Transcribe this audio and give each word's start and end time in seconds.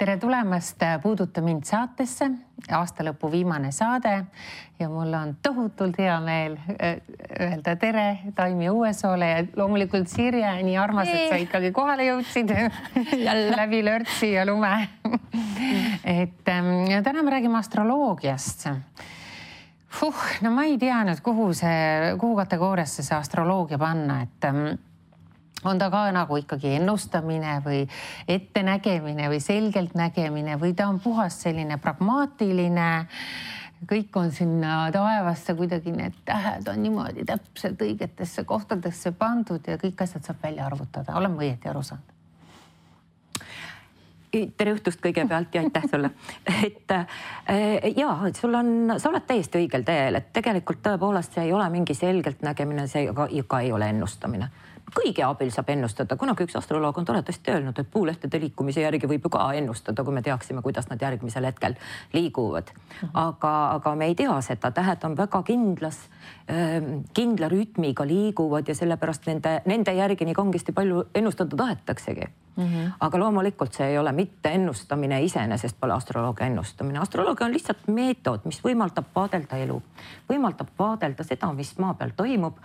tere 0.00 0.16
tulemast 0.16 0.80
Puuduta 1.02 1.42
mind 1.44 1.66
saatesse, 1.68 2.24
aasta 2.72 3.04
lõpu 3.04 3.28
viimane 3.28 3.68
saade 3.72 4.14
ja 4.80 4.88
mul 4.88 5.12
on 5.12 5.34
tohutult 5.44 5.98
hea 6.00 6.14
meel 6.24 6.56
öelda 6.80 7.74
tere 7.76 8.06
Taimi 8.36 8.70
Uuesoole 8.72 9.28
ja 9.28 9.44
loomulikult 9.60 10.08
Sirje, 10.08 10.54
nii 10.64 10.78
armas, 10.80 11.10
et 11.12 11.28
sa 11.28 11.36
ikkagi 11.42 11.72
kohale 11.76 12.08
jõudsid. 12.08 12.54
Läbi 13.60 13.82
lörtsi 13.84 14.32
ja 14.32 14.46
lume. 14.48 14.72
Et 16.04 16.48
ähm, 16.48 16.72
täna 17.04 17.22
me 17.22 17.36
räägime 17.36 17.60
astroloogiast. 17.60 18.70
Huh,. 20.00 20.24
no 20.40 20.54
ma 20.54 20.64
ei 20.64 20.78
tea 20.80 21.02
nüüd, 21.04 21.20
kuhu 21.20 21.52
see, 21.52 22.14
kuhu 22.16 22.40
kategooriasse 22.40 23.04
see 23.04 23.18
astroloogia 23.18 23.76
panna, 23.78 24.22
et 24.24 24.48
ähm, 24.48 24.78
on 25.64 25.78
ta 25.78 25.90
ka 25.90 26.06
nagu 26.14 26.36
ikkagi 26.40 26.74
ennustamine 26.78 27.60
või 27.64 27.84
ettenägemine 28.28 29.28
või 29.28 29.40
selgeltnägemine 29.44 30.56
või 30.60 30.74
ta 30.74 30.88
on 30.88 31.00
puhas 31.00 31.42
selline 31.42 31.78
pragmaatiline 31.78 32.90
kõik 33.88 34.16
on 34.16 34.30
sinna 34.32 34.90
taevasse 34.92 35.54
kuidagi 35.56 35.92
need 35.92 36.16
tähed 36.24 36.68
on 36.68 36.82
niimoodi 36.82 37.24
täpselt 37.24 37.80
õigetesse 37.82 38.44
kohtadesse 38.44 39.12
pandud 39.12 39.66
ja 39.66 39.78
kõik 39.80 40.02
asjad 40.04 40.24
saab 40.24 40.42
välja 40.42 40.66
arvutada, 40.66 41.16
olen 41.16 41.36
ma 41.36 41.46
õieti 41.46 41.70
aru 41.70 41.82
saanud? 41.82 42.16
tere 44.30 44.76
õhtust 44.76 45.00
kõigepealt 45.02 45.54
ja 45.54 45.62
aitäh 45.64 45.86
sulle. 45.90 46.12
et 46.66 46.92
äh, 46.94 47.88
ja 47.96 48.12
sul 48.38 48.54
on, 48.54 48.92
sa 49.02 49.08
oled 49.10 49.24
täiesti 49.26 49.58
õigel 49.58 49.82
teel, 49.82 50.20
et 50.20 50.28
tegelikult 50.32 50.84
tõepoolest 50.84 51.34
see 51.34 51.48
ei 51.48 51.52
ole 51.52 51.66
mingi 51.72 51.96
selgelt 51.98 52.44
nägemine, 52.46 52.86
see 52.86 53.08
ka, 53.16 53.26
ka 53.26 53.60
ei 53.66 53.72
ole 53.74 53.88
ennustamine 53.90 54.46
kõige 54.94 55.24
abil 55.26 55.50
saab 55.54 55.70
ennustada, 55.72 56.16
kunagi 56.16 56.44
üks 56.46 56.56
astroloog 56.58 56.98
on 56.98 57.06
toredasti 57.08 57.52
öelnud, 57.54 57.78
et 57.78 57.90
puulehtede 57.90 58.40
liikumise 58.40 58.84
järgi 58.84 59.08
võib 59.10 59.26
ju 59.26 59.32
ka 59.32 59.46
ennustada, 59.58 60.04
kui 60.04 60.14
me 60.14 60.22
teaksime, 60.22 60.62
kuidas 60.62 60.88
nad 60.90 61.02
järgmisel 61.02 61.46
hetkel 61.48 61.76
liiguvad. 62.12 62.72
Mhm. 63.02 63.10
aga, 63.14 63.54
aga 63.78 63.94
me 63.94 64.06
ei 64.10 64.14
tea 64.14 64.40
seda, 64.40 64.70
tähed 64.70 65.04
on 65.04 65.16
väga 65.16 65.42
kindlas, 65.42 65.98
ähm, 66.50 67.04
kindla 67.14 67.48
rütmiga 67.48 68.06
liiguvad 68.06 68.68
ja 68.68 68.74
sellepärast 68.74 69.26
nende, 69.26 69.62
nende 69.66 69.94
järgi 69.94 70.24
nii 70.24 70.34
kangesti 70.34 70.72
palju 70.72 71.04
ennustada 71.14 71.56
tahetaksegi 71.56 72.28
Mm 72.56 72.66
-hmm. 72.66 72.92
aga 73.00 73.18
loomulikult 73.18 73.72
see 73.72 73.86
ei 73.86 73.98
ole 73.98 74.12
mitte 74.12 74.48
ennustamine 74.48 75.22
iseenesest, 75.22 75.76
pole 75.80 75.92
astroloogia 75.92 76.46
ennustamine. 76.46 76.98
astroloogia 76.98 77.46
on 77.46 77.52
lihtsalt 77.52 77.86
meetod, 77.86 78.40
mis 78.44 78.60
võimaldab 78.64 79.04
vaadelda 79.14 79.56
elu, 79.56 79.82
võimaldab 80.32 80.68
vaadelda 80.78 81.24
seda, 81.24 81.52
mis 81.52 81.78
maa 81.78 81.94
peal 81.94 82.10
toimub 82.16 82.56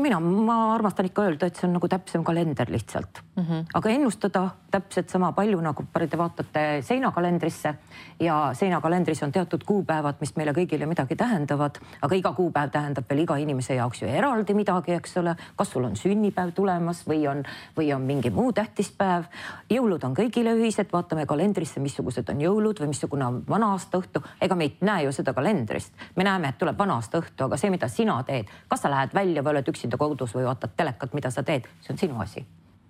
mina, 0.00 0.20
ma 0.20 0.74
armastan 0.74 1.08
ikka 1.10 1.28
öelda, 1.28 1.46
et 1.46 1.56
see 1.58 1.68
on 1.68 1.76
nagu 1.78 1.88
täpsem 1.90 2.24
kalender 2.24 2.70
lihtsalt 2.70 3.22
mm. 3.36 3.44
-hmm. 3.44 3.64
aga 3.74 3.90
ennustada 3.90 4.44
täpselt 4.74 5.12
sama 5.12 5.30
palju 5.32 5.60
nagu 5.62 5.84
te 5.94 6.18
vaatate 6.18 6.62
seinakalendrisse 6.82 7.74
ja 8.20 8.38
seinakalendris 8.58 9.22
on 9.22 9.32
teatud 9.32 9.62
kuupäevad, 9.66 10.18
mis 10.20 10.34
meile 10.36 10.52
kõigile 10.56 10.88
midagi 10.90 11.16
tähendavad, 11.16 11.78
aga 12.02 12.18
iga 12.18 12.32
kuupäev 12.34 12.72
tähendab 12.74 13.06
veel 13.10 13.22
iga 13.22 13.36
inimese 13.38 13.78
jaoks 13.78 14.02
ju 14.02 14.08
eraldi 14.10 14.54
midagi, 14.54 14.96
eks 14.98 15.16
ole. 15.22 15.36
kas 15.56 15.70
sul 15.70 15.86
on 15.86 15.94
sünnipäev 15.96 16.50
tulemas 16.54 17.04
või 17.06 17.28
on, 17.30 17.44
või 17.76 17.92
on 17.94 18.02
mingi 18.02 18.30
muu 18.34 18.52
tähtis 18.52 18.90
päev. 18.98 19.30
jõulud 19.70 20.04
on 20.04 20.18
kõigile 20.18 20.56
ühised, 20.58 20.90
vaatame 20.92 21.26
kalendrisse, 21.26 21.80
missugused 21.80 22.28
on 22.28 22.42
jõulud 22.42 22.82
või 22.82 22.90
missugune 22.90 23.26
on 23.26 23.42
vana 23.48 23.70
aasta 23.72 24.02
õhtu. 24.02 24.22
ega 24.40 24.54
me 24.54 24.64
ei 24.64 24.76
näe 24.80 25.04
ju 25.04 25.12
seda 25.12 25.32
kalendrist, 25.32 25.94
me 26.16 26.24
näeme, 26.24 26.48
et 26.48 26.58
tuleb 26.58 26.78
vana 26.78 26.98
aasta 26.98 27.22
õhtu, 27.22 27.46
aga 27.46 27.56
see, 27.56 27.70
mida 27.70 27.88
sina 27.88 28.22
teed, 28.26 28.50
kas 28.68 28.82
sa 28.82 28.90
lähed 28.90 29.14
välja 29.14 29.42
või 29.42 29.54
oled 29.54 29.68
üksi 29.70 29.84
üksinda 29.84 30.00
kodus 30.00 30.34
või 30.34 30.48
vaatad 30.48 30.76
telekat, 30.76 31.12
mida 31.14 31.30
sa 31.30 31.42
teed, 31.42 31.68
see 31.84 31.92
on 31.92 31.98
sinu 31.98 32.20
asi 32.24 32.46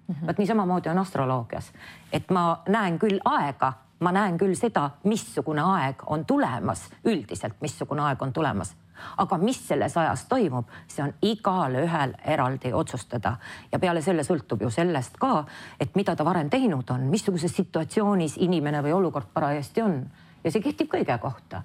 mm 0.09 0.15
-hmm.. 0.15 0.26
vot 0.26 0.38
niisamamoodi 0.38 0.88
on 0.88 0.98
astroloogias, 0.98 1.72
et 2.12 2.31
ma 2.31 2.62
näen 2.69 2.98
küll 2.98 3.19
aega, 3.25 3.72
ma 4.00 4.12
näen 4.12 4.38
küll 4.38 4.54
seda, 4.54 4.91
missugune 5.04 5.62
aeg 5.62 6.03
on 6.06 6.25
tulemas, 6.25 6.91
üldiselt 7.04 7.60
missugune 7.60 8.03
aeg 8.03 8.22
on 8.22 8.32
tulemas. 8.32 8.76
Aga 9.16 9.38
mis 9.38 9.69
selles 9.69 9.97
ajas 9.97 10.25
toimub, 10.25 10.69
see 10.88 11.03
on 11.04 11.15
igalühel 11.22 12.15
eraldi 12.25 12.72
otsustada. 12.72 13.37
Ja 13.72 13.78
peale 13.78 14.03
selle 14.03 14.22
sõltub 14.22 14.62
ju 14.62 14.70
sellest 14.70 15.19
ka, 15.19 15.44
et 15.81 15.97
mida 15.98 16.15
ta 16.16 16.25
varem 16.25 16.50
teinud 16.50 16.91
on, 16.91 17.00
missuguses 17.10 17.56
situatsioonis 17.56 18.36
inimene 18.36 18.82
või 18.82 18.92
olukord 18.92 19.26
parajasti 19.34 19.82
on. 19.82 19.98
Ja 20.44 20.50
see 20.50 20.62
kehtib 20.62 20.88
kõige 20.94 21.19
kohta. 21.19 21.62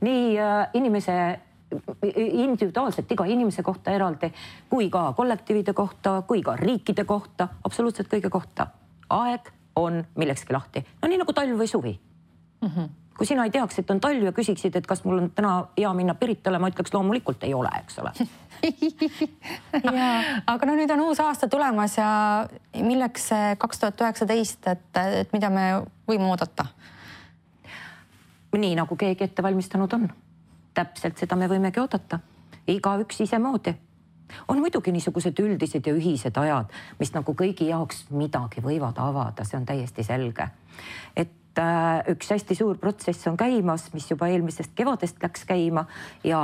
nii 0.00 0.38
äh, 0.40 0.68
inimese 0.74 1.40
individuaalselt 2.02 3.12
iga 3.12 3.24
inimese 3.24 3.62
kohta 3.62 3.94
eraldi, 3.94 4.32
kui 4.70 4.90
ka 4.90 5.12
kollektiivide 5.16 5.72
kohta, 5.72 6.22
kui 6.26 6.42
ka 6.42 6.56
riikide 6.56 7.04
kohta, 7.04 7.48
absoluutselt 7.64 8.08
kõige 8.10 8.30
kohta. 8.30 8.66
aeg 9.10 9.52
on 9.76 10.04
millekski 10.16 10.52
lahti, 10.52 10.84
no 11.02 11.08
nii 11.08 11.18
nagu 11.18 11.32
talv 11.34 11.58
või 11.58 11.66
suvi 11.66 11.92
mm. 12.60 12.68
-hmm. 12.68 12.88
kui 13.18 13.26
sina 13.26 13.44
ei 13.44 13.50
teaks, 13.50 13.78
et 13.78 13.90
on 13.90 14.00
talv 14.00 14.22
ja 14.22 14.32
küsiksid, 14.32 14.76
et 14.76 14.86
kas 14.86 15.04
mul 15.04 15.18
on 15.18 15.30
täna 15.30 15.66
hea 15.78 15.92
minna 15.94 16.14
Piritale, 16.14 16.58
ma 16.58 16.68
ütleks 16.68 16.94
loomulikult 16.94 17.44
ei 17.44 17.54
ole, 17.54 17.70
eks 17.80 17.98
ole 17.98 18.12
aga 20.52 20.66
no 20.66 20.74
nüüd 20.74 20.90
on 20.90 21.00
uus 21.00 21.20
aasta 21.20 21.48
tulemas 21.48 21.96
ja 21.98 22.46
milleks 22.74 23.28
see 23.28 23.56
kaks 23.58 23.78
tuhat 23.78 24.00
üheksateist, 24.00 24.66
et, 24.66 24.96
et 24.96 25.32
mida 25.32 25.50
me 25.50 25.82
võime 26.08 26.30
oodata? 26.30 26.66
nii 28.52 28.74
nagu 28.74 28.96
keegi 28.96 29.24
ette 29.24 29.42
valmistanud 29.42 29.92
on 29.92 30.08
täpselt 30.74 31.18
seda 31.18 31.36
me 31.36 31.48
võimegi 31.50 31.80
oodata, 31.82 32.20
igaüks 32.70 33.20
isemoodi. 33.26 33.74
On 34.48 34.60
muidugi 34.62 34.92
niisugused 34.94 35.38
üldised 35.42 35.86
ja 35.86 35.94
ühised 35.96 36.36
ajad, 36.38 36.70
mis 37.00 37.10
nagu 37.14 37.34
kõigi 37.34 37.66
jaoks 37.72 38.04
midagi 38.14 38.62
võivad 38.62 38.98
avada, 39.02 39.44
see 39.44 39.58
on 39.58 39.66
täiesti 39.66 40.04
selge. 40.06 40.50
et 41.16 41.58
äh, 41.58 42.04
üks 42.12 42.30
hästi 42.30 42.54
suur 42.54 42.78
protsess 42.78 43.26
on 43.26 43.36
käimas, 43.36 43.88
mis 43.94 44.10
juba 44.10 44.28
eelmisest 44.28 44.70
kevadest 44.74 45.22
läks 45.22 45.44
käima 45.44 45.86
ja 46.24 46.40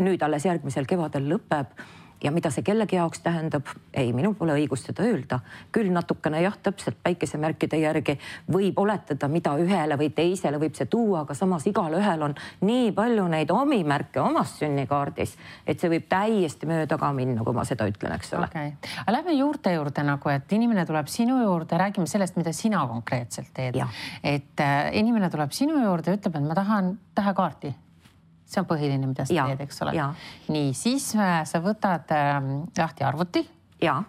nüüd 0.00 0.22
alles 0.22 0.44
järgmisel 0.48 0.88
kevadel 0.88 1.28
lõpeb 1.28 1.76
ja 2.24 2.32
mida 2.32 2.50
see 2.50 2.64
kellegi 2.64 2.96
jaoks 2.96 3.20
tähendab, 3.24 3.68
ei, 3.94 4.12
minul 4.16 4.34
pole 4.38 4.56
õigust 4.56 4.88
seda 4.88 5.04
öelda. 5.04 5.40
küll 5.72 5.90
natukene 5.92 6.40
jah, 6.42 6.56
täpselt 6.62 6.96
päikesemärkide 7.02 7.78
järgi 7.82 8.16
võib 8.52 8.78
oletada, 8.80 9.28
mida 9.28 9.54
ühele 9.60 9.98
või 10.00 10.10
teisele 10.14 10.58
võib 10.60 10.76
see 10.78 10.88
tuua, 10.90 11.24
aga 11.24 11.36
samas 11.36 11.66
igalühel 11.68 12.22
on 12.28 12.36
nii 12.64 12.92
palju 12.96 13.26
neid 13.28 13.52
omi 13.52 13.82
märke 13.84 14.22
omas 14.22 14.56
sünnikaardis, 14.60 15.36
et 15.66 15.80
see 15.80 15.92
võib 15.92 16.08
täiesti 16.08 16.68
mööda 16.70 16.98
ka 17.00 17.12
minna, 17.12 17.44
kui 17.44 17.56
ma 17.56 17.66
seda 17.68 17.88
ütlen, 17.90 18.16
eks 18.16 18.34
ole. 18.38 18.48
Okay.. 18.48 18.74
aga 19.04 19.16
lähme 19.18 19.36
juurte 19.38 19.74
juurde 19.76 20.06
nagu, 20.06 20.32
et 20.32 20.52
inimene 20.56 20.86
tuleb 20.88 21.10
sinu 21.12 21.40
juurde, 21.42 21.78
räägime 21.80 22.08
sellest, 22.10 22.40
mida 22.40 22.52
sina 22.52 22.86
konkreetselt 22.88 23.52
teed. 23.54 23.80
et 24.22 24.60
äh, 24.60 24.90
inimene 24.98 25.30
tuleb 25.30 25.52
sinu 25.52 25.80
juurde, 25.82 26.16
ütleb, 26.16 26.36
et 26.40 26.48
ma 26.48 26.56
tahan 26.56 26.94
tähekaarti 27.14 27.74
see 28.54 28.62
on 28.62 28.68
põhiline, 28.70 29.10
mida 29.10 29.26
sa 29.28 29.34
ja, 29.34 29.48
teed, 29.50 29.64
eks 29.66 29.82
ole. 29.84 29.94
nii, 30.54 30.72
siis 30.78 31.10
äh, 31.18 31.42
sa 31.48 31.60
võtad 31.64 32.14
äh, 32.14 32.38
lahti 32.78 33.06
arvuti. 33.06 33.44
ja. 33.82 34.00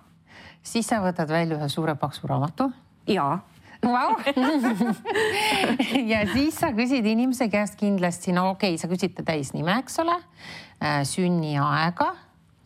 siis 0.63 0.88
sa 0.89 1.01
võtad 1.03 1.31
välja 1.31 1.59
ühe 1.59 1.69
suure 1.69 1.97
paksu 2.00 2.29
raamatu. 2.31 2.72
ja. 3.11 3.39
Vau. 3.85 4.16
ja 6.11 6.23
siis 6.31 6.55
sa 6.57 6.72
küsid 6.73 7.05
inimese 7.05 7.50
käest 7.53 7.75
kindlasti, 7.78 8.34
no 8.34 8.50
okei 8.55 8.73
okay,, 8.73 8.81
sa 8.81 8.89
küsid 8.89 9.13
ta 9.17 9.25
täisnime, 9.28 9.75
eks 9.84 10.00
ole 10.01 10.16
äh,, 10.17 11.03
sünniaega 11.05 12.13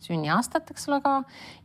sünniaastat, 0.00 0.70
eks 0.72 0.88
ole 0.88 1.00
ka 1.04 1.12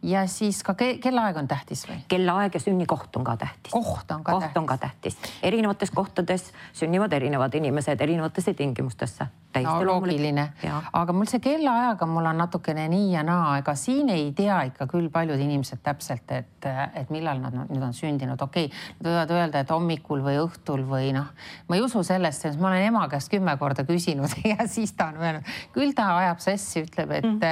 ja 0.05 0.25
siis 0.31 0.61
ka 0.65 0.75
ke 0.77 0.95
kellaaeg 1.03 1.39
on 1.39 1.47
tähtis 1.47 1.85
või? 1.87 2.01
kellaaeg 2.11 2.57
ja 2.57 2.61
sünnikoht 2.61 3.15
on 3.15 3.23
ka 3.27 3.37
tähtis. 3.41 3.71
koht 3.73 4.11
on 4.11 4.23
ka 4.23 4.35
koht 4.35 4.45
tähtis. 4.45 4.59
on 4.59 4.67
ka 4.69 4.77
tähtis, 4.77 5.17
erinevates 5.43 5.91
kohtades 5.95 6.51
sünnivad 6.73 7.13
erinevad 7.13 7.55
inimesed 7.55 8.01
erinevatesse 8.01 8.53
tingimustesse. 8.53 9.27
No 9.63 9.75
loogiline, 9.85 10.47
aga 10.93 11.15
mul 11.15 11.29
see 11.29 11.41
kellaajaga 11.43 12.07
mul 12.09 12.29
on 12.31 12.41
natukene 12.43 12.87
nii 12.91 13.11
ja 13.13 13.23
naa, 13.27 13.59
ega 13.61 13.75
siin 13.79 14.09
ei 14.13 14.31
tea 14.35 14.61
ikka 14.71 14.87
küll 14.91 15.09
paljud 15.13 15.39
inimesed 15.39 15.83
täpselt, 15.85 16.31
et, 16.35 16.67
et 16.95 17.13
millal 17.13 17.39
nad 17.43 17.55
nüüd 17.59 17.83
on 17.83 17.93
sündinud, 17.95 18.41
okei 18.41 18.67
okay,, 18.69 18.83
nad 18.99 19.09
võivad 19.11 19.35
öelda, 19.37 19.63
et 19.63 19.73
hommikul 19.73 20.23
või 20.25 20.39
õhtul 20.43 20.85
või 20.89 21.11
noh, 21.15 21.29
ma 21.69 21.79
ei 21.79 21.85
usu 21.85 22.03
sellesse, 22.05 22.49
sest 22.49 22.61
ma 22.61 22.71
olen 22.71 22.89
ema 22.89 23.05
käest 23.11 23.31
kümme 23.31 23.55
korda 23.61 23.85
küsinud 23.87 24.33
ja 24.51 24.67
siis 24.71 24.95
ta 24.97 25.11
on 25.13 25.21
öelnud, 25.21 25.53
küll 25.75 25.93
ta 25.97 26.09
ajab 26.19 26.43
sassi, 26.43 26.85
ütleb, 26.85 27.15
et 27.19 27.29
mm., 27.29 27.43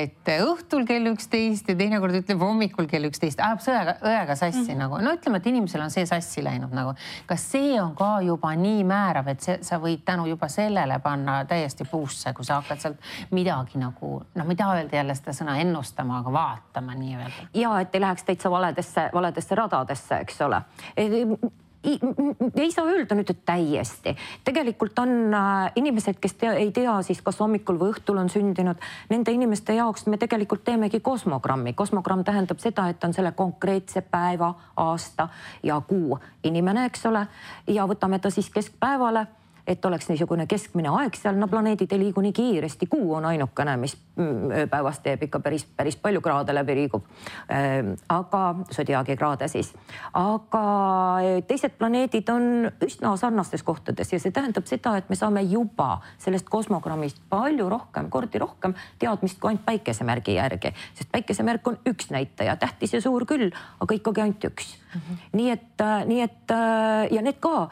et 0.00 0.34
õhtul 0.40 0.84
kell 0.88 1.10
üksteist 1.12 1.68
ja 1.70 1.76
teinekord 1.78 2.16
ütleb 2.20 2.42
hommikul 2.42 2.88
kell 2.90 3.08
üksteist, 3.08 3.40
ajab 3.42 3.64
sõega, 3.64 3.96
õega 4.02 4.36
sassi 4.36 4.66
mm 4.66 4.78
nagu, 4.80 4.98
no 5.02 5.12
ütleme, 5.16 5.40
et 5.40 5.48
inimesel 5.50 5.82
on 5.84 5.92
see 5.92 6.06
sassi 6.08 6.42
läinud 6.44 6.72
nagu. 6.74 6.94
kas 7.28 7.44
see 7.52 7.74
on 7.80 7.94
ka 7.98 8.20
juba 8.24 8.52
nii 8.56 8.84
määrav, 8.88 9.28
et 9.32 9.44
see, 9.44 9.58
sa 9.66 9.80
võid 9.82 10.04
tänu 10.06 10.26
juba 10.30 10.48
sellele 10.52 10.98
panna 11.04 11.29
täiesti 11.48 11.84
puusse, 11.90 12.32
kui 12.36 12.44
sa 12.44 12.60
hakkad 12.60 12.82
sealt 12.82 13.10
midagi 13.30 13.80
nagu 13.80 14.12
noh, 14.34 14.44
ma 14.44 14.50
ei 14.52 14.60
taha 14.60 14.76
öelda 14.80 15.00
jälle 15.00 15.16
seda 15.18 15.36
sõna 15.36 15.56
ennustama, 15.62 16.20
aga 16.20 16.32
vaatama 16.32 16.98
nii-öelda. 16.98 17.48
ja 17.54 17.72
et 17.80 17.94
ei 17.94 18.04
läheks 18.06 18.28
täitsa 18.28 18.50
valedesse, 18.50 19.08
valedesse 19.14 19.58
radadesse, 19.58 20.22
eks 20.24 20.40
ole 20.46 20.62
ei 22.56 22.70
saa 22.70 22.84
öelda 22.84 23.16
nüüd, 23.16 23.30
et 23.30 23.44
täiesti. 23.44 24.16
tegelikult 24.44 24.98
on 24.98 25.34
äh, 25.34 25.72
inimesed, 25.76 26.18
kes 26.20 26.34
tea, 26.34 26.52
ei 26.52 26.72
tea 26.72 26.98
siis 27.02 27.22
kas 27.24 27.40
hommikul 27.40 27.78
või 27.80 27.94
õhtul 27.94 28.20
on 28.20 28.28
sündinud, 28.28 28.76
nende 29.08 29.32
inimeste 29.32 29.74
jaoks 29.74 30.06
me 30.06 30.18
tegelikult 30.20 30.64
teemegi 30.64 31.00
kosmogrammi. 31.00 31.72
kosmogramm 31.72 32.24
tähendab 32.24 32.60
seda, 32.60 32.88
et 32.88 33.04
on 33.04 33.16
selle 33.16 33.32
konkreetse 33.32 34.02
päeva, 34.02 34.54
aasta 34.76 35.28
ja 35.62 35.80
kuu 35.80 36.18
inimene, 36.44 36.84
eks 36.90 37.06
ole, 37.06 37.26
ja 37.66 37.88
võtame 37.88 38.20
ta 38.20 38.30
siis 38.30 38.50
keskpäevale 38.50 39.26
et 39.70 39.84
oleks 39.84 40.08
niisugune 40.10 40.46
keskmine 40.50 40.90
aeg 40.90 41.14
seal, 41.18 41.36
no 41.38 41.46
planeedid 41.50 41.92
ei 41.94 42.00
liigu 42.00 42.22
nii 42.24 42.34
kiiresti, 42.34 42.88
kuu 42.90 43.14
on 43.18 43.26
ainukene, 43.30 43.76
mis 43.80 43.94
mm, 44.16 44.50
ööpäevas 44.64 44.98
teeb 45.04 45.22
ikka 45.28 45.40
päris, 45.44 45.64
päris 45.76 45.98
palju 46.00 46.22
kraade 46.24 46.54
läbi 46.54 46.74
liigub. 46.80 47.06
Ehm, 47.54 47.92
aga 48.10 48.42
sodiaagi 48.74 49.16
kraade 49.20 49.48
siis, 49.52 49.70
aga 50.18 50.64
teised 51.48 51.76
planeedid 51.78 52.32
on 52.34 52.70
üsna 52.86 53.14
sarnastes 53.20 53.62
kohtades 53.66 54.12
ja 54.12 54.20
see 54.22 54.34
tähendab 54.34 54.66
seda, 54.70 54.96
et 54.98 55.10
me 55.10 55.18
saame 55.18 55.44
juba 55.46 56.00
sellest 56.18 56.50
kosmogrammist 56.50 57.22
palju 57.30 57.68
rohkem, 57.70 58.10
kordi 58.10 58.42
rohkem 58.42 58.74
teadmist 58.98 59.38
kui 59.40 59.52
ainult 59.52 59.66
päikesemärgi 59.68 60.38
järgi, 60.40 60.74
sest 60.98 61.12
päikesemärk 61.14 61.70
on 61.70 61.78
üks 61.90 62.10
näitaja, 62.10 62.58
tähtis 62.60 62.98
ja 62.98 63.02
suur 63.04 63.26
küll, 63.28 63.50
aga 63.80 64.00
ikkagi 64.00 64.26
ainult 64.26 64.50
üks 64.50 64.74
mm. 64.94 65.00
-hmm. 65.00 65.22
nii 65.32 65.50
et, 65.50 65.86
nii 66.06 66.20
et 66.26 66.56
ja 67.10 67.22
need 67.22 67.38
ka 67.40 67.68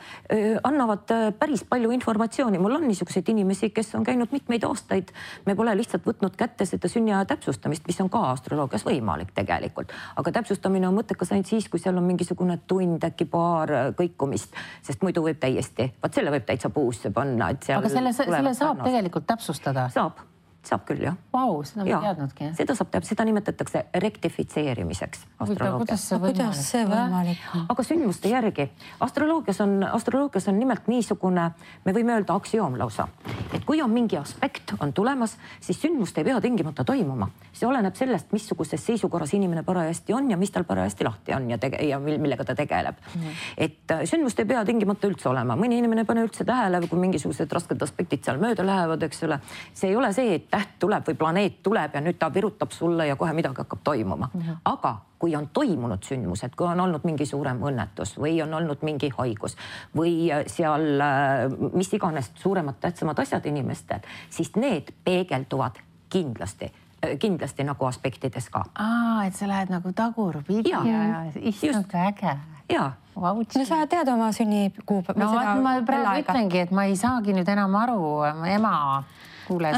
annavad 0.64 1.10
päris 1.38 1.64
palju 1.64 1.88
palju 1.88 1.94
informatsiooni, 1.94 2.58
mul 2.58 2.74
on 2.76 2.86
niisuguseid 2.88 3.28
inimesi, 3.28 3.70
kes 3.70 3.94
on 3.94 4.04
käinud 4.04 4.32
mitmeid 4.32 4.64
aastaid. 4.64 5.12
me 5.46 5.54
pole 5.54 5.74
lihtsalt 5.76 6.06
võtnud 6.06 6.36
kätte 6.36 6.66
seda 6.66 6.88
sünniaja 6.88 7.24
täpsustamist, 7.24 7.86
mis 7.86 8.00
on 8.00 8.10
ka 8.10 8.30
astroloogias 8.32 8.84
võimalik 8.84 9.32
tegelikult, 9.34 9.92
aga 10.16 10.32
täpsustamine 10.32 10.88
on 10.88 10.96
mõttekas 10.98 11.32
ainult 11.32 11.46
siis, 11.46 11.68
kui 11.68 11.80
seal 11.80 11.96
on 11.96 12.04
mingisugune 12.04 12.58
tund, 12.66 13.04
äkki 13.04 13.24
paar 13.30 13.72
kõikumist, 13.98 14.56
sest 14.82 15.02
muidu 15.02 15.22
võib 15.24 15.38
täiesti, 15.40 15.92
vot 16.02 16.14
selle 16.14 16.34
võib 16.34 16.48
täitsa 16.48 16.70
puusse 16.70 17.10
panna, 17.10 17.50
et 17.50 17.62
seal. 17.62 17.78
aga 17.80 17.92
selle, 17.92 18.12
selle 18.12 18.42
saab 18.54 18.76
sarnast. 18.76 18.90
tegelikult 18.90 19.26
täpsustada? 19.26 19.88
saab 19.94 20.26
saab 20.66 20.84
küll 20.88 21.02
jah. 21.02 21.16
Vau, 21.32 21.62
seda 21.66 21.84
ma 21.84 21.88
ei 21.88 22.08
teadnudki. 22.08 22.50
seda 22.58 22.74
saab 22.76 22.90
teha, 22.92 23.06
seda 23.06 23.24
nimetatakse 23.28 23.84
rektifitseerimiseks. 24.04 25.24
kuidas 25.38 26.02
see 26.08 26.18
võimalik, 26.18 26.36
kuidas 26.36 26.62
see 26.70 26.84
võimalik 26.88 27.44
on? 27.54 27.66
aga 27.74 27.84
sündmuste 27.86 28.32
järgi 28.32 28.68
astroloogias 29.04 29.60
on, 29.64 29.76
astroloogias 29.86 30.48
on 30.50 30.58
nimelt 30.58 30.88
niisugune, 30.90 31.50
me 31.84 31.94
võime 31.96 32.16
öelda 32.16 32.36
aktsioom 32.36 32.78
lausa, 32.78 33.08
et 33.54 33.64
kui 33.64 33.82
on 33.82 33.92
mingi 33.94 34.18
aspekt 34.18 34.74
on 34.80 34.92
tulemas, 34.92 35.36
siis 35.60 35.80
sündmust 35.80 36.18
ei 36.18 36.26
pea 36.28 36.40
tingimata 36.40 36.84
toimuma. 36.84 37.30
see 37.52 37.68
oleneb 37.68 37.94
sellest, 37.98 38.32
missuguses 38.32 38.84
seisukorras 38.86 39.32
inimene 39.34 39.62
parajasti 39.66 40.12
on 40.14 40.30
ja 40.30 40.36
mis 40.36 40.50
tal 40.50 40.64
parajasti 40.64 41.04
lahti 41.04 41.34
on 41.34 41.50
ja 41.50 41.58
tege- 41.58 41.82
ja 41.88 41.98
millega 41.98 42.44
ta 42.44 42.54
tegeleb 42.54 42.94
mm. 43.14 43.40
et 43.56 43.90
äh, 43.90 44.04
sündmust 44.04 44.38
ei 44.38 44.46
pea 44.46 44.64
tingimata 44.64 45.08
üldse 45.08 45.28
olema, 45.28 45.56
mõni 45.56 45.78
inimene 45.78 46.04
ei 46.04 46.06
pane 46.06 46.22
üldse 46.26 46.44
tähele, 46.44 46.82
kui 46.88 46.98
mingisugused 46.98 47.52
rasked 47.52 47.82
aspektid 47.82 48.24
seal 48.24 48.38
mööda 48.42 48.66
lähevad, 48.66 49.02
eks 49.02 49.22
ole. 49.26 49.40
see 49.74 49.90
ei 49.90 49.96
ole 49.96 50.12
see, 50.12 50.34
et 50.34 50.47
täht 50.50 50.78
tuleb 50.78 51.06
või 51.08 51.18
planeet 51.18 51.62
tuleb 51.62 51.94
ja 51.94 52.00
nüüd 52.00 52.18
ta 52.18 52.30
virutab 52.34 52.72
sulle 52.72 53.06
ja 53.06 53.16
kohe 53.16 53.32
midagi 53.32 53.62
hakkab 53.62 53.84
toimuma. 53.84 54.30
-hmm. 54.34 54.56
aga 54.64 54.96
kui 55.18 55.36
on 55.36 55.48
toimunud 55.52 56.02
sündmused, 56.02 56.54
kui 56.56 56.66
on 56.66 56.80
olnud 56.80 57.04
mingi 57.04 57.26
suurem 57.26 57.62
õnnetus 57.62 58.14
või 58.18 58.42
on 58.42 58.54
olnud 58.54 58.82
mingi 58.86 59.10
haigus 59.18 59.56
või 59.96 60.30
seal 60.46 61.00
äh, 61.00 61.72
mis 61.74 61.92
iganes 61.94 62.30
suuremad, 62.34 62.78
tähtsamad 62.80 63.18
asjad 63.18 63.46
inimestel, 63.46 64.04
siis 64.30 64.54
need 64.56 64.92
peegelduvad 65.04 65.80
kindlasti 66.08 66.70
äh, 66.70 67.18
kindlasti 67.18 67.64
nagu 67.64 67.84
aspektides 67.84 68.48
ka. 68.50 68.64
aa, 68.74 69.26
et 69.26 69.34
sa 69.34 69.48
lähed 69.48 69.74
nagu 69.74 69.92
tagurpidi 69.92 70.70
ja, 70.70 70.84
ja, 70.86 71.24
issand 71.40 71.94
äge. 71.94 72.38
ja 72.70 72.92
no 73.18 73.64
sa 73.64 73.86
tead 73.86 74.08
oma 74.08 74.32
sünnikuupäeva. 74.32 75.24
no 75.24 75.62
ma 75.62 75.80
praegu 75.86 76.22
ütlengi, 76.22 76.62
et 76.66 76.70
ma 76.70 76.86
ei 76.86 76.96
saagi 76.96 77.34
nüüd 77.34 77.48
enam 77.48 77.74
aru, 77.74 78.22
ema 78.46 79.02
kuules 79.48 79.76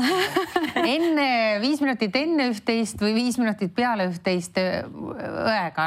enne, 0.94 1.28
viis 1.62 1.80
minutit 1.82 2.16
enne 2.18 2.48
üht-teist 2.50 3.00
või 3.02 3.14
viis 3.16 3.38
minutit 3.40 3.72
peale 3.74 4.08
üht-teist 4.10 4.58
õega. 4.60 5.86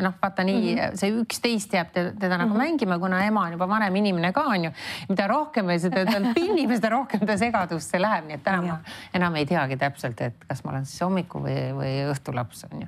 noh, 0.00 0.14
vaata 0.22 0.44
nii 0.46 0.60
mm 0.60 0.78
-hmm. 0.78 0.96
see 1.00 1.12
üksteist 1.20 1.74
jääb 1.74 1.92
teda, 1.92 2.12
teda 2.12 2.38
nagu 2.38 2.54
mm 2.54 2.56
-hmm. 2.56 2.64
mängima, 2.64 2.98
kuna 2.98 3.24
ema 3.26 3.44
on 3.46 3.52
juba 3.52 3.68
vanem 3.68 3.96
inimene 3.96 4.32
ka 4.32 4.44
onju. 4.48 4.70
mida 5.08 5.26
rohkem 5.26 5.66
me 5.66 5.78
seda 5.78 6.04
pinnime, 6.34 6.76
seda 6.76 6.88
rohkem 6.88 7.26
ta 7.26 7.36
segadusse 7.36 8.00
läheb, 8.00 8.26
nii 8.26 8.34
et 8.34 8.44
täna 8.44 8.62
ma 8.62 8.78
enam 9.14 9.36
ei 9.36 9.46
teagi 9.46 9.76
täpselt, 9.76 10.20
et 10.20 10.34
kas 10.48 10.64
ma 10.64 10.70
olen 10.70 10.86
siis 10.86 11.00
hommiku 11.00 11.38
või, 11.38 11.58
või 11.76 11.94
õhtulaps 12.14 12.66
onju. 12.72 12.86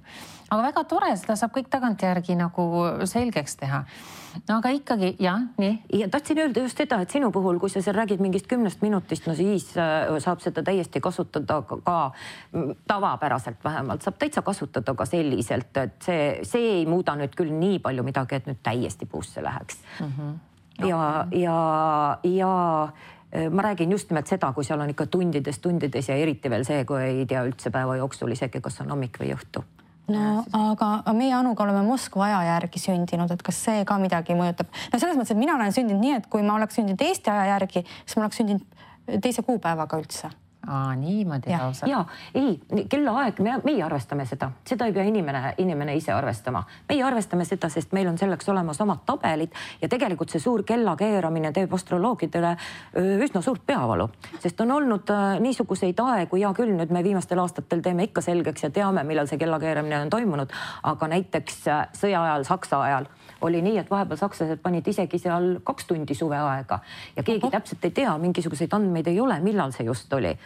aga 0.50 0.62
väga 0.62 0.84
tore, 0.84 1.16
seda 1.16 1.36
saab 1.36 1.52
kõik 1.56 1.68
tagantjärgi 1.70 2.36
nagu 2.36 2.68
selgeks 3.04 3.56
teha 3.56 3.84
no 4.48 4.58
aga 4.58 4.72
ikkagi 4.76 5.12
jah, 5.22 5.40
nii. 5.60 5.72
ja 6.00 6.08
tahtsin 6.12 6.40
öelda 6.42 6.64
just 6.64 6.78
seda, 6.78 7.00
et 7.02 7.12
sinu 7.12 7.30
puhul, 7.34 7.58
kui 7.62 7.70
sa 7.72 7.82
seal 7.84 7.96
räägid 7.96 8.22
mingist 8.22 8.48
kümnest 8.50 8.82
minutist, 8.84 9.26
no 9.28 9.34
siis 9.38 9.68
äh, 9.80 10.08
saab 10.22 10.42
seda 10.44 10.64
täiesti 10.66 11.00
kasutada 11.04 11.60
ka, 11.68 11.96
tavapäraselt 12.88 13.64
vähemalt 13.64 14.06
saab 14.06 14.18
täitsa 14.20 14.44
kasutada 14.46 14.94
ka 14.98 15.06
selliselt, 15.08 15.76
et 15.82 15.98
see, 16.04 16.24
see 16.48 16.70
ei 16.78 16.86
muuda 16.88 17.16
nüüd 17.18 17.36
küll 17.38 17.52
nii 17.56 17.80
palju 17.84 18.06
midagi, 18.06 18.40
et 18.40 18.50
nüüd 18.50 18.62
täiesti 18.64 19.08
puusse 19.10 19.44
läheks 19.44 19.82
mm. 20.00 20.12
-hmm. 20.16 20.88
ja, 20.88 21.26
ja, 21.32 21.58
ja 22.24 22.54
äh, 23.34 23.50
ma 23.50 23.68
räägin 23.68 23.92
just 23.92 24.10
nimelt 24.10 24.26
seda, 24.26 24.52
kui 24.52 24.64
seal 24.64 24.80
on 24.80 24.90
ikka 24.90 25.06
tundides, 25.06 25.58
tundides 25.58 26.08
ja 26.08 26.16
eriti 26.16 26.50
veel 26.50 26.64
see, 26.64 26.84
kui 26.84 27.02
ei 27.02 27.26
tea 27.26 27.44
üldse 27.44 27.70
päeva 27.70 27.96
jooksul 27.96 28.32
isegi, 28.32 28.60
kas 28.60 28.80
on 28.80 28.90
hommik 28.90 29.20
või 29.20 29.34
õhtu 29.36 29.64
no 30.12 30.44
aga 30.58 31.14
meie 31.16 31.34
Anuga 31.36 31.64
oleme 31.64 31.82
Moskva 31.86 32.28
aja 32.28 32.42
järgi 32.52 32.82
sündinud, 32.82 33.32
et 33.34 33.42
kas 33.42 33.62
see 33.68 33.86
ka 33.88 33.98
midagi 34.02 34.36
mõjutab? 34.38 34.70
no 34.92 35.00
selles 35.00 35.18
mõttes, 35.18 35.34
et 35.34 35.40
mina 35.40 35.56
olen 35.56 35.74
sündinud 35.74 36.02
nii, 36.02 36.20
et 36.20 36.30
kui 36.32 36.44
ma 36.46 36.58
oleks 36.60 36.78
sündinud 36.80 37.02
Eesti 37.08 37.32
aja 37.32 37.50
järgi, 37.56 37.84
siis 38.04 38.18
ma 38.18 38.26
oleks 38.26 38.42
sündinud 38.42 39.20
teise 39.22 39.42
kuupäevaga 39.46 39.98
üldse 39.98 40.30
aa, 40.66 40.94
niimoodi 40.96 41.50
lausa. 41.58 41.86
ja 41.86 42.04
ei, 42.34 42.60
kellaaeg, 42.88 43.40
me, 43.40 43.56
meie 43.64 43.82
arvestame 43.82 44.26
seda, 44.26 44.50
seda 44.68 44.86
ei 44.86 44.92
pea 44.92 45.04
inimene, 45.08 45.54
inimene 45.58 45.96
ise 45.96 46.12
arvestama. 46.12 46.64
meie 46.88 47.02
arvestame 47.04 47.44
seda, 47.44 47.68
sest 47.68 47.92
meil 47.92 48.08
on 48.08 48.18
selleks 48.18 48.48
olemas 48.48 48.80
omad 48.80 49.04
tabelid 49.06 49.52
ja 49.82 49.88
tegelikult 49.88 50.30
see 50.30 50.40
suur 50.40 50.62
kella 50.68 50.96
keeramine 50.96 51.52
teeb 51.52 51.74
astroloogidele 51.74 52.56
üsna 53.24 53.42
suurt 53.42 53.66
peavalu, 53.66 54.08
sest 54.40 54.60
on 54.60 54.70
olnud 54.70 55.10
äh, 55.10 55.40
niisuguseid 55.42 55.98
aegu, 56.04 56.38
hea 56.38 56.52
küll, 56.56 56.74
nüüd 56.76 56.94
me 56.94 57.02
viimastel 57.04 57.42
aastatel 57.42 57.82
teeme 57.82 58.08
ikka 58.08 58.24
selgeks 58.24 58.68
ja 58.68 58.70
teame, 58.70 59.04
millal 59.08 59.30
see 59.30 59.40
kella 59.40 59.58
keeramine 59.62 60.00
on 60.04 60.12
toimunud, 60.12 60.54
aga 60.82 61.10
näiteks 61.16 61.66
äh, 61.68 61.84
sõja 61.98 62.22
ajal, 62.22 62.46
Saksa 62.48 62.82
ajal 62.86 63.10
oli 63.42 63.62
nii, 63.62 63.78
et 63.82 63.90
vahepeal 63.90 64.20
sakslased 64.20 64.60
panid 64.62 64.86
isegi 64.88 65.18
seal 65.18 65.56
kaks 65.64 65.86
tundi 65.90 66.14
suveaega 66.14 66.78
ja 67.16 67.22
keegi 67.22 67.50
täpselt 67.50 67.84
ei 67.84 67.94
tea, 67.96 68.12
mingisuguseid 68.18 68.74
andmeid 68.76 69.10
ei 69.10 69.20
ole, 69.20 69.40
millal 69.40 69.74
see 69.74 69.86
just 69.86 70.12
oli 70.12 70.36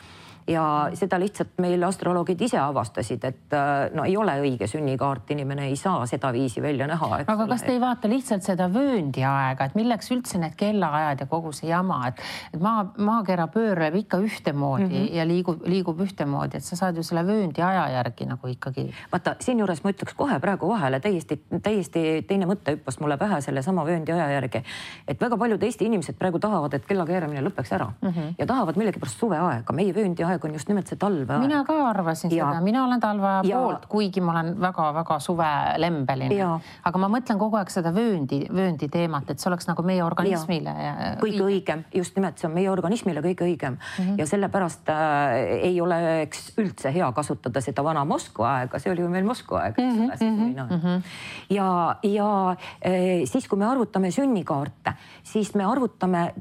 ja 0.46 0.90
seda 0.94 1.18
lihtsalt 1.18 1.58
meil 1.62 1.82
astroloogid 1.86 2.40
ise 2.46 2.58
avastasid, 2.60 3.24
et 3.26 3.54
äh, 3.56 3.88
no 3.94 4.04
ei 4.06 4.16
ole 4.16 4.36
õige 4.42 4.68
sünnikaart, 4.70 5.30
inimene 5.34 5.66
ei 5.70 5.76
saa 5.76 6.06
sedaviisi 6.06 6.62
välja 6.62 6.86
näha. 6.86 7.08
aga 7.26 7.46
kas 7.50 7.64
te 7.66 7.72
ei 7.74 7.80
vaata 7.82 8.08
lihtsalt 8.10 8.46
seda 8.46 8.68
vööndiaega, 8.72 9.66
et 9.66 9.74
milleks 9.78 10.10
üldse 10.14 10.38
need 10.38 10.54
kellaajad 10.58 11.24
ja 11.24 11.26
kogu 11.30 11.52
see 11.56 11.70
jama, 11.70 11.98
et, 12.10 12.22
et 12.54 12.62
maa, 12.62 12.84
maakera 12.98 13.48
pöörleb 13.52 13.98
ikka 14.02 14.20
ühtemoodi 14.22 14.84
mm 14.86 14.92
-hmm. 14.92 15.14
ja 15.18 15.26
liigub, 15.26 15.66
liigub 15.66 16.00
ühtemoodi, 16.00 16.60
et 16.60 16.64
sa 16.64 16.76
saad 16.76 16.96
ju 16.96 17.02
selle 17.02 17.26
vööndiaja 17.26 17.88
järgi 17.96 18.26
nagu 18.26 18.46
ikkagi. 18.46 18.86
vaata, 19.12 19.36
siinjuures 19.40 19.84
ma 19.84 19.90
ütleks 19.90 20.14
kohe 20.14 20.38
praegu 20.40 20.68
vahele 20.68 21.00
täiesti, 21.00 21.42
täiesti 21.62 22.22
teine 22.28 22.46
mõte 22.46 22.76
hüppas 22.76 23.00
mulle 23.00 23.16
pähe 23.16 23.40
sellesama 23.40 23.86
vööndiaja 23.86 24.30
järgi. 24.30 24.62
et 25.08 25.20
väga 25.20 25.36
paljud 25.36 25.62
Eesti 25.62 25.84
inimesed 25.84 26.14
praegu 26.14 26.38
tahavad, 26.38 26.74
et 26.74 26.86
kella 26.86 27.06
keeramine 27.06 27.42
lõpeks 27.42 27.74
ära 27.74 27.90
mm 28.02 28.08
-hmm. 28.08 28.34
ja 28.38 28.46
tahavad 28.46 28.76
millegipärast 28.76 29.18
suveaega, 29.18 29.72
meie 29.72 29.94
vööndiaeg 29.94 30.35
aeg 30.36 30.46
on 30.48 30.56
just 30.56 30.70
nimelt 30.70 30.90
see 30.90 30.98
talveaeg. 31.00 31.42
mina 31.42 31.62
ka 31.66 31.76
arvasin 31.90 32.30
ja. 32.32 32.50
seda, 32.50 32.60
mina 32.64 32.84
olen 32.86 33.02
talveaja 33.02 33.42
ja. 33.48 33.60
poolt, 33.60 33.86
kuigi 33.90 34.22
ma 34.24 34.36
olen 34.36 34.52
väga-väga 34.60 35.18
suvelembeline. 35.24 36.48
aga 36.90 37.02
ma 37.02 37.10
mõtlen 37.12 37.40
kogu 37.40 37.58
aeg 37.60 37.72
seda 37.72 37.92
vööndi, 37.96 38.42
vööndi 38.52 38.88
teemat, 38.92 39.30
et 39.32 39.42
see 39.42 39.50
oleks 39.50 39.68
nagu 39.70 39.84
meie 39.86 40.04
organismile. 40.04 40.74
kõige 41.22 41.42
õigem, 41.46 41.84
just 41.94 42.16
nimelt 42.18 42.38
see 42.38 42.48
on 42.48 42.54
meie 42.56 42.70
organismile 42.70 43.22
kõige 43.24 43.46
õigem 43.48 43.76
mm 43.76 44.04
-hmm. 44.04 44.18
ja 44.20 44.26
sellepärast 44.26 44.88
äh, 44.92 45.36
ei 45.70 45.80
oleks 45.80 46.52
üldse 46.60 46.92
hea 46.94 47.10
kasutada 47.12 47.60
seda 47.60 47.84
vana 47.84 48.04
Moskva 48.04 48.56
aega, 48.60 48.78
see 48.78 48.92
oli 48.92 49.02
ju 49.02 49.08
meil 49.08 49.24
Moskva 49.24 49.66
aeg, 49.66 49.78
eks 49.78 49.94
ole 49.94 50.30
mm 50.30 50.38
-hmm. 50.38 50.70
mm. 50.70 50.80
-hmm. 50.80 51.02
ja, 51.50 51.96
ja 52.02 52.56
äh, 52.86 53.24
siis, 53.24 53.48
kui 53.48 53.58
me 53.58 53.66
arvutame 53.66 54.10
sünnikaarte, 54.10 54.94
siis 55.22 55.54
me 55.54 55.64
arvutame 55.64 56.34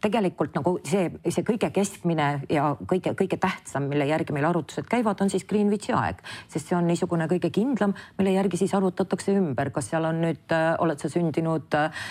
tegelikult 0.00 0.54
nagu 0.56 0.76
see, 0.88 1.10
see 1.28 1.44
kõige 1.44 1.68
keskmine 1.74 2.28
ja 2.48 2.70
kõige-kõige 2.88 3.36
tähtsam, 3.40 3.90
mille 3.90 4.06
järgi 4.08 4.32
meil 4.32 4.48
arvutused 4.48 4.86
käivad, 4.88 5.20
on 5.20 5.30
siis 5.32 5.44
Greenwichi 5.48 5.92
aeg, 5.96 6.22
sest 6.48 6.70
see 6.70 6.76
on 6.78 6.88
niisugune 6.88 7.26
kõige 7.28 7.50
kindlam, 7.52 7.92
mille 8.18 8.32
järgi 8.32 8.62
siis 8.62 8.72
arvutatakse 8.76 9.34
ümber, 9.36 9.72
kas 9.74 9.90
seal 9.92 10.08
on 10.08 10.22
nüüd 10.24 10.54
äh,, 10.56 10.72
oled 10.80 11.02
sa 11.02 11.10
sündinud 11.12 11.76
äh, 11.76 12.08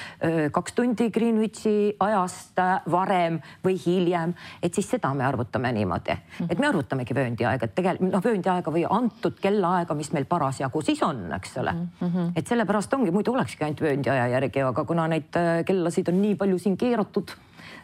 kaks 0.54 0.78
tundi 0.78 1.10
Greenwichi 1.14 1.96
ajast 2.06 2.62
äh, 2.62 2.76
varem 2.92 3.42
või 3.66 3.80
hiljem, 3.82 4.36
et 4.62 4.78
siis 4.78 4.92
seda 4.94 5.14
me 5.18 5.26
arvutame 5.26 5.74
niimoodi 5.74 6.20
et 6.50 6.60
me 6.60 6.70
arvutamegi 6.70 7.18
vööndiaega, 7.18 7.66
et 7.66 7.76
tegelikult 7.76 8.14
noh, 8.14 8.24
vööndiaega 8.24 8.74
või 8.74 8.86
antud 8.90 9.42
kellaaega, 9.42 9.98
mis 9.98 10.14
meil 10.14 10.30
parasjagu 10.30 10.84
siis 10.86 11.02
on, 11.06 11.26
eks 11.36 11.58
ole 11.58 11.74
mm. 11.74 11.90
-hmm. 12.02 12.32
et 12.36 12.48
sellepärast 12.48 12.94
ongi, 12.94 13.12
muidu 13.12 13.34
olekski 13.34 13.66
ainult 13.66 13.82
vööndiaja 13.82 14.28
järgi, 14.38 14.64
aga 14.70 14.86
kuna 14.86 15.08
neid 15.10 15.34
äh, 15.40 15.66
kellasid 15.66 16.14
on 16.14 16.22
nii 16.22 16.36
palju 16.40 16.62
siin 16.62 16.78
keeratud 16.78 17.40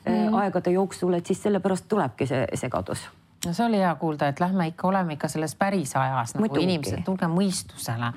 mm. 0.05 0.33
aegade 0.41 0.71
jooksul, 0.71 1.13
et 1.13 1.25
siis 1.25 1.43
sellepärast 1.43 1.87
tulebki 1.89 2.27
see 2.29 2.47
segadus 2.55 3.07
no 3.45 3.53
see 3.53 3.65
oli 3.65 3.77
hea 3.77 3.95
kuulda, 3.95 4.27
et 4.27 4.39
lähme 4.39 4.67
ikka, 4.67 4.87
oleme 4.87 5.13
ikka 5.13 5.27
selles 5.29 5.55
päris 5.55 5.95
ajas 5.95 6.33
nagu 6.35 6.45
Muidugi. 6.45 6.63
inimesed, 6.63 7.03
tulge 7.05 7.27
mõistusele. 7.29 8.11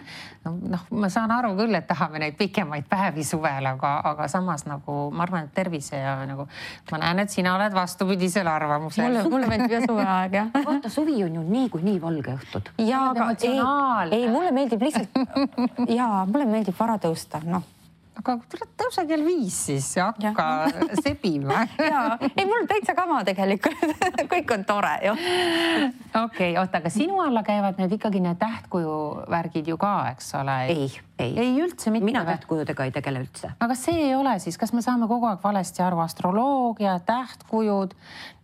noh, 0.45 0.85
ma 0.91 1.09
saan 1.13 1.31
aru 1.35 1.53
küll, 1.59 1.75
et 1.77 1.87
tahame 1.87 2.21
neid 2.23 2.37
pikemaid 2.39 2.89
päevi 2.89 3.25
suvel, 3.25 3.67
aga, 3.67 3.99
aga 4.13 4.29
samas 4.29 4.65
nagu 4.67 4.97
ma 5.13 5.27
arvan, 5.27 5.49
et 5.49 5.55
tervise 5.55 6.01
ja 6.01 6.15
nagu 6.27 6.49
ma 6.93 7.01
näen, 7.03 7.25
et 7.25 7.31
sina 7.31 7.55
oled 7.57 7.75
vastupidisel 7.77 8.49
arvamusel. 8.49 9.05
mulle, 9.05 9.25
mulle 9.29 9.51
meeldib 9.53 9.77
jah 9.77 9.89
suveaeg 9.89 10.39
jah. 10.41 10.53
vaata, 10.71 10.93
suvi 10.93 11.23
on 11.25 11.41
ju 11.41 11.43
niikuinii 11.49 12.01
valge 12.03 12.37
õhtud. 12.39 12.73
ja, 12.79 13.11
aga 13.11 13.31
ei, 13.43 14.23
ei, 14.23 14.29
mulle 14.29 14.53
meeldib 14.53 14.83
lihtsalt 14.83 15.11
ja 15.99 16.09
mulle 16.27 16.49
meeldib 16.49 16.79
vara 16.79 16.97
tõusta, 17.03 17.43
noh 17.45 17.75
aga 18.19 18.37
tõuse 18.81 19.05
kell 19.09 19.25
viis 19.27 19.57
siis 19.69 19.89
ja 19.97 20.11
hakka 20.11 20.47
ja. 20.67 20.87
sebima 21.07 21.65
ja 21.79 22.05
ei, 22.35 22.47
mul 22.49 22.67
täitsa 22.71 22.97
kama 22.99 23.21
tegelikult 23.27 23.99
kõik 24.33 24.55
on 24.57 24.65
tore 24.69 24.95
ju. 25.07 25.15
okei 25.15 26.23
okay,, 26.23 26.55
oota, 26.59 26.83
aga 26.83 26.93
sinu 26.93 27.21
alla 27.25 27.45
käivad 27.47 27.79
need 27.81 27.95
ikkagi 27.99 28.23
need 28.25 28.41
tähtkuju 28.43 28.97
värgid 29.31 29.71
ju 29.71 29.79
ka, 29.81 29.95
eks 30.15 30.35
ole? 30.41 30.59
ei 30.75 31.08
ei, 31.19 31.35
ei 31.39 31.53
üldse 31.63 31.91
mitte. 31.91 32.05
mina 32.05 32.25
tähtkujudega 32.25 32.87
ei 32.87 32.93
tegele 32.95 33.23
üldse. 33.25 33.51
aga 33.61 33.77
see 33.79 33.97
ei 34.09 34.15
ole 34.15 34.37
siis, 34.43 34.59
kas 34.61 34.73
me 34.77 34.83
saame 34.85 35.09
kogu 35.11 35.29
aeg 35.31 35.43
valesti 35.45 35.83
aru, 35.83 36.01
astroloogia, 36.05 36.99
tähtkujud, 37.07 37.95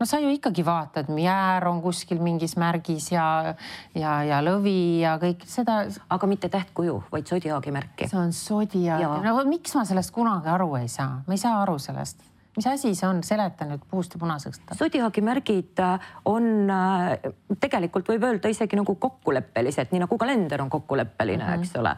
no 0.01 0.09
sa 0.09 0.21
ju 0.23 0.33
ikkagi 0.35 0.67
vaatad, 0.67 1.11
jäär 1.21 1.69
on 1.71 1.81
kuskil 1.85 2.23
mingis 2.25 2.57
märgis 2.61 3.11
ja, 3.15 3.55
ja, 3.95 4.19
ja 4.27 4.43
lõvi 4.45 5.01
ja 5.05 5.17
kõik 5.23 5.47
seda. 5.49 5.85
aga 6.09 6.31
mitte 6.31 6.51
tähtkuju, 6.53 7.01
vaid 7.13 7.31
sodiaagi 7.31 7.75
märki. 7.75 8.11
see 8.11 8.21
on 8.21 8.37
sodiaag, 8.37 9.25
no 9.25 9.41
miks 9.49 9.75
ma 9.79 9.87
sellest 9.89 10.15
kunagi 10.15 10.53
aru 10.55 10.75
ei 10.83 10.89
saa, 10.89 11.23
ma 11.27 11.37
ei 11.37 11.43
saa 11.43 11.61
aru 11.63 11.79
sellest 11.83 12.34
mis 12.57 12.67
asi 12.67 12.95
see 12.95 13.07
on, 13.09 13.23
seleta 13.27 13.67
nüüd 13.67 13.83
puust 13.91 14.15
ja 14.15 14.21
punaseks. 14.21 14.61
sodiaagi 14.79 15.23
märgid 15.27 15.81
äh, 15.83 16.05
on 16.31 16.71
äh, 16.71 17.19
tegelikult 17.61 18.09
võib 18.13 18.23
öelda 18.29 18.51
isegi 18.53 18.79
nagu 18.79 18.95
kokkuleppelised, 19.01 19.91
nii 19.91 20.05
nagu 20.05 20.19
kalender 20.21 20.63
on 20.63 20.71
kokkuleppeline 20.71 21.43
mm, 21.43 21.51
-hmm. 21.51 21.65
eks 21.65 21.75
ole. 21.81 21.97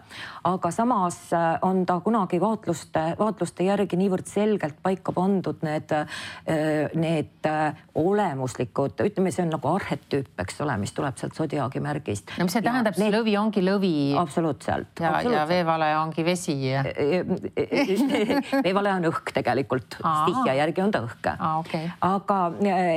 aga 0.53 0.71
samas 0.71 1.19
äh, 1.37 1.59
on 1.63 1.85
ta 1.87 1.99
kunagi 2.01 2.41
vaatluste, 2.41 3.03
vaatluste 3.19 3.63
järgi 3.69 3.97
niivõrd 4.01 4.27
selgelt 4.27 4.77
paika 4.83 5.13
pandud 5.13 5.61
need, 5.63 5.93
need 6.95 7.47
olemuslikud, 7.95 9.01
ütleme, 9.05 9.31
see 9.33 9.45
on 9.45 9.51
nagu 9.55 9.69
arhetüüp, 9.69 10.33
eks 10.43 10.61
ole, 10.65 10.77
mis 10.81 10.93
tuleb 10.97 11.17
sealt 11.17 11.35
sodiaagi 11.37 11.81
märgist. 11.81 12.33
no 12.39 12.45
mis 12.49 12.57
see 12.57 12.65
tähendab, 12.65 12.95
see 12.97 13.05
need... 13.05 13.19
lõvi 13.19 13.37
ongi 13.41 13.63
lõvi? 13.65 13.95
absoluutselt. 14.19 15.01
ja, 15.01 15.21
ja 15.23 15.45
veevale 15.49 15.93
ongi 15.99 16.25
vesi 16.25 16.57
veevale 18.67 18.93
on 18.97 19.09
õhk 19.11 19.33
tegelikult 19.37 19.99
ja 20.47 20.55
järgi 20.63 20.83
on 20.85 20.95
ta 20.95 21.03
õhke 21.05 21.35
ah,. 21.39 21.59
Okay. 21.61 21.91
aga 22.01 22.39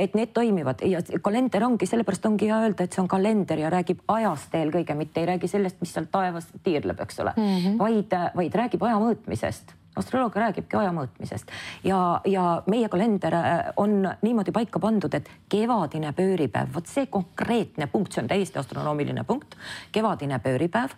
et 0.01 0.15
need 0.17 0.33
toimivad 0.35 0.83
ja 0.85 1.01
kalender 1.23 1.65
ongi, 1.67 1.89
sellepärast 1.89 2.29
ongi 2.29 2.49
hea 2.49 2.61
öelda, 2.67 2.85
et 2.85 2.95
see 2.95 3.03
on 3.03 3.09
kalender 3.11 3.59
ja 3.59 3.71
räägib 3.73 4.03
ajast 4.07 4.55
eelkõige, 4.55 4.95
mitte 4.99 5.23
ei 5.23 5.29
räägi 5.33 5.51
sellest, 5.51 5.79
mis 5.81 5.93
seal 5.93 6.09
taevas 6.11 6.49
tiirleb, 6.63 6.99
eks 7.05 7.19
ole 7.19 7.33
mm, 7.35 7.57
-hmm. 7.57 7.77
vaid, 7.79 8.17
vaid 8.35 8.57
räägib 8.63 8.83
aja 8.87 9.01
mõõtmisest 9.01 9.75
astroloogia 9.99 10.45
räägibki 10.45 10.77
aja 10.77 10.91
mõõtmisest 10.95 11.49
ja, 11.83 12.21
ja 12.25 12.61
meie 12.67 12.89
kalender 12.89 13.35
äh, 13.35 13.71
on 13.77 14.03
niimoodi 14.21 14.51
paika 14.55 14.79
pandud, 14.79 15.13
et 15.13 15.29
kevadine 15.49 16.13
pööripäev, 16.13 16.73
vot 16.73 16.87
see 16.87 17.09
konkreetne 17.11 17.87
punkt, 17.87 18.13
see 18.13 18.23
on 18.23 18.29
täiesti 18.31 18.59
astronoomiline 18.61 19.23
punkt, 19.27 19.57
kevadine 19.91 20.39
pööripäev 20.39 20.95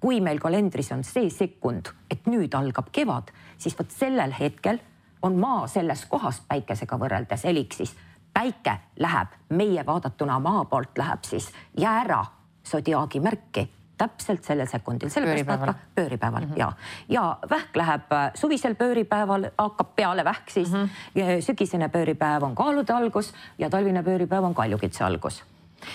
kui 0.00 0.20
meil 0.24 0.40
kalendris 0.40 0.90
on 0.94 1.04
see 1.04 1.28
sekund, 1.32 1.92
et 2.10 2.28
nüüd 2.30 2.54
algab 2.56 2.88
kevad, 2.94 3.30
siis 3.60 3.76
vot 3.78 3.92
sellel 3.92 4.32
hetkel 4.38 4.80
on 5.22 5.36
maa 5.38 5.66
selles 5.66 6.06
kohas 6.06 6.42
päikesega 6.48 6.98
võrreldes 6.98 7.44
heliks, 7.44 7.76
siis 7.76 7.96
päike 8.34 8.76
läheb 8.98 9.34
meie 9.48 9.86
vaadatuna 9.86 10.38
maa 10.38 10.64
poolt 10.64 10.98
läheb 10.98 11.24
siis 11.24 11.50
jäära 11.78 12.24
zodiaagi 12.70 13.20
märki 13.20 13.68
täpselt 14.00 14.44
sellel 14.44 14.68
sekundil, 14.70 15.10
sellepärast 15.12 15.48
nad 15.50 15.64
ka 15.66 15.74
pööripäeval 15.94 16.46
mm 16.46 16.52
-hmm. 16.52 16.58
ja, 16.58 16.72
ja 17.08 17.38
vähk 17.50 17.76
läheb 17.76 18.12
äh, 18.12 18.30
suvisel 18.34 18.74
pööripäeval, 18.74 19.50
hakkab 19.58 19.94
peale 19.96 20.24
vähk 20.24 20.50
siis 20.50 20.72
mm. 20.72 20.88
-hmm. 21.16 21.40
sügisene 21.40 21.88
pööripäev 21.88 22.42
on 22.42 22.54
kaalude 22.54 22.92
algus 22.92 23.34
ja 23.58 23.70
talvine 23.70 24.02
pööripäev 24.02 24.44
on 24.44 24.54
kaljukitse 24.54 25.04
algus 25.04 25.44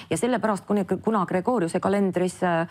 ja 0.10 0.18
sellepärast, 0.18 0.66
kuna 1.04 1.26
Gregoriuse 1.26 1.80
kalendris 1.80 2.44
äh, 2.44 2.68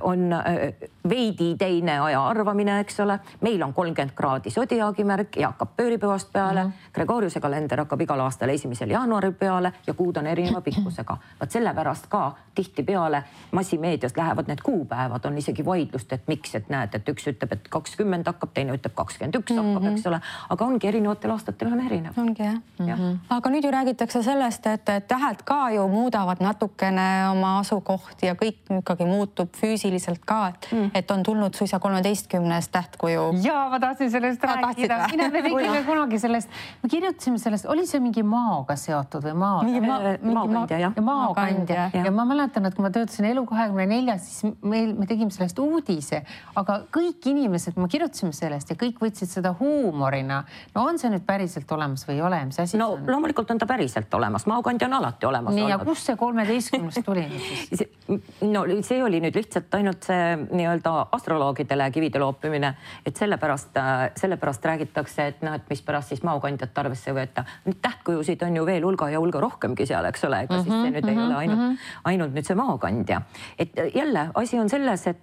on 0.00 0.32
äh, 0.32 0.74
veidi 1.08 1.54
teine 1.58 1.98
aja 2.00 2.26
arvamine, 2.26 2.80
eks 2.80 3.00
ole, 3.00 3.18
meil 3.40 3.62
on 3.62 3.74
kolmkümmend 3.74 4.14
kraadi 4.16 4.50
sodiaagi 4.50 5.04
märk 5.04 5.36
ja 5.40 5.52
hakkab 5.52 5.76
pööripäevast 5.76 6.32
peale 6.32 6.64
mm. 6.64 6.70
-hmm. 6.70 6.92
Gregoriuse 6.92 7.40
kalender 7.40 7.78
hakkab 7.78 8.00
igal 8.00 8.20
aastal 8.20 8.48
esimesel 8.48 8.90
jaanuaril 8.90 9.32
peale 9.32 9.72
ja 9.86 9.94
kuud 9.94 10.16
on 10.16 10.26
erineva 10.26 10.60
pikkusega. 10.60 11.16
vot 11.40 11.50
sellepärast 11.50 12.06
ka 12.06 12.32
tihtipeale 12.54 13.22
massimeedias 13.52 14.16
lähevad 14.16 14.46
need 14.48 14.58
kuupäevad, 14.62 15.24
on 15.24 15.38
isegi 15.38 15.64
vaidlust, 15.64 16.12
et 16.12 16.22
miks, 16.26 16.54
et 16.54 16.68
näed, 16.68 16.94
et 16.94 17.08
üks 17.08 17.26
ütleb, 17.26 17.52
et 17.52 17.68
kakskümmend 17.68 18.26
hakkab, 18.26 18.50
teine 18.54 18.72
ütleb 18.72 18.94
kakskümmend 18.94 19.34
üks 19.34 19.52
hakkab 19.56 19.82
mm, 19.82 19.88
-hmm. 19.88 19.98
eks 19.98 20.06
ole, 20.06 20.20
aga 20.50 20.64
ongi 20.64 20.88
erinevatel 20.88 21.30
aastatel 21.30 21.72
on 21.72 21.80
erinev. 21.86 22.12
ongi 22.16 22.42
jah 22.42 22.54
mm. 22.78 22.86
-hmm. 22.86 23.18
aga 23.30 23.50
nüüd 23.50 23.64
ju 23.64 23.70
räägitakse 23.70 24.22
sellest, 24.22 24.66
et 24.66 24.84
tähed 25.08 25.42
ka 25.44 25.70
ju 25.70 25.88
muudavad 25.88 26.35
muudavad 26.36 26.40
natukene 26.40 27.28
oma 27.30 27.58
asukohti 27.60 28.26
ja 28.26 28.34
kõik 28.34 28.68
ikkagi 28.80 29.04
muutub 29.06 29.54
füüsiliselt 29.56 30.24
ka, 30.24 30.48
et 30.48 30.68
mm., 30.72 30.90
et 30.94 31.10
on 31.10 31.22
tulnud 31.22 31.54
suisa 31.54 31.78
kolmeteistkümnes 31.78 32.68
tähtkuju. 32.68 33.42
ja 33.42 33.68
ma 33.70 33.80
tahtsin 33.80 34.10
sellest 34.10 34.44
ah, 34.44 34.56
rääkida, 34.60 35.08
mina 35.10 35.28
me 35.30 35.42
tegime 35.42 35.82
kunagi 35.84 36.18
sellest, 36.18 36.48
me 36.82 36.88
kirjutasime 36.88 37.38
sellest, 37.38 37.66
oli 37.66 37.86
see 37.86 38.00
mingi 38.00 38.22
maoga 38.22 38.76
seotud 38.76 39.22
või 39.22 39.34
mao? 39.34 39.62
mingi 39.64 39.80
ma, 39.80 40.00
maokandja 40.22 40.78
jah. 40.78 40.96
maokandja 41.00 41.90
ja. 41.94 42.10
ma 42.10 42.24
mäletan, 42.24 42.66
et 42.66 42.74
kui 42.74 42.84
ma 42.84 42.90
töötasin 42.90 43.28
Elu24-s, 43.32 44.26
siis 44.26 44.56
meil, 44.62 44.94
me 44.96 45.06
tegime 45.06 45.30
sellest 45.30 45.58
uudise, 45.58 46.22
aga 46.56 46.80
kõik 46.92 47.30
inimesed, 47.32 47.76
me 47.76 47.88
kirjutasime 47.88 48.32
sellest 48.36 48.70
ja 48.70 48.78
kõik 48.78 49.00
võtsid 49.02 49.30
seda 49.30 49.54
huumorina. 49.58 50.44
no 50.74 50.86
on 50.86 50.98
see 50.98 51.10
nüüd 51.12 51.26
päriselt 51.26 51.70
olemas 51.72 52.06
või 52.08 52.18
ei 52.18 52.22
ole, 52.22 52.44
mis 52.50 52.60
asi 52.60 52.78
no, 52.78 52.92
see 52.94 53.02
on? 53.02 53.10
loomulikult 53.16 53.50
on 53.50 53.62
ta 53.62 53.68
päriselt 53.68 54.14
olemas, 54.14 54.46
maokandja 54.46 54.88
on 54.88 54.98
alati 55.00 55.26
olemas 55.26 55.54
nii, 55.56 55.68
ja 55.70 55.78
kust 55.82 56.08
see 56.08 56.16
kolmeteistkümnest 56.26 57.04
tuli 57.06 57.24
siis? 57.30 57.84
no 58.54 58.64
see 58.86 59.02
oli 59.04 59.20
nüüd 59.24 59.36
lihtsalt 59.38 59.74
ainult 59.78 60.06
see 60.08 60.36
nii-öelda 60.44 60.94
astroloogidele 61.16 61.88
kivide 61.94 62.20
loopimine, 62.22 62.72
et 63.06 63.16
sellepärast, 63.18 63.78
sellepärast 64.20 64.68
räägitakse, 64.70 65.28
et 65.32 65.44
noh, 65.46 65.56
et 65.58 65.70
mispärast 65.70 66.14
siis 66.14 66.24
maokandjat 66.26 66.82
arvesse 66.82 67.12
ei 67.12 67.18
võeta. 67.20 67.46
tähtkujusid 67.82 68.42
on 68.46 68.60
ju 68.60 68.66
veel 68.66 68.86
hulga 68.86 69.10
ja 69.12 69.22
hulga 69.22 69.42
rohkemgi 69.42 69.86
seal, 69.88 70.08
eks 70.10 70.26
ole, 70.28 70.42
ega 70.46 70.54
mm 70.54 70.60
-hmm, 70.60 70.64
siis 70.64 70.82
see 70.82 70.90
nüüd 70.90 71.04
mm 71.04 71.08
-hmm, 71.08 71.10
ei 71.10 71.16
mhm, 71.16 71.26
ole 71.26 71.36
ainult 71.36 71.58
mm, 71.60 71.70
-hmm. 71.72 72.02
ainult 72.04 72.34
nüüd 72.34 72.46
see 72.46 72.56
maokandja. 72.56 73.22
et 73.58 73.70
jälle 73.94 74.28
asi 74.34 74.58
on 74.58 74.68
selles, 74.68 75.06
et 75.06 75.22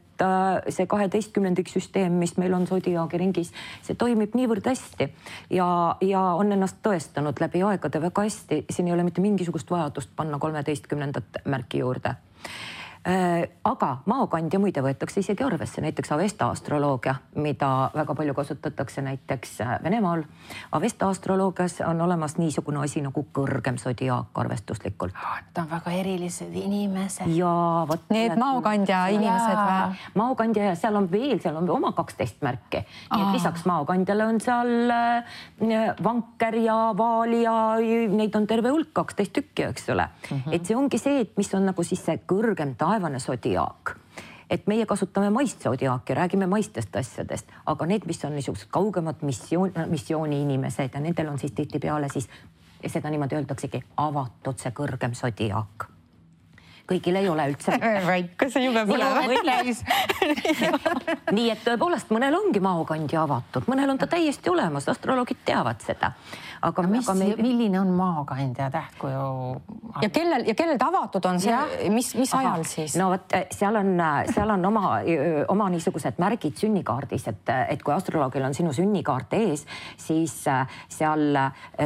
see 0.70 0.86
kaheteistkümnendik 0.88 1.70
süsteem, 1.72 2.14
mis 2.22 2.36
meil 2.38 2.54
on 2.54 2.68
Zodiaagi 2.68 3.18
ringis, 3.18 3.54
see 3.82 3.96
toimib 4.00 4.36
niivõrd 4.38 4.68
hästi 4.70 5.10
ja, 5.50 5.68
ja 6.02 6.22
on 6.38 6.52
ennast 6.52 6.78
tõestanud 6.86 7.42
läbi 7.42 7.64
aegade 7.64 8.02
väga 8.02 8.28
hästi. 8.28 8.66
siin 8.70 8.88
ei 8.88 8.94
ole 8.94 9.04
mitte 9.04 9.22
mingisugust 9.22 9.72
vajadust 9.72 10.14
panna 10.16 10.40
kolmeteistkümnendat 10.40 11.44
märki 11.46 11.82
juurde 11.82 12.16
Äh, 12.46 12.83
aga 13.04 13.90
maokandja 14.08 14.60
muide 14.64 14.82
võetakse 14.84 15.20
isegi 15.20 15.44
arvesse, 15.44 15.82
näiteks 15.84 16.12
Avesta 16.16 16.48
astroloogia, 16.54 17.18
mida 17.36 17.90
väga 17.96 18.16
palju 18.16 18.34
kasutatakse 18.38 19.02
näiteks 19.04 19.58
äh, 19.62 19.74
Venemaal. 19.84 20.24
Avesta 20.72 21.10
astroloogias 21.12 21.82
on 21.88 22.02
olemas 22.02 22.38
niisugune 22.38 22.80
asi 22.84 23.02
nagu 23.04 23.26
kõrgem 23.36 23.78
sodiaak 23.82 24.40
arvestuslikult. 24.40 25.14
Need 25.14 25.60
on 25.60 25.68
väga 25.72 25.96
erilised 26.00 26.56
inimesed. 26.56 27.28
ja 27.36 27.52
vot. 27.90 28.06
Need 28.14 28.38
maokandja 28.40 29.02
inimesed 29.18 29.60
või? 29.60 30.00
maokandja 30.16 30.70
ja 30.72 30.80
seal 30.80 30.96
on 30.96 31.12
veel, 31.12 31.42
seal 31.44 31.60
on 31.60 31.70
oma 31.76 31.92
kaksteist 31.92 32.40
märki. 32.46 32.86
nii 33.12 33.28
et 33.28 33.36
lisaks 33.36 33.66
maokandjale 33.68 34.30
on 34.32 34.40
seal 34.44 34.96
äh, 34.96 35.92
vanker 36.04 36.56
ja 36.64 36.78
vaal 36.98 37.36
ja 37.36 37.58
neid 38.16 38.36
on 38.40 38.48
terve 38.48 38.72
hulk, 38.72 38.94
kaksteist 38.96 39.36
tükki, 39.36 39.68
eks 39.68 39.90
ole 39.90 40.08
mm. 40.08 40.38
-hmm. 40.38 40.56
et 40.56 40.66
see 40.66 40.78
ongi 40.78 40.98
see, 40.98 41.20
et 41.28 41.38
mis 41.38 41.54
on 41.54 41.66
nagu 41.66 41.84
siis 41.84 42.06
see 42.06 42.20
kõrgem 42.28 42.76
taevane 42.94 43.20
zodiaak. 43.20 43.96
Et 44.50 44.68
meie 44.68 44.86
kasutame 44.86 45.30
maist 45.34 45.64
zodiaaki, 45.66 46.14
räägime 46.14 46.48
maistest 46.48 46.96
asjadest, 46.96 47.50
aga 47.66 47.88
need, 47.90 48.06
mis 48.06 48.22
on 48.26 48.36
niisugused 48.38 48.70
kaugemad 48.70 49.24
missioon, 49.26 49.74
missiooni 49.90 50.42
inimesed 50.46 50.94
ja 50.94 51.02
nendel 51.02 51.32
on 51.32 51.42
siis 51.42 51.56
tihtipeale 51.58 52.12
siis 52.14 52.30
seda 52.86 53.10
niimoodi 53.10 53.40
öeldaksegi 53.40 53.82
avatud 53.98 54.62
see 54.62 54.76
kõrgem 54.78 55.18
zodiaak 55.18 55.93
kõigil 56.88 57.16
ei 57.16 57.30
ole 57.30 57.46
üldse. 57.52 57.76
väikese 58.08 58.64
jube 58.64 58.84
põlev. 58.88 59.20
nii 61.38 61.52
et 61.54 61.62
tõepoolest 61.64 62.12
mõnel 62.14 62.36
ongi 62.38 62.62
maokandja 62.64 63.24
avatud, 63.24 63.68
mõnel 63.72 63.94
on 63.94 64.02
ta 64.02 64.10
täiesti 64.12 64.52
olemas, 64.52 64.88
astroloogid 64.92 65.44
teavad 65.48 65.80
seda. 65.86 66.14
aga 66.64 66.86
mis, 66.88 67.08
aga 67.08 67.16
me... 67.20 67.30
milline 67.40 67.80
on 67.80 67.94
maokandja 67.96 68.70
tähtkuju? 68.74 69.24
ja 70.04 70.10
kellel 70.10 70.48
ja 70.48 70.58
kellel 70.60 70.82
ta 70.82 70.92
avatud 70.92 71.26
on 71.32 71.40
see, 71.44 71.90
mis, 71.94 72.14
mis 72.20 72.34
Aha. 72.34 72.44
ajal 72.44 72.68
siis? 72.68 72.98
no 73.00 73.10
vot, 73.14 73.38
seal 73.52 73.80
on, 73.80 73.96
seal 74.34 74.56
on 74.58 74.72
oma, 74.72 74.94
oma 75.54 75.72
niisugused 75.74 76.20
märgid 76.24 76.60
sünnikaardis, 76.60 77.28
et, 77.32 77.56
et 77.70 77.84
kui 77.84 77.96
astroloogil 77.96 78.44
on 78.44 78.56
sinu 78.58 78.76
sünnikaart 78.76 79.40
ees, 79.40 79.68
siis 79.98 80.36
seal 80.44 81.44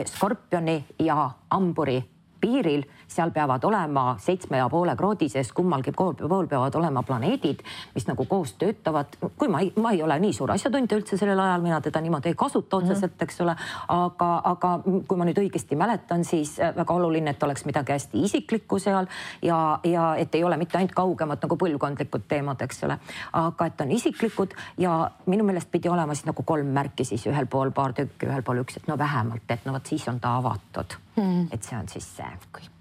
skorpioni 0.09 0.79
ja 1.05 1.29
hamburi 1.53 2.01
piiril 2.41 2.85
seal 3.07 3.31
peavad 3.31 3.63
olema 3.63 4.15
seitsme 4.19 4.57
ja 4.57 4.69
poole 4.69 4.95
kraadi 4.95 5.29
sees, 5.29 5.51
kummalgi 5.55 5.91
pool, 5.95 6.13
pool 6.13 6.47
peavad 6.47 6.75
olema 6.75 7.03
planeedid, 7.03 7.63
mis 7.95 8.07
nagu 8.07 8.25
koos 8.25 8.53
töötavad. 8.59 9.17
kui 9.37 9.47
ma 9.47 9.61
ei, 9.63 9.71
ma 9.81 9.91
ei 9.91 10.03
ole 10.03 10.19
nii 10.19 10.33
suur 10.33 10.51
asjatundja 10.51 10.97
üldse 10.99 11.17
sellel 11.17 11.39
ajal, 11.39 11.61
mina 11.61 11.79
teda 11.81 12.01
niimoodi 12.01 12.33
ei 12.33 12.35
kasuta 12.37 12.79
mhm. 12.79 12.85
otseselt, 12.85 13.21
eks 13.21 13.41
ole, 13.41 13.55
aga, 13.87 14.29
aga 14.51 14.73
kui 15.07 15.17
ma 15.17 15.27
nüüd 15.27 15.41
õigesti 15.41 15.79
mäletan, 15.79 16.25
siis 16.27 16.57
äh, 16.59 16.75
väga 16.75 16.93
oluline, 16.93 17.33
et 17.33 17.43
oleks 17.43 17.65
midagi 17.65 17.95
hästi 17.95 18.23
isiklikku 18.27 18.79
seal 18.83 19.07
ja, 19.41 19.79
ja 19.83 20.13
et 20.19 20.35
ei 20.35 20.43
ole 20.43 20.57
mitte 20.57 20.77
ainult 20.77 20.95
kaugemad 20.97 21.41
nagu 21.43 21.57
põlvkondlikud 21.57 22.27
teemad, 22.27 22.61
eks 22.67 22.83
ole, 22.87 22.99
aga 23.33 23.69
et 23.71 23.81
on 23.81 23.91
isiklikud 23.91 24.55
ja 24.83 24.99
minu 25.25 25.47
meelest 25.47 25.71
pidi 25.71 25.89
olema 25.89 26.15
siis 26.15 26.27
nagu 26.27 26.43
kolm 26.43 26.73
märki 26.75 27.07
siis 27.07 27.25
ühel 27.29 27.47
pool 27.49 27.71
paar 27.71 27.95
tükki, 27.97 28.27
ühel 28.29 28.43
pool 28.43 28.63
üks, 28.63 28.77
et 28.81 28.87
no 28.91 28.97
vähemalt, 28.99 29.47
et 29.49 29.65
no 29.65 29.75
vot 29.75 29.93
siis 29.95 30.07
on 30.11 30.19
ta 30.19 30.37
avatud 30.41 30.99
mm.. 31.17 31.47
et 31.51 31.63
see 31.63 31.77
on 31.77 31.89
siis 31.91 32.09
see. 32.17 32.33
kui 32.51 32.76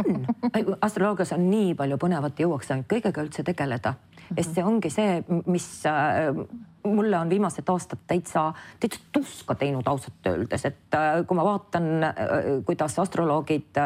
on, 0.00 0.76
astroloogias 0.80 1.32
on 1.36 1.46
nii 1.50 1.74
palju 1.78 1.98
põnevat, 2.00 2.40
jõuaks 2.40 2.72
ainult 2.72 2.88
kõigega 2.90 3.24
üldse 3.24 3.44
tegeleda 3.46 3.92
mm, 3.92 4.18
-hmm. 4.18 4.34
sest 4.40 4.54
see 4.54 4.64
ongi 4.64 4.90
see, 4.90 5.22
mis 5.46 5.68
äh, 5.86 6.30
mulle 6.84 7.18
on 7.18 7.30
viimased 7.30 7.68
aastad 7.68 8.02
täitsa, 8.06 8.52
täitsa 8.80 9.00
tuska 9.12 9.54
teinud 9.54 9.86
ausalt 9.86 10.26
öeldes, 10.26 10.64
et 10.64 10.94
äh, 10.94 11.26
kui 11.26 11.36
ma 11.36 11.44
vaatan, 11.44 11.90
äh, 12.04 12.14
kuidas 12.66 12.98
astroloogid 12.98 13.76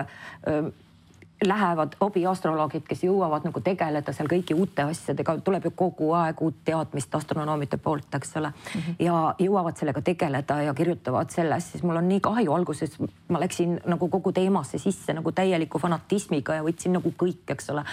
lähevad 1.44 1.96
hobiastroloogid, 2.00 2.84
kes 2.88 3.02
jõuavad 3.04 3.44
nagu 3.44 3.60
tegeleda 3.60 4.12
seal 4.14 4.28
kõigi 4.30 4.54
uute 4.54 4.84
asjadega, 4.86 5.34
tuleb 5.44 5.66
ju 5.66 5.72
kogu 5.76 6.12
aeg 6.14 6.40
uut 6.44 6.60
teadmist 6.64 7.14
astronoomide 7.14 7.76
poolt, 7.82 8.06
eks 8.14 8.36
ole 8.36 8.48
mm. 8.48 8.80
-hmm. 8.80 8.94
ja 8.98 9.34
jõuavad 9.38 9.76
sellega 9.76 10.02
tegeleda 10.02 10.60
ja 10.62 10.74
kirjutavad 10.74 11.30
sellest, 11.30 11.72
siis 11.72 11.82
mul 11.82 11.96
on 11.96 12.08
nii 12.08 12.20
kahju, 12.20 12.52
alguses 12.52 12.98
ma 13.28 13.40
läksin 13.40 13.80
nagu 13.86 14.08
kogu 14.08 14.32
teemasse 14.32 14.78
sisse 14.78 15.12
nagu 15.12 15.32
täieliku 15.32 15.78
fanatismiga 15.78 16.54
ja 16.54 16.62
võtsin 16.62 16.94
nagu 16.96 17.12
kõik, 17.22 17.44
eks 17.48 17.70
ole. 17.70 17.84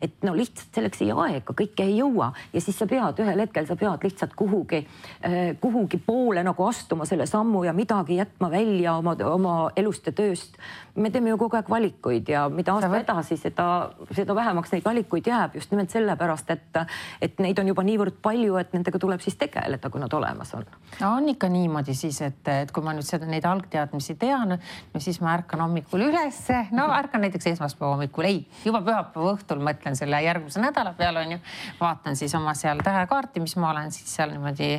et 0.00 0.22
no 0.22 0.36
lihtsalt 0.36 0.74
selleks 0.74 1.02
ei 1.02 1.10
aega, 1.10 1.54
kõike 1.54 1.82
ei 1.82 1.98
jõua 1.98 2.32
ja 2.52 2.60
siis 2.60 2.78
sa 2.78 2.86
pead 2.86 3.18
ühel 3.18 3.40
hetkel, 3.40 3.66
sa 3.66 3.76
pead 3.76 4.02
lihtsalt 4.02 4.34
kuhugi 4.34 4.86
eh,, 5.22 5.56
kuhugi 5.60 5.98
poole 5.98 6.42
nagu 6.42 6.64
astuma 6.64 7.04
selle 7.04 7.26
sammu 7.26 7.64
ja 7.64 7.72
midagi 7.72 8.16
jätma 8.16 8.50
välja 8.50 8.94
oma, 8.94 9.16
oma 9.24 9.70
elust 9.76 10.06
ja 10.06 10.12
tööst. 10.12 10.58
Me 10.94 11.10
teeme 11.10 11.30
ju 11.32 11.38
kogu 11.38 11.56
aeg 11.58 11.68
valikuid 11.70 12.28
ja 12.30 12.44
mida 12.52 12.74
aasta 12.74 12.90
edasi, 13.00 13.36
seda, 13.38 13.66
seda 14.14 14.34
vähemaks 14.36 14.70
neid 14.72 14.84
valikuid 14.84 15.26
jääb 15.26 15.56
just 15.58 15.72
nimelt 15.74 15.90
sellepärast, 15.90 16.50
et, 16.54 16.78
et 17.22 17.40
neid 17.42 17.58
on 17.58 17.70
juba 17.72 17.82
niivõrd 17.86 18.20
palju, 18.22 18.54
et 18.60 18.74
nendega 18.76 19.00
tuleb 19.02 19.22
siis 19.24 19.34
tegeleda, 19.40 19.90
kui 19.90 20.02
nad 20.02 20.14
olemas 20.14 20.54
on. 20.54 20.66
no 21.00 21.10
on 21.18 21.28
ikka 21.32 21.50
niimoodi 21.50 21.96
siis, 21.98 22.20
et, 22.22 22.46
et 22.48 22.70
kui 22.74 22.86
ma 22.86 22.94
nüüd 22.94 23.06
seda, 23.06 23.26
neid 23.26 23.46
algteadmisi 23.48 24.14
tean, 24.20 24.54
no 24.54 25.02
siis 25.02 25.18
ma 25.24 25.34
ärkan 25.34 25.64
hommikul 25.64 26.06
ülesse, 26.06 26.60
no 26.76 26.86
ärkan 26.94 27.26
näiteks 27.26 27.50
esmaspäeva 27.54 27.96
hommikul, 27.96 28.30
ei, 28.30 28.44
juba 28.64 28.82
pühapäeva 28.86 29.34
õhtul 29.34 29.64
mõtlen 29.66 29.98
selle 29.98 30.22
järgmise 30.22 30.62
nädala 30.62 30.94
peale 30.98 31.24
onju. 31.24 31.40
vaatan 31.80 32.16
siis 32.16 32.34
oma 32.38 32.54
seal 32.54 32.84
tähekaarti, 32.86 33.42
mis 33.42 33.56
ma 33.58 33.72
olen 33.72 33.90
siis 33.94 34.14
seal 34.14 34.30
niimoodi 34.30 34.70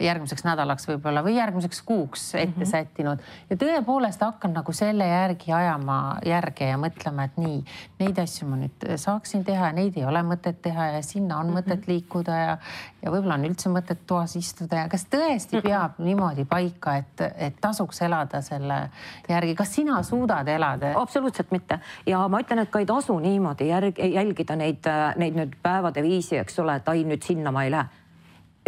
järgmiseks 0.00 0.48
nädalaks 0.48 0.88
võib-olla 0.88 1.22
või 1.26 1.36
järgmiseks 1.36 1.82
kuuks 1.84 2.30
ette 2.34 2.46
mm 2.46 2.62
-hmm. 2.62 2.70
sättinud 2.70 3.28
ja 3.50 3.56
tõepoolest 3.60 4.24
hakkan 4.24 4.56
nagu 4.56 4.72
selle 4.72 5.06
järgi 5.08 5.57
ajama 5.58 5.98
järge 6.26 6.68
ja 6.70 6.78
mõtlema, 6.80 7.26
et 7.28 7.36
nii 7.40 7.58
neid 8.00 8.18
asju 8.22 8.48
ma 8.48 8.58
nüüd 8.60 8.86
saaksin 9.00 9.44
teha 9.46 9.70
ja 9.70 9.76
neid 9.76 9.96
ei 9.98 10.06
ole 10.08 10.22
mõtet 10.26 10.60
teha 10.64 10.86
ja 10.94 11.02
sinna 11.02 11.38
on 11.38 11.46
mm 11.46 11.52
-hmm. 11.52 11.58
mõtet 11.58 11.88
liikuda 11.90 12.38
ja, 12.38 12.56
ja 13.02 13.12
võib-olla 13.12 13.38
on 13.38 13.46
üldse 13.50 13.72
mõtet 13.72 14.04
toas 14.06 14.36
istuda 14.36 14.84
ja 14.84 14.88
kas 14.88 15.06
tõesti 15.06 15.56
mm 15.56 15.60
-hmm. 15.60 15.68
peab 15.68 15.98
niimoodi 15.98 16.44
paika, 16.44 16.96
et, 16.96 17.20
et 17.36 17.60
tasuks 17.60 18.02
elada 18.02 18.42
selle 18.42 18.90
järgi, 19.28 19.54
kas 19.54 19.74
sina 19.74 20.02
suudad 20.02 20.48
elada? 20.48 20.92
absoluutselt 20.96 21.50
mitte 21.50 21.80
ja 22.06 22.28
ma 22.28 22.40
ütlen, 22.40 22.58
et 22.58 22.70
ka 22.70 22.78
ei 22.78 22.86
tasu 22.86 23.18
niimoodi 23.18 23.68
järg, 23.68 23.98
jälgida 23.98 24.56
neid, 24.56 24.84
neid 25.16 25.34
nüüd 25.34 25.56
päevade 25.62 26.02
viisi, 26.02 26.36
eks 26.38 26.58
ole, 26.58 26.76
et 26.76 26.88
ai 26.88 27.04
nüüd 27.04 27.22
sinna 27.22 27.52
ma 27.52 27.64
ei 27.64 27.70
lähe. 27.70 27.88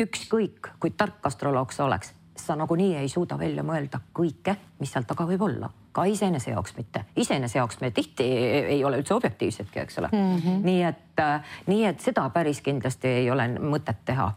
ükskõik 0.01 0.71
kui 0.81 0.91
tark 0.91 1.27
astroloog 1.27 1.73
sa 1.73 1.85
oleks 1.85 2.15
sa 2.47 2.57
nagunii 2.57 2.95
ei 2.97 3.09
suuda 3.09 3.39
välja 3.39 3.65
mõelda 3.67 4.01
kõike, 4.17 4.57
mis 4.81 4.93
seal 4.93 5.07
taga 5.09 5.27
võib 5.29 5.43
olla, 5.47 5.71
ka 5.93 6.05
iseenese 6.09 6.51
jaoks 6.51 6.77
mitte. 6.77 7.05
iseenese 7.17 7.59
jaoks 7.59 7.81
me 7.81 7.91
tihti 7.91 8.27
ei 8.77 8.85
ole 8.85 9.01
üldse 9.03 9.15
objektiivsedki, 9.15 9.81
eks 9.81 9.99
ole 9.99 10.09
mm. 10.13 10.37
-hmm. 10.37 10.63
nii 10.65 10.83
et, 10.83 11.25
nii 11.67 11.85
et 11.87 12.01
seda 12.01 12.29
päris 12.31 12.61
kindlasti 12.61 13.09
ei 13.09 13.31
ole 13.31 13.49
mõtet 13.59 14.05
teha 14.05 14.33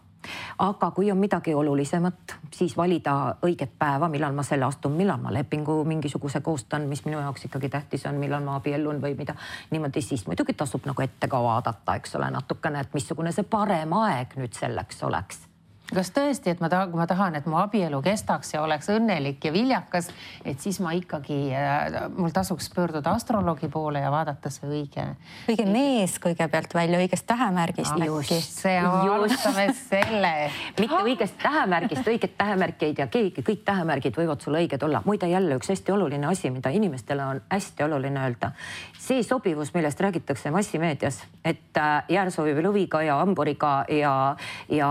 aga 0.60 0.92
kui 0.92 1.12
on 1.12 1.18
midagi 1.18 1.54
olulisemat, 1.54 2.36
siis 2.54 2.78
valida 2.78 3.36
õiget 3.46 3.76
päeva, 3.80 4.10
millal 4.10 4.34
ma 4.34 4.44
selle 4.44 4.66
astun, 4.66 4.96
millal 4.98 5.22
ma 5.22 5.34
lepingu 5.34 5.84
mingisuguse 5.84 6.42
koostan, 6.42 6.88
mis 6.88 7.06
minu 7.06 7.20
jaoks 7.20 7.46
ikkagi 7.46 7.70
tähtis 7.70 8.06
on, 8.06 8.20
millal 8.22 8.44
ma 8.44 8.56
abiellun 8.56 9.02
või 9.02 9.18
mida 9.18 9.36
niimoodi, 9.72 10.02
siis 10.02 10.28
muidugi 10.28 10.54
tasub 10.54 10.86
nagu 10.90 11.02
ette 11.02 11.28
ka 11.28 11.44
vaadata, 11.44 11.96
eks 12.00 12.16
ole, 12.16 12.30
natukene, 12.32 12.86
et 12.86 12.94
missugune 12.94 13.32
see 13.32 13.44
parem 13.44 13.98
aeg 14.00 14.38
nüüd 14.40 14.56
selleks 14.60 15.04
oleks 15.04 15.48
kas 15.92 16.12
tõesti, 16.16 16.54
et 16.54 16.62
ma 16.64 16.70
tahan, 16.72 16.92
kui 16.92 17.00
ma 17.00 17.08
tahan, 17.10 17.36
et 17.36 17.48
mu 17.50 17.58
abielu 17.60 18.00
kestaks 18.04 18.54
ja 18.56 18.62
oleks 18.64 18.88
õnnelik 18.94 19.44
ja 19.44 19.52
viljakas, 19.54 20.08
et 20.46 20.62
siis 20.64 20.80
ma 20.84 20.94
ikkagi 20.96 21.38
äh,, 21.52 21.98
mul 22.16 22.32
tasuks 22.34 22.70
pöörduda 22.74 23.12
astroloogi 23.18 23.68
poole 23.72 24.00
ja 24.04 24.12
vaadata 24.14 24.52
see 24.54 24.70
õige. 24.70 25.06
õige 25.52 25.66
mees 25.68 26.16
kõigepealt 26.24 26.74
välja 26.74 27.02
õigest 27.04 27.28
tähemärgist. 27.28 28.06
just, 28.08 28.62
see 28.64 28.78
alustame 28.80 29.68
selle 29.78 30.34
mitte 30.82 31.02
õigest 31.04 31.38
tähemärgist, 31.44 32.08
õiget 32.08 32.38
tähemärki 32.40 32.90
ei 32.92 32.98
tea 33.02 33.10
keegi, 33.12 33.44
kõik 33.44 33.66
tähemärgid 33.68 34.18
võivad 34.18 34.42
sul 34.42 34.58
õiged 34.62 34.88
olla. 34.88 35.04
muide 35.06 35.28
jälle 35.32 35.60
üks 35.60 35.74
hästi 35.74 35.92
oluline 35.92 36.32
asi, 36.32 36.54
mida 36.54 36.72
inimestele 36.74 37.26
on 37.26 37.44
hästi 37.52 37.84
oluline 37.90 38.24
öelda. 38.24 38.54
See 39.04 39.24
sobivus, 39.24 39.74
millest 39.76 40.00
räägitakse 40.02 40.52
massimeedias, 40.52 41.20
et 41.44 41.80
äh, 41.80 42.06
jäär 42.14 42.32
sobib 42.32 42.62
lõviga 42.64 43.02
ja 43.04 43.20
hamburiga 43.20 43.74
ja, 43.92 44.14
ja 44.72 44.90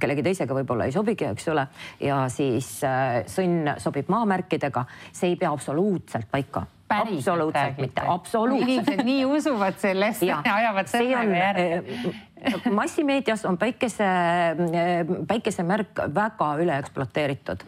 kellegi 0.00 0.24
teisega 0.30 0.56
võib-olla 0.56 0.88
ei 0.88 0.94
sobigi, 0.94 1.28
eks 1.28 1.50
ole. 1.52 1.66
ja 2.00 2.24
siis 2.32 2.78
äh, 2.88 3.20
sõnn 3.28 3.74
sobib 3.82 4.08
maamärkidega, 4.12 4.86
see 5.12 5.34
ei 5.34 5.38
pea 5.40 5.52
absoluutselt 5.52 6.30
paika. 6.32 6.64
Absoluutselt 6.88 7.80
mitte, 7.82 8.00
absoluutselt. 8.08 8.70
inimesed 8.70 9.04
nii 9.04 9.24
usuvad 9.28 9.76
sellesse 9.76 10.24
ja 10.24 10.40
ajavad 10.54 10.88
sellega 10.88 11.36
järgi. 11.36 12.12
äh, 12.40 12.68
massimeedias 12.72 13.44
on 13.44 13.58
päikese, 13.60 14.08
äh, 14.08 15.16
päikesemärk 15.28 16.06
väga 16.16 16.54
üle 16.64 16.80
ekspluateeritud 16.80 17.66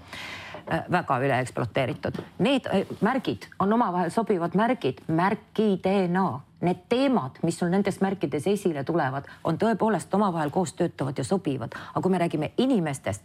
väga 0.92 1.18
üle 1.24 1.40
ekspluateeritud. 1.44 2.20
Need 2.38 2.68
märgid 3.00 3.48
on 3.58 3.72
omavahel 3.72 4.10
sobivad 4.14 4.54
märgid, 4.58 5.02
märkidena 5.08 6.28
need 6.60 6.84
teemad, 6.88 7.40
mis 7.42 7.58
sul 7.58 7.70
nendes 7.72 8.00
märkides 8.00 8.46
esile 8.46 8.84
tulevad, 8.84 9.28
on 9.44 9.58
tõepoolest 9.58 10.12
omavahel 10.14 10.52
koos 10.52 10.74
töötavad 10.76 11.18
ja 11.18 11.24
sobivad. 11.24 11.72
aga 11.94 12.02
kui 12.02 12.10
me 12.10 12.18
räägime 12.18 12.50
inimestest, 12.58 13.24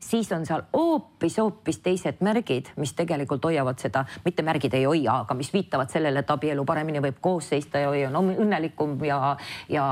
siis 0.00 0.32
on 0.32 0.46
seal 0.46 0.62
hoopis-hoopis 0.72 1.78
teised 1.78 2.20
märgid, 2.20 2.68
mis 2.76 2.92
tegelikult 2.92 3.44
hoiavad 3.44 3.78
seda, 3.78 4.04
mitte 4.24 4.42
märgid 4.42 4.74
ei 4.74 4.84
hoia, 4.84 5.20
aga 5.20 5.34
mis 5.34 5.52
viitavad 5.52 5.90
sellele, 5.90 6.20
et 6.20 6.30
abielu 6.30 6.64
paremini 6.64 7.00
võib 7.00 7.20
koos 7.20 7.48
seista 7.48 7.78
ja 7.78 8.10
on 8.10 8.34
õnnelikum 8.34 8.98
ja, 9.04 9.36
ja 9.68 9.86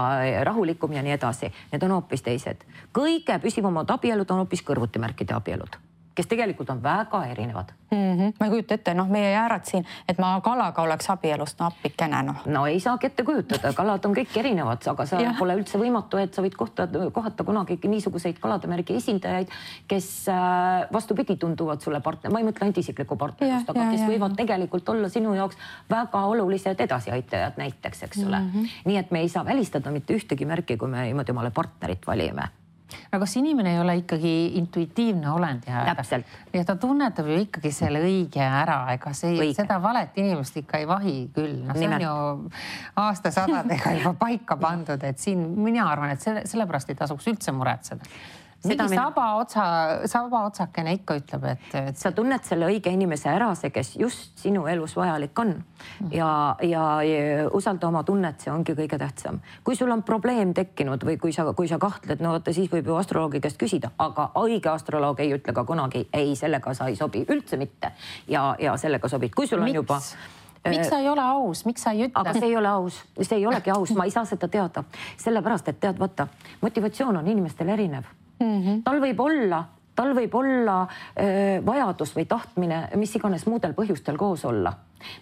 rahulikum 0.45 0.93
ja 0.93 1.03
nii 1.03 1.17
edasi. 1.17 1.53
Need 1.73 1.89
on 1.89 1.97
hoopis 1.97 2.23
teised. 2.23 2.65
kõige 2.93 3.39
püsivamad 3.39 3.91
abielud 3.91 4.31
on 4.31 4.45
hoopis 4.45 4.63
kõrvutimärkide 4.63 5.35
abielud 5.35 5.81
kes 6.15 6.27
tegelikult 6.27 6.71
on 6.71 6.83
väga 6.83 7.25
erinevad 7.33 7.73
mm. 7.91 8.19
-hmm. 8.19 8.33
ma 8.41 8.47
ei 8.47 8.51
kujuta 8.51 8.75
ette, 8.75 8.95
noh, 8.95 9.09
meie 9.09 9.33
jäärad 9.33 9.65
siin, 9.65 9.87
et 10.09 10.19
ma 10.19 10.41
kalaga 10.41 10.83
oleks 10.83 11.11
abielus, 11.11 11.57
no 11.59 11.67
appikene 11.67 12.23
noh. 12.23 12.47
no 12.47 12.67
ei 12.67 12.81
saagi 12.81 13.07
ette 13.07 13.25
kujutada, 13.25 13.73
kalad 13.73 14.05
on 14.05 14.15
kõik 14.17 14.37
erinevad, 14.37 14.87
aga 14.87 15.07
sa 15.07 15.21
ja. 15.25 15.35
pole 15.39 15.57
üldse 15.57 15.79
võimatu, 15.79 16.21
et 16.23 16.35
sa 16.35 16.43
võid 16.43 16.57
kohta, 16.57 16.89
kohata 17.13 17.45
kunagi 17.45 17.79
niisuguseid 17.85 18.39
kalademärgi 18.39 18.97
esindajaid, 18.97 19.53
kes 19.89 20.09
äh, 20.29 20.87
vastupidi 20.93 21.37
tunduvad 21.37 21.81
sulle 21.81 22.01
partner, 22.01 22.33
ma 22.33 22.41
ei 22.41 22.49
mõtle 22.49 22.67
ainult 22.67 22.79
isiklikku 22.79 23.17
partnerlust, 23.17 23.69
aga 23.71 23.85
ja, 23.85 23.91
kes 23.91 24.07
ja, 24.07 24.09
võivad 24.09 24.37
ja. 24.37 24.43
tegelikult 24.45 24.89
olla 24.89 25.09
sinu 25.09 25.35
jaoks 25.35 25.61
väga 25.91 26.25
olulised 26.25 26.81
edasiaitajad 26.81 27.61
näiteks, 27.61 28.03
eks 28.09 28.25
ole 28.25 28.41
mm. 28.41 28.51
-hmm. 28.55 28.81
nii 28.85 28.97
et 28.97 29.11
me 29.11 29.21
ei 29.21 29.29
saa 29.29 29.45
välistada 29.45 29.91
mitte 29.91 30.15
ühtegi 30.17 30.47
märki, 30.47 30.77
kui 30.77 30.89
me 30.89 31.05
niimoodi 31.05 31.33
omale 31.33 31.51
partnerit 31.51 32.07
valime 32.07 32.49
aga 33.11 33.21
kas 33.25 33.37
inimene 33.41 33.75
ei 33.75 33.81
ole 33.83 33.97
ikkagi 34.03 34.35
intuitiivne 34.61 35.31
olend 35.33 35.69
ja, 35.69 35.85
ja 36.53 36.65
ta 36.69 36.77
tunnetab 36.81 37.29
ju 37.31 37.39
ikkagi 37.45 37.73
selle 37.75 38.03
õige 38.05 38.43
ära, 38.45 38.79
ega 38.95 39.15
see, 39.17 39.51
seda 39.57 39.79
valet 39.83 40.17
inimest 40.21 40.61
ikka 40.63 40.83
ei 40.83 40.89
vahi 40.91 41.17
küll, 41.35 41.63
noh, 41.67 41.79
see 41.79 41.89
on 41.89 42.07
ju 42.07 42.15
aastasadadega 43.03 43.97
juba 44.01 44.15
paika 44.27 44.59
pandud, 44.61 45.03
et 45.09 45.19
siin 45.23 45.43
mina 45.59 45.89
arvan, 45.91 46.15
et 46.17 46.25
selle, 46.25 46.47
sellepärast 46.49 46.93
ei 46.93 47.01
tasuks 47.03 47.29
üldse 47.33 47.55
muretseda 47.57 48.09
mingi 48.65 48.89
mina... 48.89 49.03
saba 49.03 49.27
otsa, 49.41 49.65
saba 50.07 50.45
otsakene 50.47 50.95
ikka 50.99 51.17
ütleb, 51.19 51.45
et, 51.53 51.69
et.... 51.75 51.99
sa 51.99 52.13
tunned 52.15 52.45
selle 52.47 52.69
õige 52.71 52.93
inimese 52.95 53.31
ära, 53.33 53.51
see, 53.59 53.73
kes 53.75 53.95
just 53.99 54.43
sinu 54.43 54.65
elus 54.71 54.95
vajalik 54.97 55.39
on 55.43 55.55
mm. 55.57 56.13
ja, 56.15 56.29
ja, 56.67 56.85
ja 57.07 57.47
usalda 57.55 57.89
oma 57.89 58.05
tunnet, 58.07 58.41
see 58.43 58.53
ongi 58.53 58.77
kõige 58.79 58.99
tähtsam. 59.01 59.41
kui 59.65 59.79
sul 59.79 59.91
on 59.95 60.05
probleem 60.07 60.55
tekkinud 60.55 61.03
või 61.09 61.19
kui 61.23 61.35
sa, 61.35 61.47
kui 61.59 61.71
sa 61.71 61.81
kahtled, 61.83 62.23
no 62.23 62.37
vaata 62.37 62.55
siis 62.55 62.71
võib 62.73 62.93
ju 62.93 62.99
astroloogi 63.01 63.43
käest 63.43 63.59
küsida, 63.61 63.93
aga 64.03 64.31
õige 64.43 64.71
astroloog 64.73 65.25
ei 65.25 65.35
ütle 65.39 65.57
ka 65.57 65.67
kunagi 65.69 66.07
ei, 66.13 66.37
sellega 66.39 66.75
sa 66.79 66.91
ei 66.91 66.99
sobi 66.99 67.27
üldse 67.29 67.59
mitte 67.59 67.95
ja, 68.31 68.53
ja 68.63 68.77
sellega 68.79 69.11
sobid, 69.11 69.35
kui 69.35 69.51
sul 69.51 69.61
on 69.63 69.71
Miks? 69.71 69.83
juba 69.83 70.01
miks 70.71 70.89
sa 70.93 70.99
ei 71.03 71.09
ole 71.11 71.23
aus, 71.27 71.65
miks 71.67 71.83
sa 71.83 71.91
ei 71.91 72.07
ütle? 72.07 72.21
aga 72.21 72.39
see 72.39 72.47
ei 72.47 72.57
ole 72.57 72.71
aus, 72.71 73.03
see 73.19 73.39
ei 73.41 73.47
olegi 73.51 73.75
aus, 73.75 73.91
ma 73.99 74.07
ei 74.07 74.15
saa 74.15 74.23
seda 74.29 74.47
teada, 74.49 74.85
sellepärast 75.19 75.73
et 75.73 75.81
tead, 75.83 75.99
vaata, 75.99 76.29
motivatsioon 76.63 77.19
on 77.19 77.31
inimestel 77.35 77.73
erinev 77.75 78.07
mm. 78.43 78.63
-hmm. 78.63 78.83
tal 78.85 79.01
võib 79.01 79.21
olla, 79.21 79.65
tal 79.95 80.15
võib 80.17 80.35
olla 80.35 80.79
öö, 80.87 81.61
vajadus 81.67 82.17
või 82.17 82.27
tahtmine 82.27 82.89
mis 82.97 83.15
iganes 83.17 83.47
muudel 83.47 83.75
põhjustel 83.75 84.17
koos 84.17 84.45
olla 84.45 84.73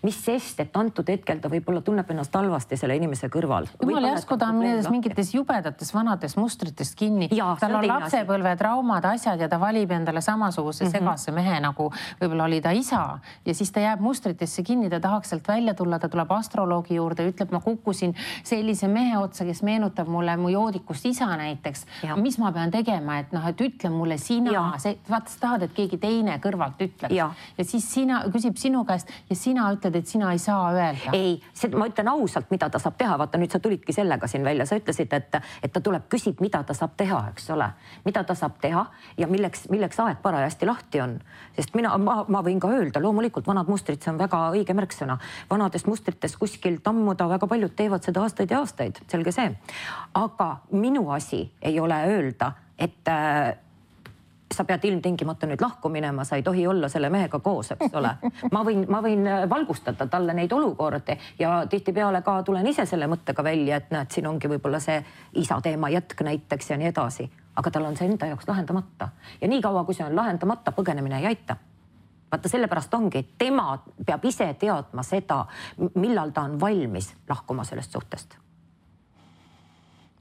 mis 0.02 0.18
sest, 0.24 0.60
et 0.60 0.76
antud 0.76 1.08
hetkel 1.08 1.40
ta 1.40 1.50
võib-olla 1.52 1.82
tunneb 1.84 2.10
ennast 2.10 2.34
halvasti 2.34 2.76
selle 2.80 2.96
inimese 2.96 3.28
kõrval. 3.32 3.68
jumal 3.82 4.08
järsku 4.10 4.38
ta 4.38 4.50
on 4.52 4.60
nendes 4.60 4.90
mingites 4.90 5.34
jubedates 5.34 5.94
vanades 5.94 6.36
mustrites 6.36 6.94
kinni. 6.94 7.28
tal 7.60 7.74
on 7.74 7.88
lapsepõlvetraumad, 7.88 9.04
asjad 9.14 9.40
ja 9.40 9.48
ta 9.48 9.60
valib 9.60 9.90
endale 9.90 10.20
samasuguse 10.20 10.84
mm 10.84 10.88
-hmm. 10.88 10.98
segase 10.98 11.32
mehe 11.32 11.60
nagu 11.60 11.90
võib-olla 12.20 12.44
oli 12.44 12.60
ta 12.60 12.70
isa 12.70 13.18
ja 13.46 13.54
siis 13.54 13.72
ta 13.72 13.80
jääb 13.80 14.00
mustritesse 14.00 14.62
kinni, 14.62 14.90
ta 14.90 15.00
tahaks 15.00 15.30
sealt 15.30 15.48
välja 15.48 15.74
tulla, 15.74 15.98
ta 15.98 16.08
tuleb 16.08 16.30
astroloogi 16.32 16.94
juurde, 16.94 17.26
ütleb, 17.30 17.52
ma 17.52 17.60
kukkusin 17.60 18.14
sellise 18.44 18.88
mehe 18.88 19.18
otsa, 19.18 19.44
kes 19.44 19.62
meenutab 19.62 20.08
mulle 20.08 20.36
mu 20.36 20.48
joodikust 20.48 21.06
isa 21.06 21.30
näiteks. 21.36 21.86
mis 22.16 22.38
ma 22.38 22.52
pean 22.52 22.70
tegema, 22.70 23.18
et 23.18 23.32
noh, 23.32 23.46
et 23.46 23.60
ütle 23.60 23.90
mulle 23.90 24.18
sina, 24.18 24.78
see 24.78 24.98
vaata, 25.10 25.30
sa 25.30 25.40
tahad, 25.40 25.62
et 25.68 25.74
keegi 25.76 25.98
teine 25.98 26.38
kõrvalt 26.42 26.80
ütleks 26.80 27.14
ja. 27.14 27.30
ja 27.58 27.64
siis 27.64 27.86
sina 27.94 28.22
küsib 28.32 28.58
sinu 28.60 28.84
käest 28.84 29.10
ja 29.30 29.36
sina 29.36 29.69
sina 29.70 29.78
ütled, 29.78 29.96
et 29.96 30.06
sina 30.06 30.32
ei 30.32 30.38
saa 30.38 30.72
öelda? 30.72 31.12
ei, 31.12 31.40
ma 31.74 31.86
ütlen 31.88 32.08
ausalt, 32.08 32.50
mida 32.50 32.68
ta 32.70 32.78
saab 32.78 32.96
teha, 32.98 33.16
vaata 33.18 33.38
nüüd 33.38 33.52
sa 33.52 33.60
tulidki 33.60 33.92
sellega 33.92 34.26
siin 34.26 34.44
välja, 34.44 34.66
sa 34.66 34.76
ütlesid, 34.78 35.12
et, 35.12 35.36
et 35.62 35.72
ta 35.72 35.80
tuleb, 35.80 36.08
küsib, 36.10 36.40
mida 36.40 36.62
ta 36.64 36.74
saab 36.74 36.96
teha, 36.96 37.20
eks 37.30 37.50
ole, 37.54 37.70
mida 38.04 38.24
ta 38.24 38.34
saab 38.34 38.58
teha 38.60 38.84
ja 39.18 39.28
milleks, 39.30 39.68
milleks 39.70 40.00
aeg 40.00 40.20
parajasti 40.22 40.66
lahti 40.66 41.00
on, 41.00 41.18
sest 41.56 41.74
mina, 41.74 41.96
ma, 41.98 42.24
ma 42.28 42.42
võin 42.42 42.60
ka 42.60 42.70
öelda, 42.72 43.02
loomulikult 43.02 43.46
vanad 43.46 43.70
mustrid, 43.70 44.02
see 44.02 44.12
on 44.12 44.20
väga 44.20 44.42
õige 44.56 44.76
märksõna, 44.76 45.18
vanadest 45.50 45.88
mustritest 45.90 46.38
kuskil 46.40 46.80
tammuda, 46.84 47.28
väga 47.30 47.46
paljud 47.50 47.74
teevad 47.76 48.06
seda 48.06 48.24
aastaid 48.26 48.50
ja 48.50 48.62
aastaid, 48.64 49.02
selge 49.10 49.34
see. 49.34 49.50
aga 50.14 50.52
minu 50.72 51.08
asi 51.14 51.46
ei 51.62 51.80
ole 51.80 52.02
öelda, 52.10 52.54
et 52.78 53.08
sa 54.54 54.64
pead 54.64 54.84
ilmtingimata 54.84 55.46
nüüd 55.46 55.62
lahku 55.62 55.88
minema, 55.88 56.24
sa 56.24 56.36
ei 56.36 56.42
tohi 56.42 56.66
olla 56.66 56.88
selle 56.88 57.10
mehega 57.10 57.38
koos, 57.38 57.70
eks 57.76 57.94
ole. 57.94 58.10
ma 58.54 58.64
võin, 58.66 58.84
ma 58.90 59.00
võin 59.04 59.26
äh, 59.26 59.44
valgustada 59.50 60.06
talle 60.10 60.34
neid 60.34 60.52
olukordi 60.52 61.16
ja 61.38 61.60
tihtipeale 61.70 62.22
ka 62.26 62.40
tulen 62.42 62.66
ise 62.66 62.86
selle 62.86 63.06
mõttega 63.10 63.44
välja, 63.46 63.78
et 63.78 63.90
näed, 63.94 64.10
siin 64.10 64.26
ongi 64.26 64.50
võib-olla 64.50 64.82
see 64.82 64.98
isa 65.38 65.60
teema 65.62 65.90
jätk 65.94 66.24
näiteks 66.26 66.70
ja 66.70 66.80
nii 66.80 66.90
edasi, 66.90 67.30
aga 67.56 67.70
tal 67.70 67.86
on 67.86 67.96
see 67.96 68.10
enda 68.10 68.30
jaoks 68.32 68.48
lahendamata 68.50 69.10
ja 69.40 69.48
niikaua, 69.48 69.84
kui 69.84 69.94
see 69.94 70.06
on 70.06 70.16
lahendamata, 70.18 70.74
põgenemine 70.74 71.22
ei 71.22 71.30
aita 71.30 71.56
vaata, 72.30 72.48
sellepärast 72.48 72.94
ongi, 72.94 73.24
tema 73.38 73.72
peab 74.06 74.24
ise 74.24 74.52
teadma 74.58 75.02
seda, 75.02 75.44
millal 75.94 76.30
ta 76.34 76.46
on 76.46 76.60
valmis 76.60 77.14
lahkuma 77.28 77.64
sellest 77.64 77.92
suhtest. 77.92 78.36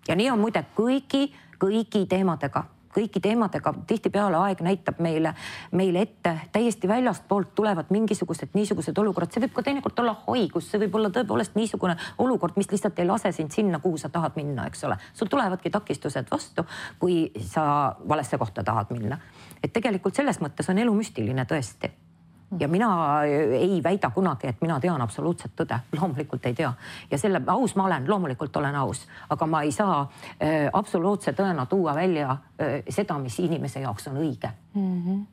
ja 0.07 0.15
nii 0.15 0.29
on 0.31 0.39
muide 0.39 0.65
kõigi, 0.77 1.29
kõigi 1.61 2.05
teemadega 2.09 2.63
kõiki 2.95 3.21
teemadega 3.23 3.73
tihtipeale 3.87 4.37
aeg 4.37 4.63
näitab 4.65 4.99
meile, 5.03 5.33
meile 5.71 6.03
ette 6.07 6.35
täiesti 6.51 6.87
väljastpoolt 6.87 7.53
tulevad 7.55 7.91
mingisugused 7.93 8.55
niisugused 8.57 8.97
olukorrad, 8.97 9.31
see 9.33 9.43
võib 9.45 9.55
ka 9.55 9.65
teinekord 9.67 10.03
olla 10.03 10.15
haigus, 10.27 10.71
see 10.71 10.81
võib 10.85 10.99
olla 10.99 11.13
tõepoolest 11.13 11.55
niisugune 11.59 11.97
olukord, 12.17 12.57
mis 12.57 12.71
lihtsalt 12.71 12.99
ei 12.99 13.07
lase 13.09 13.31
sind 13.35 13.55
sinna, 13.55 13.79
kuhu 13.83 13.97
sa 14.01 14.09
tahad 14.09 14.37
minna, 14.39 14.67
eks 14.67 14.83
ole. 14.89 14.97
sul 15.13 15.31
tulevadki 15.31 15.69
takistused 15.69 16.31
vastu, 16.31 16.65
kui 16.99 17.31
sa 17.39 17.95
valesse 18.09 18.37
kohta 18.37 18.63
tahad 18.63 18.93
minna. 18.95 19.17
et 19.63 19.73
tegelikult 19.73 20.15
selles 20.15 20.39
mõttes 20.41 20.69
on 20.69 20.77
elu 20.77 20.93
müstiline 20.93 21.45
tõesti 21.45 22.08
ja 22.59 22.67
mina 22.67 22.89
ei 23.25 23.83
väida 23.83 24.09
kunagi, 24.09 24.47
et 24.47 24.61
mina 24.61 24.79
tean 24.79 25.01
absoluutset 25.01 25.51
tõde, 25.55 25.79
loomulikult 25.99 26.45
ei 26.45 26.53
tea. 26.57 26.71
Ja 27.11 27.17
selle 27.17 27.41
aus 27.47 27.75
ma 27.75 27.85
olen, 27.85 28.07
loomulikult 28.09 28.55
olen 28.57 28.75
aus, 28.75 29.05
aga 29.29 29.45
ma 29.45 29.63
ei 29.67 29.71
saa 29.75 30.01
äh, 30.03 30.69
absoluutse 30.73 31.33
tõena 31.37 31.65
tuua 31.69 31.95
välja 31.95 32.31
äh, 32.31 32.79
seda, 32.89 33.19
mis 33.19 33.39
inimese 33.39 33.83
jaoks 33.85 34.07
on 34.07 34.23
õige. 34.23 34.53
Mm. 34.73 35.03
-hmm 35.03 35.27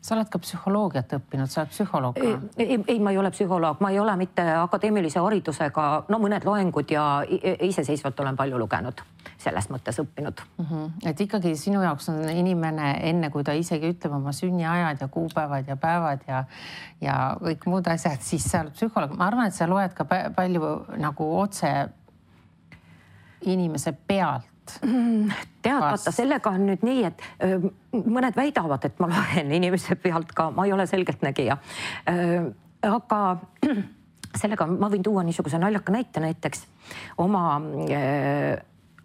sa 0.00 0.14
oled 0.16 0.30
ka 0.32 0.40
psühholoogiat 0.42 1.12
õppinud, 1.18 1.50
sa 1.50 1.62
oled 1.62 1.72
psühholoog 1.72 2.18
ka? 2.18 2.32
ei, 2.62 2.78
ei, 2.78 2.98
ma 3.02 3.12
ei 3.14 3.18
ole 3.20 3.30
psühholoog, 3.34 3.82
ma 3.84 3.90
ei 3.94 4.00
ole 4.00 4.16
mitte 4.20 4.44
akadeemilise 4.58 5.22
haridusega, 5.24 5.86
no 6.08 6.20
mõned 6.22 6.46
loengud 6.48 6.90
ja 6.92 7.04
iseseisvalt 7.68 8.20
olen 8.20 8.38
palju 8.38 8.60
lugenud, 8.60 9.02
selles 9.38 9.70
mõttes 9.72 10.00
õppinud 10.02 10.42
mm. 10.44 10.66
-hmm. 10.66 11.08
et 11.10 11.20
ikkagi 11.26 11.54
sinu 11.56 11.82
jaoks 11.82 12.08
on 12.12 12.22
inimene 12.30 12.90
enne, 13.10 13.30
kui 13.30 13.44
ta 13.44 13.52
isegi 13.52 13.94
ütleb 13.94 14.18
oma 14.18 14.32
sünniajad 14.32 15.00
ja 15.00 15.08
kuupäevad 15.08 15.68
ja 15.68 15.76
päevad 15.76 16.26
ja 16.28 16.44
ja 17.00 17.36
kõik 17.40 17.66
muud 17.66 17.86
asjad, 17.86 18.20
siis 18.20 18.44
sa 18.50 18.64
oled 18.64 18.74
psühholoog, 18.74 19.16
ma 19.16 19.26
arvan, 19.30 19.46
et 19.46 19.54
sa 19.54 19.68
loed 19.70 19.94
ka 19.94 20.04
palju 20.36 20.74
nagu 20.98 21.32
otse 21.38 21.72
inimese 23.46 23.92
pealt 23.92 24.57
tead, 24.78 25.80
vaata 25.80 26.12
sellega 26.14 26.52
on 26.54 26.66
nüüd 26.68 26.84
nii, 26.86 27.04
et 27.08 27.22
mõned 27.92 28.36
väidavad, 28.36 28.88
et 28.88 28.98
ma 29.02 29.10
loen 29.12 29.52
inimese 29.58 29.98
pealt 30.00 30.32
ka, 30.36 30.50
ma 30.54 30.66
ei 30.66 30.74
ole 30.76 30.86
selgeltnägija. 30.90 31.58
aga 32.88 33.20
sellega 34.42 34.66
ma 34.70 34.90
võin 34.92 35.04
tuua 35.04 35.24
niisuguse 35.26 35.58
naljaka 35.58 35.92
näite 35.94 36.20
näiteks 36.24 36.66
oma, 37.18 37.60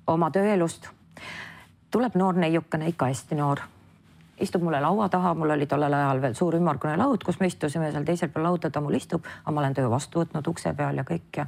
oma 0.07 0.31
tööelust. 0.31 0.89
tuleb 1.91 2.15
noor 2.17 2.35
neiukene, 2.41 2.87
ikka 2.89 3.05
hästi 3.11 3.35
noor, 3.37 3.61
istub 4.41 4.63
mulle 4.65 4.81
laua 4.81 5.09
taha, 5.09 5.33
mul 5.37 5.53
oli 5.55 5.67
tollel 5.69 5.93
ajal 5.93 6.21
veel 6.21 6.35
suur 6.35 6.57
ümmargune 6.57 6.97
laud, 6.97 7.23
kus 7.23 7.39
me 7.39 7.47
istusime 7.47 7.91
seal 7.91 8.05
teisel 8.07 8.31
pool 8.33 8.47
lauda, 8.47 8.71
ta 8.73 8.81
mul 8.81 8.97
istub, 8.97 9.25
aga 9.43 9.53
ma 9.53 9.61
olen 9.61 9.77
töö 9.77 9.89
vastu 9.91 10.23
võtnud 10.23 10.47
ukse 10.49 10.73
peal 10.77 10.97
ja 10.97 11.05
kõik 11.07 11.41
ja 11.41 11.47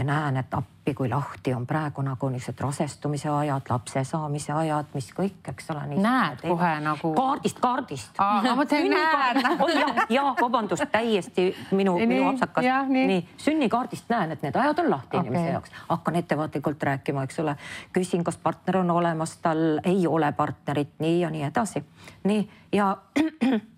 ja 0.00 0.04
näen, 0.04 0.36
et 0.40 0.54
appi, 0.54 0.94
kui 0.94 1.08
lahti 1.08 1.52
on 1.54 1.66
praegu 1.66 2.02
nagu 2.02 2.28
niisugused 2.32 2.60
rasestumise 2.64 3.28
ajad, 3.28 3.68
lapse 3.68 4.02
saamise 4.04 4.52
ajad, 4.52 4.88
mis 4.94 5.10
kõik, 5.16 5.40
eks 5.52 5.70
ole. 5.74 5.82
näed 5.94 6.40
kohe 6.44 6.70
nagu. 6.80 7.12
kaardist, 7.14 7.60
kaardist. 7.60 8.18
ma 8.18 8.54
mõtlen, 8.58 8.88
näed. 8.94 9.40
oi 9.60 9.74
jah, 9.76 10.00
ja 10.10 10.24
vabandust, 10.40 10.86
täiesti 10.92 11.50
minu, 11.70 11.98
minu 11.98 12.28
apsakas. 12.30 12.64
nii, 12.88 13.06
nii., 13.12 13.26
sünnikaardist 13.36 14.08
näen, 14.12 14.32
et 14.36 14.46
need 14.46 14.56
ajad 14.56 14.84
on 14.84 14.90
lahti 14.90 15.16
okay. 15.16 15.26
inimese 15.26 15.52
jaoks. 15.52 15.74
hakkan 15.88 16.16
ettevaatlikult 16.22 16.82
rääkima, 16.90 17.26
eks 17.28 17.42
ole. 17.44 17.56
küsin, 17.92 18.24
kas 18.24 18.40
partner 18.40 18.80
on 18.80 18.90
olemas, 18.90 19.36
tal 19.44 19.82
ei 19.84 20.06
ole 20.06 20.32
partnerit, 20.32 20.96
nii 20.98 21.20
ja 21.20 21.30
nii 21.30 21.44
edasi. 21.52 21.84
nii 22.24 22.48
ja 22.72 22.96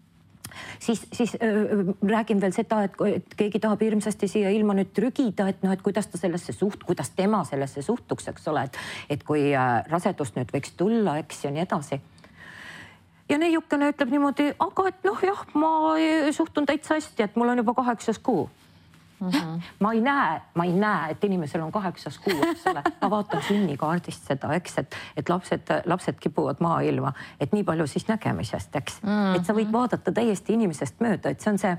siis, 0.79 1.03
siis 1.13 1.35
äh, 1.35 1.93
räägin 2.09 2.41
veel 2.43 2.55
seda, 2.57 2.83
et, 2.87 3.35
keegi 3.37 3.61
tahab 3.63 3.83
hirmsasti 3.85 4.29
siia 4.31 4.53
ilma 4.55 4.77
nüüd 4.79 4.93
trügida, 4.97 5.49
et 5.53 5.63
noh, 5.65 5.75
et 5.75 5.83
kuidas 5.85 6.11
ta 6.11 6.21
sellesse 6.21 6.55
suht-, 6.57 6.87
kuidas 6.87 7.13
tema 7.17 7.45
sellesse 7.49 7.83
suhtuks, 7.83 8.31
eks 8.33 8.49
ole, 8.53 8.67
et, 8.69 8.81
et 9.17 9.27
kui 9.27 9.51
äh, 9.51 9.75
rasedust 9.91 10.39
nüüd 10.39 10.53
võiks 10.55 10.75
tulla, 10.79 11.19
eks 11.23 11.45
ja 11.47 11.55
nii 11.55 11.67
edasi. 11.67 12.01
Ja 13.31 13.39
neiukene 13.39 13.93
ütleb 13.93 14.11
niimoodi, 14.13 14.51
aga 14.61 14.89
et 14.91 15.07
noh, 15.07 15.21
jah, 15.25 15.47
ma 15.57 15.95
suhtun 16.35 16.67
täitsa 16.69 16.99
hästi, 16.99 17.25
et 17.25 17.39
mul 17.39 17.55
on 17.55 17.63
juba 17.63 17.77
kaheksas 17.79 18.19
kuu 18.19 18.49
mm. 19.23 19.29
-hmm. 19.29 19.61
ma 19.81 19.93
ei 19.93 20.01
näe, 20.01 20.41
ma 20.55 20.65
ei 20.65 20.73
näe, 20.73 21.11
et 21.11 21.25
inimesel 21.25 21.63
on 21.63 21.73
kaheksas 21.73 22.19
kuu, 22.19 22.39
eks 22.51 22.67
ole, 22.67 22.83
ma 23.03 23.11
vaatan 23.11 23.43
sünnikaardist 23.49 24.27
seda, 24.27 24.55
eks, 24.55 24.79
et, 24.79 24.97
et 25.17 25.29
lapsed, 25.29 25.73
lapsed 25.85 26.19
kipuvad 26.21 26.61
maailma, 26.61 27.13
et 27.41 27.53
nii 27.53 27.65
palju 27.65 27.87
siis 27.87 28.09
nägemisest, 28.09 28.77
eks 28.77 29.03
mm, 29.03 29.09
-hmm. 29.09 29.37
et 29.37 29.47
sa 29.47 29.55
võid 29.55 29.73
vaadata 29.73 30.13
täiesti 30.13 30.53
inimesest 30.59 31.01
mööda, 31.01 31.31
et 31.31 31.41
see 31.41 31.53
on 31.53 31.59
see 31.59 31.73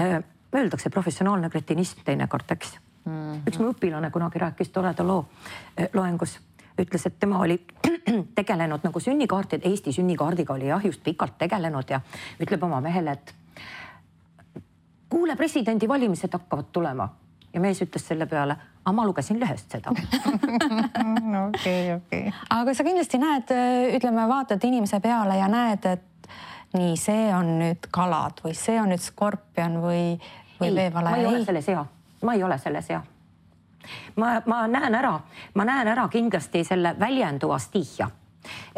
äh,, 0.00 0.18
öeldakse 0.56 0.90
professionaalne 0.90 1.50
kretinism 1.50 2.00
teinekord, 2.04 2.50
eks 2.50 2.78
mm. 3.04 3.12
-hmm. 3.12 3.40
üks 3.46 3.58
mu 3.58 3.72
õpilane 3.72 4.10
kunagi 4.10 4.38
rääkis 4.38 4.68
toreda 4.68 5.06
loo 5.06 5.26
äh, 5.80 5.88
loengus 5.92 6.40
ütles, 6.78 7.06
et 7.06 7.18
tema 7.20 7.40
oli 7.40 7.58
tegelenud 8.38 8.80
nagu 8.84 9.00
sünnikaartid, 9.00 9.66
Eesti 9.66 9.92
sünnikaardiga 9.92 10.54
oli 10.54 10.68
jah, 10.68 10.84
just 10.86 11.02
pikalt 11.02 11.38
tegelenud 11.38 11.90
ja 11.90 12.00
ütleb 12.40 12.62
oma 12.62 12.80
mehele, 12.80 13.12
et 13.12 13.34
kuule, 15.08 15.36
presidendivalimised 15.36 16.32
hakkavad 16.32 16.70
tulema 16.72 17.08
ja 17.54 17.60
mees 17.60 17.80
ütles 17.82 18.04
selle 18.08 18.26
peale, 18.26 18.56
aga 18.84 18.92
ma 18.92 19.06
lugesin 19.06 19.40
lehest 19.40 19.72
seda. 19.72 19.92
okei 21.48 21.92
okei 21.94 22.32
aga 22.50 22.74
sa 22.74 22.84
kindlasti 22.84 23.20
näed, 23.22 23.52
ütleme, 23.96 24.28
vaatad 24.28 24.64
inimese 24.68 25.00
peale 25.00 25.38
ja 25.38 25.48
näed, 25.48 25.86
et 25.88 26.32
nii, 26.76 26.96
see 27.00 27.28
on 27.34 27.54
nüüd 27.62 27.88
kalad 27.94 28.42
või 28.44 28.56
see 28.56 28.76
on 28.80 28.92
nüüd 28.92 29.02
skorpion 29.02 29.80
või, 29.82 30.02
või 30.60 30.74
veevale. 30.76 31.14
ma 31.14 31.22
ei 31.22 31.30
ole 31.30 31.44
selles 31.44 31.72
hea, 31.72 31.84
ma 32.22 32.36
ei 32.36 32.44
ole 32.44 32.58
selles 32.60 32.92
hea. 32.92 33.02
ma, 34.16 34.36
ma 34.46 34.62
näen 34.68 34.94
ära, 35.00 35.16
ma 35.54 35.68
näen 35.68 35.88
ära 35.88 36.08
kindlasti 36.12 36.64
selle 36.68 36.94
väljenduva 37.00 37.58
stihia 37.58 38.10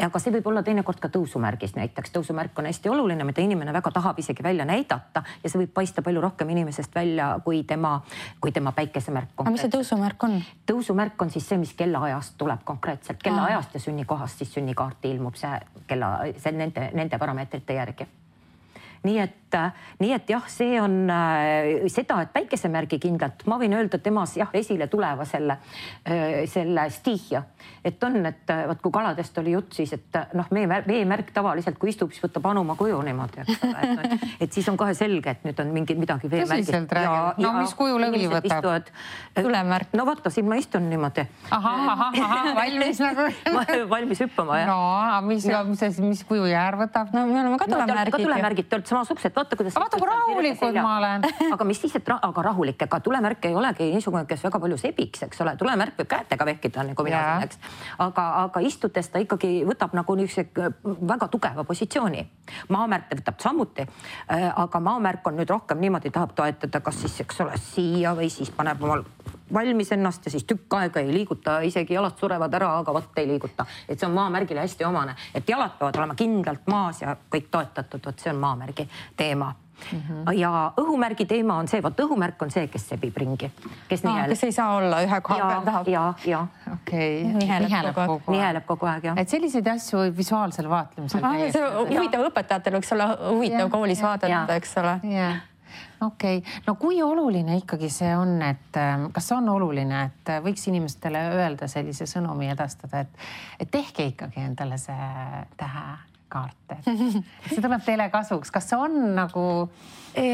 aga 0.01 0.19
see 0.19 0.33
võib 0.35 0.47
olla 0.51 0.63
teinekord 0.65 0.99
ka 1.01 1.09
tõusumärgis 1.13 1.75
näiteks, 1.77 2.13
tõusumärk 2.15 2.57
on 2.59 2.69
hästi 2.69 2.89
oluline, 2.89 3.25
mida 3.27 3.43
inimene 3.43 3.73
väga 3.73 3.91
tahab 3.91 4.19
isegi 4.19 4.43
välja 4.43 4.65
näidata 4.65 5.23
ja 5.43 5.49
see 5.49 5.63
võib 5.63 5.73
paista 5.73 6.01
palju 6.05 6.21
rohkem 6.21 6.49
inimesest 6.49 6.95
välja 6.95 7.33
kui 7.45 7.63
tema, 7.67 7.97
kui 8.41 8.51
tema 8.51 8.71
päikesemärk. 8.77 9.35
aga 9.37 9.53
mis 9.53 9.65
see 9.65 9.73
tõusumärk 9.73 10.27
on? 10.27 10.39
tõusumärk 10.67 11.21
on 11.21 11.33
siis 11.33 11.47
see, 11.49 11.59
mis 11.61 11.73
kellaajast 11.77 12.37
tuleb 12.37 12.65
konkreetselt, 12.65 13.21
kellaajast 13.23 13.77
ja 13.77 13.83
sünnikohast 13.89 14.41
siis 14.41 14.53
sünnikaarti 14.57 15.13
ilmub 15.15 15.37
see 15.39 15.59
kella, 15.87 16.17
see 16.37 16.57
nende, 16.57 16.89
nende 16.97 17.21
parameetrite 17.21 17.77
järgi 17.77 18.07
nii 19.01 19.17
et, 19.17 19.55
nii 19.99 20.11
et 20.13 20.29
jah, 20.29 20.43
see 20.51 20.75
on 20.79 21.09
äh, 21.09 21.87
seda, 21.91 22.19
et 22.23 22.29
päikesemärgi 22.35 22.99
kindlalt 23.01 23.41
ma 23.49 23.57
võin 23.59 23.73
öelda 23.73 23.97
temas 24.03 24.35
jah, 24.37 24.51
esile 24.55 24.85
tuleva 24.91 25.25
selle, 25.27 25.57
äh, 26.05 26.43
selle 26.49 26.85
stihia, 26.93 27.41
et 27.83 28.03
on, 28.05 28.19
et 28.29 28.53
äh, 28.53 28.61
vot 28.69 28.83
kui 28.83 28.93
kaladest 28.93 29.39
oli 29.41 29.55
jutt, 29.55 29.73
siis 29.75 29.95
et 29.97 30.19
noh, 30.37 30.45
veemärk, 30.53 30.85
veemärk 30.87 31.31
tavaliselt, 31.33 31.79
kui 31.81 31.89
istub, 31.91 32.13
siis 32.13 32.23
võtab 32.27 32.51
anuma 32.51 32.75
kuju 32.79 32.99
niimoodi, 33.07 33.41
eks 33.41 33.65
ole, 33.65 34.19
et, 34.37 34.53
siis 34.53 34.69
on 34.69 34.77
kohe 34.79 34.93
selge, 34.97 35.33
et 35.33 35.49
nüüd 35.49 35.63
on 35.65 35.73
mingi 35.73 35.97
midagi 35.97 36.29
veemärgist. 36.31 36.95
no 37.41 37.55
mis 37.57 37.73
kuju 37.81 37.97
lõvi 38.05 38.29
võtab? 38.31 38.93
tulemärk. 39.41 39.97
no 39.97 40.05
vaata, 40.05 40.29
siin 40.29 40.45
ma 40.45 40.61
istun 40.61 40.85
niimoodi. 40.93 41.25
ahah, 41.49 41.89
ahah, 41.95 42.21
ahah, 42.21 42.53
valmis 42.61 43.01
nagu 43.01 43.27
valmis 43.95 44.23
hüppama 44.27 44.61
jah. 44.61 44.69
no 44.69 45.25
mis, 45.25 45.49
mis, 45.73 46.01
mis 46.05 46.23
kuju 46.29 46.45
jäär 46.53 46.77
võtab? 46.85 47.09
no 47.17 47.25
me 47.25 47.41
oleme 47.41 47.57
ka 47.57 47.69
tulemärgid 47.73 48.19
no,. 48.19 48.23
tulemärgid, 48.29 48.69
te 48.69 48.77
olete 48.77 48.90
samasugused, 48.91 49.33
vaata 49.35 49.57
kuidas. 49.59 49.75
vaata 49.79 49.99
kui 49.99 50.09
rahulikud 50.09 50.79
ma 50.81 50.97
olen. 50.97 51.27
aga 51.55 51.67
mis 51.67 51.81
siis, 51.81 51.95
et 51.99 52.11
ra 52.11 52.19
aga 52.27 52.45
rahulik, 52.49 52.85
ega 52.87 52.99
tulemärk 53.03 53.47
ei 53.49 53.55
olegi 53.57 53.89
niisugune, 53.95 54.25
kes 54.29 54.43
väga 54.47 54.61
palju 54.63 54.79
sebiks, 54.81 55.25
eks 55.27 55.43
ole, 55.45 55.55
tulemärk 55.59 55.99
võib 56.01 56.11
kätega 56.11 56.47
vehkida 56.51 56.85
nagu 56.91 57.05
mina 57.07 57.21
siin, 57.25 57.47
eks. 57.47 57.59
aga, 58.07 58.27
aga 58.45 58.63
istudes 58.67 59.11
ta 59.13 59.21
ikkagi 59.23 59.51
võtab 59.67 59.95
nagu 59.97 60.15
niisuguse 60.19 60.97
väga 61.13 61.29
tugeva 61.31 61.65
positsiooni. 61.67 62.25
maamärk 62.69 63.13
võtab 63.21 63.39
samuti, 63.43 63.87
äh, 63.87 64.47
aga 64.55 64.79
maamärk 64.79 65.27
on 65.27 65.39
nüüd 65.39 65.49
rohkem 65.49 65.79
niimoodi, 65.81 66.11
tahab 66.11 66.35
toetada, 66.35 66.83
kas 66.83 67.03
siis, 67.05 67.19
eks 67.25 67.41
ole, 67.45 67.57
siia 67.71 68.15
või 68.17 68.29
siis 68.29 68.51
paneb 68.55 68.83
omal 68.83 69.05
valmis 69.53 69.91
ennast 69.91 70.25
ja 70.25 70.31
siis 70.31 70.43
tükk 70.47 70.73
aega 70.73 70.99
ei 70.99 71.13
liiguta, 71.13 71.59
isegi 71.67 71.93
jalad 71.93 72.17
surevad 72.19 72.53
ära, 72.53 72.71
aga 72.79 72.93
vot 72.93 73.19
ei 73.19 73.27
liiguta. 73.27 73.65
et 73.87 73.99
see 73.99 74.07
on 74.07 74.15
maamärgile 74.15 74.63
hästi 74.63 74.85
omane, 74.85 75.15
et 75.35 75.49
jalad 75.49 75.75
peavad 75.79 75.97
olema 75.99 76.15
kindlalt 76.15 76.67
maas 76.67 77.01
ja 77.01 77.15
kõik 77.35 77.49
toetatud, 77.51 78.05
vot 78.05 78.19
see 78.19 78.31
on 78.31 78.39
maamärgi 78.39 78.80
teema 79.17 79.53
Mm 79.91 80.01
-hmm. 80.01 80.33
ja 80.33 80.73
õhumärgi 80.77 81.25
teema 81.25 81.55
on 81.55 81.67
see, 81.67 81.83
vot 81.83 81.99
õhumärk 81.99 82.41
on 82.41 82.51
see, 82.51 82.67
kes 82.67 82.89
sebib 82.89 83.17
ringi, 83.17 83.51
kes 83.87 84.03
niheleb. 84.03 84.29
kes 84.29 84.43
ei 84.43 84.51
saa 84.51 84.75
olla 84.75 85.01
ühe 85.01 85.21
koha 85.21 85.39
peal, 85.39 85.61
tahab. 85.65 85.87
ja, 85.87 86.13
ja. 86.25 86.47
okei 86.73 87.23
okay.. 87.35 87.59
niheleb 87.59 87.95
kogu 87.95 88.13
aeg. 88.13 88.29
niheleb 88.29 88.65
kogu 88.65 88.85
aeg 88.85 89.03
jah. 89.03 89.17
et 89.17 89.29
selliseid 89.29 89.67
asju 89.67 89.99
võib 89.99 90.17
visuaalsel 90.17 90.69
vaatlemisel 90.69 91.23
ah,. 91.23 91.37
see 91.51 91.71
huvitav 91.97 92.27
õpetajatel 92.29 92.77
võiks 92.77 92.93
olla 92.93 93.07
huvitav 93.29 93.65
ja, 93.65 93.69
koolis 93.69 94.03
vaadata, 94.03 94.55
eks 94.55 94.77
ole. 94.77 94.99
okei 96.01 96.37
okay., 96.37 96.43
no 96.67 96.75
kui 96.75 97.01
oluline 97.01 97.57
ikkagi 97.57 97.89
see 97.89 98.13
on, 98.17 98.41
et 98.41 98.77
ähm, 98.77 99.09
kas 99.11 99.31
on 99.31 99.49
oluline, 99.49 100.03
et 100.11 100.29
äh, 100.29 100.43
võiks 100.43 100.67
inimestele 100.67 101.25
öelda 101.41 101.67
sellise 101.67 102.05
sõnumi 102.05 102.51
edastada, 102.51 102.99
et, 102.99 103.27
et 103.59 103.71
tehke 103.71 104.05
ikkagi 104.13 104.45
endale 104.45 104.77
see 104.77 105.11
tähekaart, 105.57 106.10
et 106.31 107.51
see 107.51 107.61
tuleb 107.61 107.83
teile 107.85 108.09
kasuks, 108.13 108.51
kas 108.51 108.69
see 108.71 108.79
on 108.79 108.97
nagu 109.17 109.43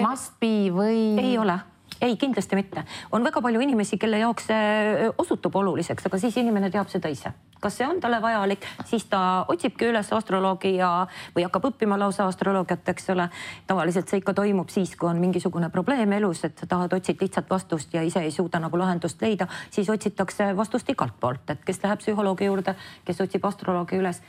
must 0.03 0.37
be 0.41 0.69
või? 0.73 1.01
ei 1.21 1.37
ole 1.41 1.59
ei, 2.01 2.15
kindlasti 2.17 2.55
mitte. 2.55 2.83
on 3.11 3.23
väga 3.25 3.41
palju 3.41 3.61
inimesi, 3.63 3.97
kelle 3.97 4.19
jaoks 4.21 4.49
see 4.51 5.11
osutub 5.17 5.55
oluliseks, 5.55 6.05
aga 6.09 6.19
siis 6.21 6.37
inimene 6.37 6.69
teab 6.73 6.91
seda 6.93 7.09
ise 7.09 7.33
kas 7.61 7.77
see 7.77 7.87
on 7.87 7.99
talle 8.01 8.21
vajalik, 8.21 8.65
siis 8.85 9.05
ta 9.05 9.45
otsibki 9.47 9.89
üles 9.89 10.11
astroloogi 10.13 10.75
ja, 10.75 11.07
või 11.35 11.45
hakkab 11.47 11.69
õppima 11.71 11.99
lausa 11.99 12.27
astroloogiat, 12.27 12.89
eks 12.89 13.09
ole. 13.13 13.29
tavaliselt 13.67 14.09
see 14.09 14.21
ikka 14.21 14.33
toimub 14.33 14.69
siis, 14.69 14.95
kui 14.95 15.09
on 15.09 15.19
mingisugune 15.21 15.69
probleem 15.69 16.11
elus, 16.13 16.43
et 16.45 16.57
sa 16.59 16.67
tahad, 16.67 16.93
otsid 16.93 17.21
lihtsat 17.21 17.49
vastust 17.49 17.93
ja 17.93 18.01
ise 18.05 18.21
ei 18.23 18.31
suuda 18.31 18.59
nagu 18.59 18.77
lahendust 18.77 19.21
leida, 19.21 19.47
siis 19.71 19.89
otsitakse 19.89 20.51
vastust 20.57 20.89
igalt 20.89 21.17
poolt, 21.19 21.49
et 21.49 21.63
kes 21.65 21.81
läheb 21.83 22.01
psühholoogi 22.01 22.47
juurde, 22.49 22.75
kes 23.05 23.21
otsib 23.21 23.45
astroloogi 23.45 23.97
üles. 23.97 24.21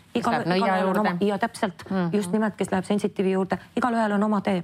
ja 1.20 1.38
täpselt 1.38 1.84
mm, 1.90 1.96
-hmm. 1.96 2.16
just 2.16 2.32
nimelt, 2.32 2.56
kes 2.56 2.72
läheb 2.72 2.84
sensitiivi 2.84 3.32
juurde, 3.32 3.58
igalühel 3.76 4.12
on 4.12 4.22
oma 4.22 4.40
tee. 4.40 4.62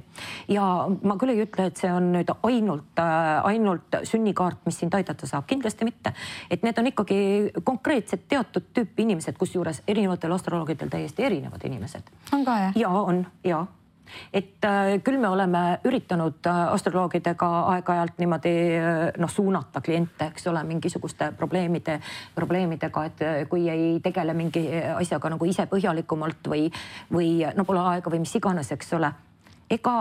ja 0.49 0.89
ma 1.03 1.17
küll 1.17 1.31
ei 1.31 1.43
ütle, 1.43 1.67
et 1.67 1.77
see 1.77 1.93
on 1.93 2.13
nüüd 2.13 2.31
ainult 2.43 2.99
äh,, 2.99 3.45
ainult 3.45 4.01
sünnikaart, 4.05 4.59
mis 4.67 4.79
sind 4.79 4.95
aidata 4.95 5.27
saab, 5.27 5.47
kindlasti 5.47 5.85
mitte. 5.85 6.13
et 6.51 6.63
need 6.63 6.79
on 6.79 6.87
ikkagi 6.87 7.53
konkreetsed 7.65 8.29
teatud 8.29 8.54
teatud 8.55 8.75
tüüpi 8.75 9.03
inimesed, 9.03 9.39
kusjuures 9.39 9.83
erinevatel 9.89 10.33
astroloogidel 10.33 10.89
täiesti 10.89 11.25
erinevad 11.25 11.65
inimesed. 11.65 12.13
on 12.33 12.45
ka 12.45 12.59
jah? 12.59 12.77
ja 12.77 12.89
on 12.89 13.27
ja 13.45 13.67
et 14.33 14.65
äh, 14.65 15.01
küll 15.03 15.19
me 15.19 15.29
oleme 15.29 15.81
üritanud 15.85 16.47
äh, 16.47 16.59
astroloogidega 16.73 17.49
aeg-ajalt 17.73 18.19
niimoodi 18.21 18.53
äh, 18.77 18.99
noh, 19.19 19.31
suunata 19.31 19.81
kliente, 19.81 20.29
eks 20.29 20.47
ole, 20.47 20.63
mingisuguste 20.65 21.33
probleemide, 21.37 21.99
probleemidega, 22.35 23.05
et 23.05 23.23
äh, 23.23 23.49
kui 23.49 23.69
ei 23.69 24.01
tegele 24.05 24.35
mingi 24.35 24.67
asjaga 24.95 25.33
nagu 25.33 25.49
ise 25.49 25.67
põhjalikumalt 25.67 26.53
või, 26.53 26.69
või 27.13 27.31
no 27.57 27.65
pole 27.65 27.81
aega 27.95 28.13
või 28.13 28.23
mis 28.27 28.37
iganes, 28.37 28.71
eks 28.77 28.93
ole. 28.93 29.11
ega 29.71 29.97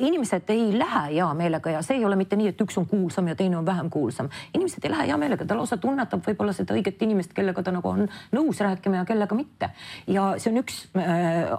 inimesed 0.00 0.50
ei 0.50 0.78
lähe 0.78 1.02
hea 1.14 1.28
meelega 1.34 1.70
ja 1.70 1.82
see 1.82 1.98
ei 2.00 2.04
ole 2.04 2.16
mitte 2.16 2.36
nii, 2.36 2.50
et 2.52 2.60
üks 2.60 2.78
on 2.80 2.86
kuulsam 2.90 3.28
ja 3.28 3.36
teine 3.36 3.58
on 3.58 3.66
vähem 3.66 3.90
kuulsam. 3.90 4.28
inimesed 4.54 4.84
ei 4.84 4.90
lähe 4.90 5.06
hea 5.10 5.16
meelega, 5.20 5.44
ta 5.44 5.56
lausa 5.56 5.76
tunnetab 5.76 6.24
võib-olla 6.26 6.52
seda 6.56 6.74
õiget 6.74 7.02
inimest, 7.04 7.32
kellega 7.36 7.62
ta 7.62 7.72
nagu 7.74 7.88
on 7.88 8.08
nõus 8.32 8.60
rääkima 8.60 9.02
ja 9.02 9.04
kellega 9.04 9.34
mitte. 9.34 9.70
ja 10.06 10.34
see 10.38 10.52
on 10.52 10.62
üks 10.62 10.80
äh, 10.96 11.50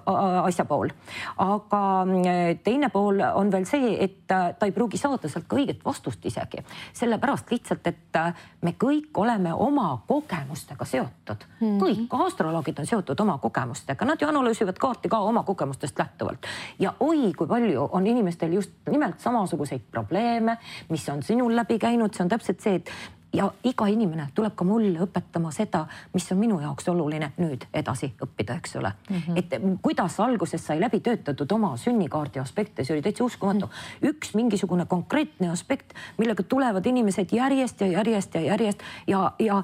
asja 0.45 0.65
pool. 0.65 0.89
aga 1.38 1.82
äh, 2.04 2.41
teine 2.63 2.89
pool 2.89 3.21
on 3.34 3.51
veel 3.51 3.65
see, 3.69 3.95
et 4.04 4.32
äh, 4.32 4.51
ta 4.60 4.69
ei 4.69 4.75
pruugi 4.75 4.97
saada 4.97 5.30
sealt 5.30 5.47
ka 5.47 5.60
õiget 5.60 5.86
vastust 5.86 6.25
isegi. 6.25 6.63
sellepärast 6.93 7.51
lihtsalt, 7.51 7.88
et 7.88 8.19
äh, 8.19 8.34
me 8.62 8.75
kõik 8.80 9.17
oleme 9.21 9.54
oma 9.54 10.01
kogemustega 10.08 10.86
seotud 10.86 11.45
mm. 11.60 11.67
-hmm. 11.67 11.80
kõik 11.84 12.25
astroloogid 12.25 12.80
on 12.80 12.86
seotud 12.86 13.19
oma 13.19 13.38
kogemustega, 13.38 14.06
nad 14.06 14.21
ju 14.21 14.27
analüüsivad 14.27 14.77
kaarti 14.77 15.10
ka 15.10 15.19
oma 15.19 15.43
kogemustest 15.43 15.99
lähtuvalt. 15.99 16.47
ja 16.80 16.93
oi, 16.99 17.34
kui 17.38 17.47
palju 17.47 17.89
on 17.91 18.08
inimesi 18.08 18.30
inimestel 18.31 18.53
just 18.53 18.71
nimelt 18.89 19.19
samasuguseid 19.19 19.81
probleeme, 19.91 20.57
mis 20.89 21.09
on 21.09 21.23
sinul 21.23 21.55
läbi 21.55 21.79
käinud, 21.79 22.13
see 22.15 22.23
on 22.23 22.29
täpselt 22.31 22.61
see, 22.63 22.79
et 22.79 22.91
ja 23.33 23.45
iga 23.63 23.87
inimene 23.87 24.27
tuleb 24.35 24.55
ka 24.59 24.65
mulle 24.67 24.99
õpetama 25.05 25.53
seda, 25.55 25.85
mis 26.13 26.25
on 26.33 26.39
minu 26.39 26.59
jaoks 26.59 26.89
oluline 26.91 27.31
nüüd 27.39 27.63
edasi 27.73 28.11
õppida, 28.23 28.57
eks 28.59 28.75
ole 28.75 28.91
mm. 28.91 29.21
-hmm. 29.27 29.37
et 29.39 29.79
kuidas 29.81 30.19
alguses 30.19 30.65
sai 30.65 30.81
läbi 30.81 30.99
töötatud 30.99 31.51
oma 31.51 31.77
sünnikaardi 31.77 32.39
aspekte, 32.39 32.83
see 32.83 32.95
oli 32.95 33.01
täitsa 33.01 33.23
uskumatu 33.23 33.65
mm. 33.65 33.71
-hmm. 33.71 34.09
üks 34.09 34.33
mingisugune 34.35 34.85
konkreetne 34.85 35.49
aspekt, 35.49 35.93
millega 36.17 36.43
tulevad 36.43 36.85
inimesed 36.85 37.31
järjest 37.31 37.81
ja 37.81 37.87
järjest 37.87 38.35
ja 38.35 38.41
järjest 38.41 38.79
ja, 39.07 39.31
ja 39.39 39.63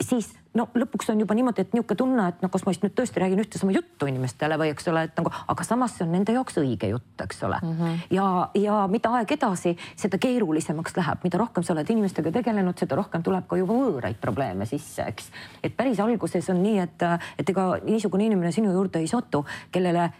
siis 0.00 0.34
no 0.56 0.66
lõpuks 0.76 1.10
on 1.12 1.20
juba 1.22 1.36
niimoodi, 1.36 1.64
et 1.64 1.74
niisugune 1.74 1.98
tunne, 2.00 2.26
et 2.32 2.42
no 2.44 2.50
kas 2.52 2.64
ma 2.66 2.74
siis 2.74 2.82
nüüd 2.84 2.94
tõesti 2.96 3.22
räägin 3.22 3.42
ühte 3.42 3.60
sama 3.60 3.74
juttu 3.76 4.08
inimestele 4.10 4.58
või 4.60 4.70
eks 4.72 4.88
ole, 4.92 5.06
et 5.08 5.18
nagu, 5.18 5.32
aga 5.52 5.66
samas 5.66 5.96
see 5.96 6.06
on 6.06 6.12
nende 6.14 6.34
jaoks 6.36 6.58
õige 6.62 6.90
jutt, 6.90 7.14
eks 7.24 7.42
ole 7.46 7.58
mm. 7.62 7.74
-hmm. 7.78 7.98
ja, 8.16 8.26
ja 8.62 8.78
mida 8.90 9.12
aeg 9.18 9.32
edasi, 9.36 9.76
seda 9.96 10.18
keerulisemaks 10.22 10.96
läheb, 10.96 11.24
mida 11.26 11.40
rohkem 11.40 11.66
sa 11.66 11.74
oled 11.74 11.90
inimestega 11.90 12.32
tegelenud, 12.38 12.78
seda 12.78 12.98
rohkem 12.98 13.24
tuleb 13.26 13.48
ka 13.48 13.58
juba 13.60 13.76
võõraid 13.76 14.20
probleeme 14.20 14.66
sisse, 14.66 15.04
eks. 15.06 15.30
et 15.62 15.76
päris 15.76 16.00
alguses 16.00 16.50
on 16.50 16.62
nii, 16.62 16.78
et, 16.84 17.06
et 17.38 17.54
ega 17.54 17.66
niisugune 17.84 18.26
inimene 18.26 18.52
sinu 18.52 18.72
juurde 18.72 19.02
ei 19.02 19.10
satu, 19.10 19.44
kellele, 19.72 20.10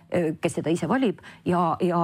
kes 0.41 0.59
seda 0.61 0.71
ise 0.71 0.89
valib 0.89 1.23
ja, 1.45 1.77
ja 1.81 2.03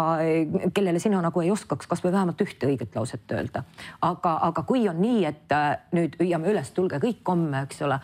kellele 0.74 0.98
sina 1.02 1.20
nagu 1.22 1.40
ei 1.40 1.50
oskaks 1.50 1.86
kasvõi 1.90 2.12
vähemalt 2.12 2.40
ühte 2.40 2.68
õiget 2.70 2.96
lauset 2.96 3.32
öelda. 3.32 3.64
aga, 4.00 4.38
aga 4.48 4.62
kui 4.62 4.88
on 4.88 5.00
nii, 5.02 5.24
et 5.28 5.56
nüüd 5.92 6.16
hüüame 6.20 6.50
üles, 6.52 6.70
tulge 6.70 7.00
kõik 7.02 7.26
homme, 7.28 7.64
eks 7.66 7.82
ole, 7.86 7.98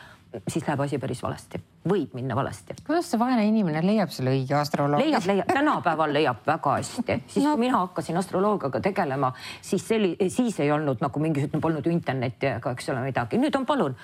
siis 0.48 0.66
läheb 0.66 0.80
asi 0.80 0.98
päris 0.98 1.22
valesti 1.22 1.60
võib 1.88 2.14
minna 2.16 2.36
valesti. 2.36 2.74
kuidas 2.86 3.06
see 3.10 3.20
vaene 3.20 3.44
inimene 3.46 3.82
leiab 3.84 4.10
selle 4.12 4.32
õige 4.34 4.56
astroloogi? 4.58 5.06
leiab, 5.06 5.26
leiab, 5.30 5.50
tänapäeval 5.52 6.12
leiab 6.12 6.42
väga 6.46 6.74
hästi. 6.78 7.18
siis 7.26 7.44
no. 7.44 7.54
kui 7.54 7.66
mina 7.66 7.82
hakkasin 7.84 8.16
astroloogiaga 8.18 8.80
tegelema, 8.82 9.32
siis 9.62 9.84
selli-, 9.88 10.16
siis 10.32 10.58
ei 10.60 10.72
olnud 10.72 11.02
nagu 11.04 11.22
mingisugune, 11.22 11.62
polnud 11.62 11.86
ju 11.86 11.92
internetti 11.94 12.50
ega 12.50 12.72
eks 12.74 12.90
ole 12.92 13.04
midagi. 13.06 13.38
nüüd 13.38 13.56
on 13.56 13.66
palun, 13.66 13.96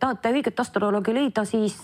tahate 0.00 0.32
õiget 0.34 0.60
astroloogi 0.64 1.14
leida, 1.14 1.44
siis 1.48 1.78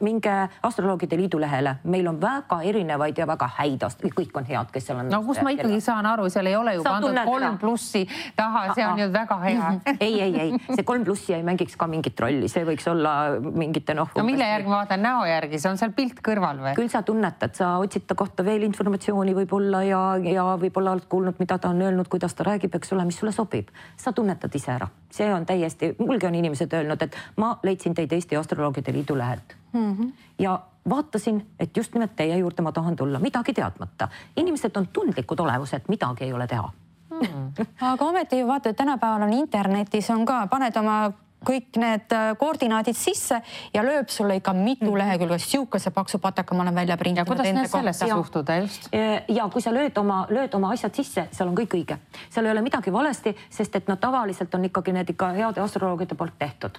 minge 0.00 0.36
Astroloogide 0.62 1.16
Liidu 1.16 1.40
lehele. 1.40 1.76
meil 1.84 2.08
on 2.08 2.20
väga 2.20 2.60
erinevaid 2.62 3.18
ja 3.18 3.26
väga 3.26 3.50
häid 3.58 3.84
ast-, 3.86 4.04
kõik 4.16 4.34
on 4.38 4.48
head, 4.48 4.72
kes 4.72 4.88
seal 4.88 5.02
on. 5.02 5.12
no 5.12 5.22
kus 5.26 5.42
ma 5.44 5.52
ikkagi 5.54 5.80
saan 5.84 6.06
aru, 6.06 6.28
seal 6.32 6.46
ei 6.46 6.56
ole 6.56 6.74
ju 6.78 6.84
Sa 6.86 6.96
pandud 6.96 7.20
kolm 7.28 7.58
plussi 7.58 8.06
taha, 8.36 8.66
see 8.74 8.86
on 8.86 9.04
ju 9.04 9.10
väga 9.12 9.38
hea 9.44 9.70
ei, 10.06 10.20
ei, 10.20 10.34
ei, 10.46 10.58
see 10.72 10.86
kolm 10.86 11.04
plussi 11.04 11.36
ei 11.36 11.44
mängiks 11.46 11.76
ka 11.76 11.86
mingit 11.90 12.20
rolli, 12.20 12.48
see 12.48 12.64
võiks 12.66 12.88
olla 12.90 13.14
mingite 13.40 13.94
noh. 13.98 14.10
no 14.16 14.24
mille 14.26 14.48
järgi 14.48 14.69
ma 14.70 14.80
vaatan 14.80 15.02
näo 15.02 15.24
järgi, 15.26 15.58
see 15.60 15.70
on 15.70 15.78
seal 15.80 15.92
pilt 15.96 16.22
kõrval 16.24 16.62
või? 16.62 16.72
küll 16.78 16.90
sa 16.92 17.02
tunnetad, 17.06 17.54
sa 17.58 17.72
otsid 17.82 18.06
ta 18.08 18.16
kohta 18.18 18.44
veel 18.46 18.64
informatsiooni 18.68 19.34
võib-olla 19.36 19.82
ja, 19.86 20.00
ja 20.24 20.46
võib-olla 20.60 20.94
oled 20.96 21.06
kuulnud, 21.10 21.38
mida 21.42 21.58
ta 21.58 21.72
on 21.74 21.82
öelnud, 21.82 22.08
kuidas 22.12 22.34
ta 22.38 22.46
räägib, 22.46 22.74
eks 22.78 22.92
ole, 22.96 23.04
mis 23.08 23.20
sulle 23.20 23.32
sobib. 23.36 23.70
sa 23.96 24.12
tunnetad 24.16 24.54
ise 24.54 24.72
ära, 24.72 24.88
see 25.10 25.30
on 25.34 25.46
täiesti, 25.46 25.94
mulgi 25.98 26.28
on 26.30 26.38
inimesed 26.40 26.72
öelnud, 26.80 27.02
et 27.02 27.16
ma 27.36 27.56
leidsin 27.62 27.94
teid 27.94 28.12
Eesti 28.12 28.38
Astroloogide 28.40 28.92
Liidu 28.92 29.18
lehelt 29.18 29.56
mm. 29.72 29.96
-hmm. 29.96 30.12
ja 30.38 30.60
vaatasin, 30.88 31.46
et 31.60 31.76
just 31.76 31.94
nimelt 31.94 32.16
teie 32.16 32.36
juurde 32.38 32.62
ma 32.62 32.72
tahan 32.72 32.96
tulla, 32.96 33.18
midagi 33.18 33.52
teadmata. 33.52 34.08
inimesed 34.36 34.76
on 34.76 34.86
tundlikud 34.92 35.40
olevused, 35.40 35.82
midagi 35.88 36.24
ei 36.24 36.32
ole 36.32 36.46
teha 36.46 36.70
hmm. 37.10 37.66
aga 37.80 38.04
ometi 38.04 38.38
ju 38.38 38.46
vaata, 38.46 38.68
et 38.68 38.76
tänapäeval 38.76 39.22
on 39.22 39.32
internetis 39.32 40.10
on 40.10 40.24
ka, 40.26 40.46
paned 40.46 40.76
oma 40.76 41.12
kõik 41.46 41.78
need 41.80 42.12
äh, 42.12 42.30
koordinaadid 42.38 42.96
sisse 42.96 43.40
ja 43.74 43.84
lööb 43.84 44.08
sulle 44.12 44.36
ikka 44.36 44.52
mitu 44.52 44.84
-hmm. 44.84 44.98
lehekülge, 44.98 45.38
sihukese 45.38 45.90
paksu 45.90 46.18
pataka 46.18 46.54
ma 46.54 46.62
olen 46.62 46.74
välja 46.74 46.96
printinud. 46.96 47.26
ja 47.26 47.34
kuidas 47.34 47.46
nüüd 47.46 47.70
sellesse 47.70 48.08
suhtuda 48.08 48.56
just? 48.56 48.88
ja 49.28 49.48
kui 49.48 49.62
sa 49.62 49.70
lööd 49.70 49.98
oma, 49.98 50.26
lööd 50.30 50.54
oma 50.54 50.72
asjad 50.72 50.94
sisse, 50.94 51.28
seal 51.30 51.48
on 51.48 51.56
kõik 51.56 51.74
õige, 51.74 51.98
seal 52.30 52.46
ei 52.46 52.52
ole 52.52 52.62
midagi 52.62 52.92
valesti, 52.92 53.36
sest 53.50 53.76
et 53.76 53.88
noh, 53.88 53.98
tavaliselt 53.98 54.54
on 54.54 54.64
ikkagi 54.64 54.92
need 54.92 55.10
ikka 55.10 55.32
heade 55.32 55.60
astroloogide 55.60 56.14
poolt 56.14 56.38
tehtud. 56.38 56.78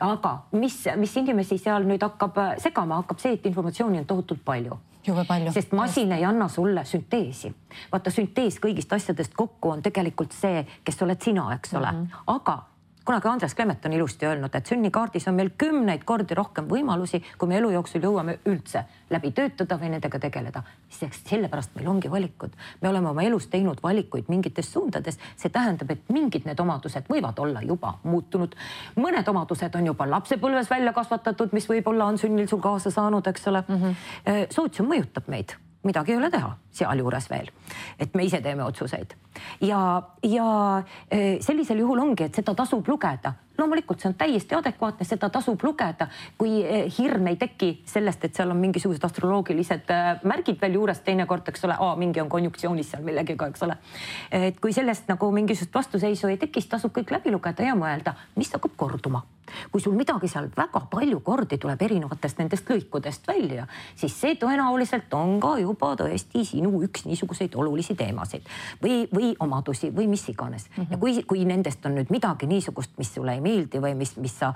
aga 0.00 0.38
mis, 0.52 0.84
mis 0.96 1.16
inimesi 1.16 1.58
seal 1.58 1.84
nüüd 1.84 2.02
hakkab 2.02 2.38
äh, 2.38 2.54
segama, 2.58 2.94
hakkab 2.94 3.18
see, 3.18 3.32
et 3.32 3.46
informatsiooni 3.46 3.98
on 3.98 4.06
tohutult 4.06 4.44
palju 4.44 4.78
jube 5.06 5.24
palju. 5.24 5.52
sest 5.52 5.72
masin 5.72 6.12
ei 6.12 6.24
anna 6.24 6.48
sulle 6.48 6.84
sünteesi. 6.84 7.54
vaata, 7.92 8.10
süntees 8.10 8.58
kõigist 8.60 8.92
asjadest 8.92 9.34
kokku 9.34 9.70
on 9.70 9.82
tegelikult 9.82 10.32
see, 10.32 10.66
kes 10.84 11.02
oled 11.02 11.22
sina, 11.22 11.52
eks 11.54 11.74
ole 11.74 11.92
mm, 11.92 12.04
-hmm. 12.04 12.24
aga 12.26 12.58
kunagi 13.08 13.28
Andres 13.28 13.54
Klement 13.54 13.86
on 13.86 13.92
ilusti 13.92 14.26
öelnud, 14.26 14.52
et 14.54 14.66
sünnikaardis 14.68 15.28
on 15.30 15.36
meil 15.38 15.48
kümneid 15.58 16.02
kordi 16.04 16.36
rohkem 16.36 16.66
võimalusi, 16.68 17.22
kui 17.40 17.48
me 17.48 17.56
elu 17.56 17.70
jooksul 17.72 18.02
jõuame 18.04 18.34
üldse 18.50 18.82
läbi 19.08 19.30
töötada 19.32 19.78
või 19.80 19.94
nendega 19.94 20.18
tegeleda. 20.20 20.62
sellepärast 20.90 21.70
meil 21.76 21.88
ongi 21.88 22.10
valikud, 22.10 22.52
me 22.82 22.88
oleme 22.88 23.08
oma 23.08 23.22
elus 23.22 23.46
teinud 23.46 23.80
valikuid 23.82 24.28
mingites 24.28 24.72
suundades, 24.72 25.18
see 25.36 25.48
tähendab, 25.48 25.90
et 25.90 26.10
mingid 26.12 26.44
need 26.44 26.60
omadused 26.60 27.08
võivad 27.08 27.38
olla 27.38 27.62
juba 27.62 27.94
muutunud. 28.02 28.54
mõned 28.96 29.28
omadused 29.28 29.74
on 29.74 29.86
juba 29.86 30.10
lapsepõlves 30.10 30.70
välja 30.70 30.92
kasvatatud, 30.92 31.52
mis 31.52 31.68
võib-olla 31.68 32.04
on 32.04 32.18
sünnil 32.18 32.48
sul 32.48 32.60
kaasa 32.60 32.90
saanud, 32.90 33.26
eks 33.26 33.48
ole 33.48 33.64
mm. 33.68 33.74
-hmm. 33.74 34.52
sootsium 34.52 34.88
mõjutab 34.88 35.28
meid 35.28 35.56
midagi 35.84 36.12
ei 36.12 36.18
ole 36.18 36.30
teha 36.30 36.50
sealjuures 36.74 37.28
veel, 37.30 37.50
et 37.98 38.14
me 38.14 38.24
ise 38.26 38.40
teeme 38.42 38.64
otsuseid. 38.64 39.14
Ja, 39.60 39.82
ja 40.22 40.48
eh, 41.10 41.38
sellisel 41.40 41.84
juhul 41.84 42.02
ongi, 42.02 42.26
et 42.26 42.34
seda 42.40 42.54
tasub 42.58 42.88
lugeda 42.88 43.34
loomulikult 43.58 44.00
see 44.00 44.08
on 44.10 44.16
täiesti 44.18 44.54
adekvaatne, 44.54 45.06
seda 45.06 45.30
tasub 45.34 45.62
lugeda, 45.64 46.08
kui 46.38 46.60
eh, 46.62 46.86
hirm 46.98 47.26
ei 47.30 47.38
teki 47.40 47.70
sellest, 47.88 48.24
et 48.24 48.36
seal 48.38 48.52
on 48.54 48.60
mingisugused 48.62 49.04
astroloogilised 49.04 49.90
eh, 49.94 50.10
märgid 50.28 50.60
veel 50.62 50.78
juures 50.78 51.02
teinekord, 51.06 51.48
eks 51.50 51.66
ole, 51.66 51.78
mingi 51.98 52.22
on 52.22 52.30
konjuktsioonis 52.32 52.92
seal 52.94 53.02
millegagi, 53.06 53.38
eks 53.48 53.66
ole. 53.66 53.78
et 54.30 54.60
kui 54.62 54.72
sellest 54.72 55.08
nagu 55.10 55.30
mingisugust 55.34 55.74
vastuseisu 55.74 56.30
ei 56.30 56.38
teki, 56.38 56.60
siis 56.62 56.70
tasub 56.70 56.94
kõik 56.94 57.10
läbi 57.14 57.34
lugeda 57.34 57.66
ja 57.66 57.74
mõelda, 57.78 58.14
mis 58.36 58.52
hakkab 58.54 58.76
korduma. 58.76 59.22
kui 59.72 59.80
sul 59.80 59.94
midagi 59.96 60.28
seal 60.28 60.50
väga 60.56 60.82
palju 60.90 61.20
kordi 61.24 61.56
tuleb 61.58 61.82
erinevatest 61.82 62.38
nendest 62.38 62.68
lõikudest 62.68 63.26
välja, 63.26 63.64
siis 63.96 64.12
see 64.20 64.34
tõenäoliselt 64.36 65.14
on 65.16 65.38
ka 65.40 65.54
juba 65.58 65.94
tõesti 65.96 66.44
sinu 66.44 66.82
üks 66.84 67.06
niisuguseid 67.08 67.56
olulisi 67.56 67.96
teemasid 67.96 68.44
või, 68.82 69.06
või 69.14 69.32
omadusi 69.40 69.88
või 69.94 70.06
mis 70.06 70.28
iganes 70.28 70.68
mm. 70.68 70.74
-hmm. 70.82 70.92
ja 70.92 70.98
kui, 70.98 71.22
kui 71.22 71.44
nendest 71.48 71.86
on 71.86 71.96
nüüd 71.96 72.12
midagi 72.12 72.46
niisugust, 72.46 72.92
mis 72.98 73.14
sulle 73.14 73.38
ei 73.38 73.40
meeldi 73.48 73.82
või 73.82 73.94
mis, 73.98 74.14
mis 74.20 74.36
sa 74.38 74.52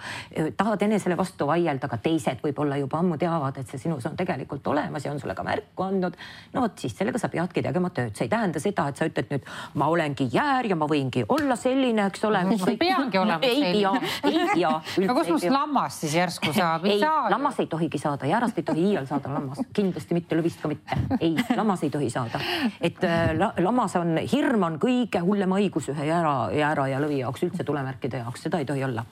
tahad 0.57 0.83
enesele 0.87 1.17
vastu 1.19 1.47
vaielda, 1.49 1.89
aga 1.89 1.99
teised 2.03 2.43
võib-olla 2.45 2.79
juba 2.81 3.01
ammu 3.01 3.19
teavad, 3.21 3.59
et 3.61 3.71
see 3.71 3.81
sinus 3.87 4.07
on 4.09 4.17
tegelikult 4.19 4.67
olemas 4.73 5.05
ja 5.07 5.13
on 5.13 5.21
sulle 5.21 5.35
ka 5.39 5.45
märku 5.47 5.87
andnud. 5.87 6.17
no 6.53 6.65
vot 6.65 6.79
siis 6.79 6.97
sellega 6.97 7.21
sa 7.21 7.31
peadki 7.33 7.63
tegema 7.65 7.91
tööd, 7.95 8.15
see 8.17 8.29
ei 8.29 8.33
tähenda 8.33 8.63
seda, 8.63 8.89
et 8.91 9.01
sa 9.01 9.09
ütled 9.09 9.31
nüüd 9.33 9.49
ma 9.81 9.89
olengi 9.93 10.29
jäär 10.33 10.69
ja 10.73 10.79
ma 10.79 10.89
võingi 10.91 11.25
olla 11.29 11.57
selline, 11.57 12.07
eks 12.11 12.25
ole. 12.29 12.43
sa 12.59 12.77
peangi 12.79 13.21
olema 13.21 13.41
selline. 13.43 13.71
ei 13.73 13.81
pea, 13.81 13.93
ei 14.31 14.47
pea. 14.55 14.75
aga 15.07 15.17
kust 15.19 15.33
must 15.35 15.51
lammas 15.53 16.01
siis 16.03 16.17
järsku 16.19 16.55
saab? 16.57 16.87
ei, 16.91 17.01
lammas 17.03 17.61
ei 17.63 17.71
tohigi 17.73 18.01
saada, 18.03 18.29
jäärast 18.29 18.59
ei 18.61 18.67
tohi 18.69 18.87
iial 18.93 19.09
saada 19.11 19.33
lammas, 19.33 19.63
kindlasti 19.75 20.19
mitte, 20.19 20.39
lõvist 20.39 20.63
ka 20.63 20.71
mitte. 20.73 20.99
ei, 21.21 21.35
lammas 21.57 21.85
ei 21.87 21.93
tohi 21.95 22.11
saada. 22.13 22.41
et 22.81 23.03
äh, 23.07 23.33
la, 23.39 23.53
lammas 23.63 23.97
on, 24.01 24.17
hirm 24.33 24.69
on 24.69 24.79
kõige 24.83 25.23
hullem 25.25 25.57
haigus 25.59 25.91
ühe 25.93 26.09
jäära, 26.09 26.37
jäära 26.57 26.89
ja 26.93 27.01
lõvi 27.03 27.23
jaoks, 27.23 27.47
üldse 27.49 27.67
tulemärkide 27.67 28.23
jaoks, 28.25 28.47
seda 28.47 28.63
ei 28.63 28.69
tohi 28.69 28.82
olla. 28.85 29.05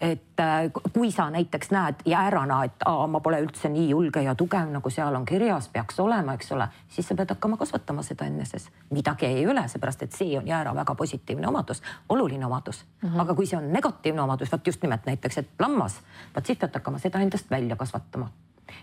et 0.00 0.40
äh, 0.40 0.70
kui 0.92 1.10
sa 1.12 1.30
näiteks 1.30 1.70
näed 1.70 1.94
jäärana, 2.06 2.64
et 2.64 2.84
aa, 2.86 3.06
ma 3.06 3.20
pole 3.20 3.40
üldse 3.42 3.68
nii 3.68 3.88
julge 3.90 4.22
ja 4.22 4.34
tugev, 4.38 4.70
nagu 4.70 4.90
seal 4.90 5.14
on 5.14 5.24
kirjas, 5.26 5.68
peaks 5.68 6.00
olema, 6.00 6.36
eks 6.38 6.52
ole, 6.54 6.68
siis 6.88 7.08
sa 7.08 7.16
pead 7.18 7.34
hakkama 7.34 7.56
kasvatama 7.56 8.02
seda 8.06 8.28
eneses. 8.30 8.68
midagi 8.90 9.26
ei 9.26 9.44
üle, 9.44 9.68
seepärast 9.68 10.02
et 10.02 10.12
see 10.12 10.38
on 10.38 10.46
jäära 10.46 10.74
väga 10.74 10.94
positiivne 10.94 11.48
omadus, 11.48 11.82
oluline 12.08 12.46
omadus 12.46 12.84
mm. 12.84 13.08
-hmm. 13.08 13.20
aga 13.20 13.34
kui 13.34 13.46
see 13.46 13.58
on 13.58 13.72
negatiivne 13.72 14.22
omadus, 14.22 14.52
vot 14.52 14.66
just 14.66 14.82
nimelt 14.82 15.06
näiteks, 15.06 15.38
et 15.38 15.48
lammas, 15.58 16.00
vot 16.36 16.46
siis 16.46 16.58
pead 16.58 16.74
hakkama 16.74 16.98
seda 16.98 17.18
endast 17.18 17.50
välja 17.50 17.76
kasvatama 17.76 18.30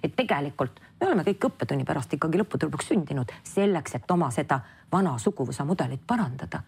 et 0.04 0.15
tegelikult 0.15 0.80
me 1.00 1.08
oleme 1.08 1.24
kõik 1.24 1.50
õppetunni 1.50 1.86
pärast 1.86 2.13
ikkagi 2.13 2.39
lõppude 2.41 2.67
lõpuks 2.67 2.91
sündinud 2.91 3.32
selleks, 3.43 3.95
et 3.95 4.12
oma 4.12 4.32
seda 4.32 4.60
vana 4.91 5.17
suguvõsa 5.21 5.65
mudelit 5.65 6.02
parandada 6.08 6.63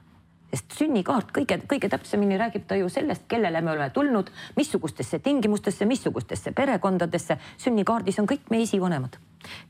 sest 0.52 0.78
sünnikaart 0.80 1.32
kõige-kõige 1.36 1.90
täpsemini 1.92 2.38
räägib 2.40 2.68
ta 2.68 2.76
ju 2.80 2.90
sellest, 2.90 3.26
kellele 3.28 3.62
me 3.62 3.72
oleme 3.72 3.90
tulnud, 3.96 4.32
missugustesse 4.56 5.20
tingimustesse, 5.20 5.86
missugustesse 5.86 6.52
perekondadesse. 6.52 7.38
sünnikaardis 7.58 8.20
on 8.20 8.28
kõik 8.28 8.50
meie 8.50 8.64
esivanemad, 8.64 9.18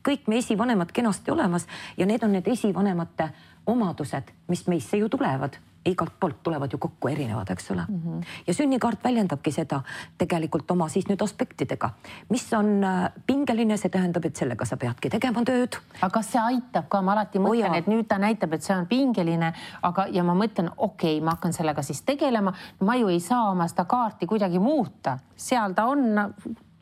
kõik 0.08 0.28
meie 0.28 0.38
esivanemad 0.38 0.92
kenasti 0.92 1.30
olemas 1.30 1.66
ja 1.96 2.06
need 2.06 2.22
on 2.22 2.32
need 2.32 2.48
esivanemate 2.48 3.30
omadused, 3.66 4.30
mis 4.48 4.66
meisse 4.66 4.96
ju 4.96 5.08
tulevad 5.08 5.58
igalt 5.86 6.12
poolt 6.20 6.42
tulevad 6.42 6.72
ju 6.72 6.78
kokku 6.78 7.08
erinevad, 7.08 7.50
eks 7.50 7.70
ole 7.70 7.84
mm. 7.88 8.00
-hmm. 8.04 8.24
ja 8.46 8.54
sünnikaart 8.54 9.04
väljendabki 9.04 9.52
seda 9.52 9.80
tegelikult 10.18 10.70
oma 10.70 10.88
siis 10.88 11.06
nüüd 11.08 11.22
aspektidega, 11.24 11.90
mis 12.28 12.52
on 12.52 12.84
äh, 12.84 13.10
pingeline, 13.26 13.76
see 13.76 13.88
tähendab, 13.88 14.24
et 14.24 14.36
sellega 14.36 14.64
sa 14.64 14.76
peadki 14.76 15.10
tegema 15.10 15.44
tööd. 15.44 15.78
aga 16.00 16.10
kas 16.10 16.32
see 16.32 16.42
aitab 16.42 16.88
ka, 16.88 17.02
ma 17.02 17.12
alati 17.12 17.38
mõtlen 17.38 17.70
oh,, 17.70 17.76
et 17.76 17.86
nüüd 17.86 18.06
ta 18.08 18.18
näitab, 18.18 18.52
et 18.52 18.62
see 18.62 18.76
on 18.76 18.86
pingeline, 18.86 19.52
aga, 19.82 20.06
ja 20.12 20.24
ma 20.24 20.34
mõtlen, 20.34 20.70
okei 20.76 21.16
okay,, 21.16 21.24
ma 21.24 21.36
hakkan 21.36 21.52
sellega 21.52 21.82
siis 21.82 22.02
tegelema. 22.02 22.52
ma 22.80 22.96
ju 22.96 23.08
ei 23.08 23.20
saa 23.20 23.50
oma 23.50 23.68
seda 23.68 23.84
kaarti 23.84 24.26
kuidagi 24.26 24.58
muuta, 24.58 25.18
seal 25.36 25.72
ta 25.72 25.84
on 25.86 26.32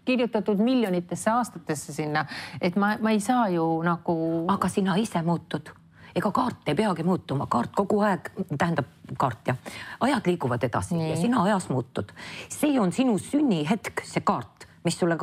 kirjutatud 0.04 0.58
miljonitesse 0.58 1.30
aastatesse 1.30 1.92
sinna, 1.92 2.26
et 2.60 2.76
ma, 2.76 2.96
ma 3.00 3.10
ei 3.10 3.20
saa 3.20 3.48
ju 3.48 3.82
nagu. 3.82 4.44
aga 4.48 4.68
sina 4.68 4.96
ise 4.96 5.22
muutud 5.22 5.85
ega 6.16 6.32
kaart 6.32 6.68
ei 6.70 6.74
peagi 6.74 7.04
muutuma, 7.06 7.46
kaart 7.50 7.74
kogu 7.76 8.00
aeg, 8.06 8.30
tähendab 8.56 8.88
kaart 9.20 9.50
jah, 9.52 9.58
ajad 10.00 10.30
liiguvad 10.30 10.64
edasi 10.64 10.96
Nii. 10.96 11.10
ja 11.10 11.16
sina 11.20 11.42
ajas 11.44 11.68
muutud. 11.68 12.12
see 12.48 12.80
on 12.80 12.92
sinu 12.92 13.18
sünnihetk, 13.18 14.04
see 14.04 14.24
kaart, 14.24 14.66
mis 14.84 14.98
sulle, 14.98 15.18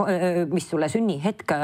mis 0.51 0.69
sulle 0.69 0.89
sünnihetk 0.89 1.55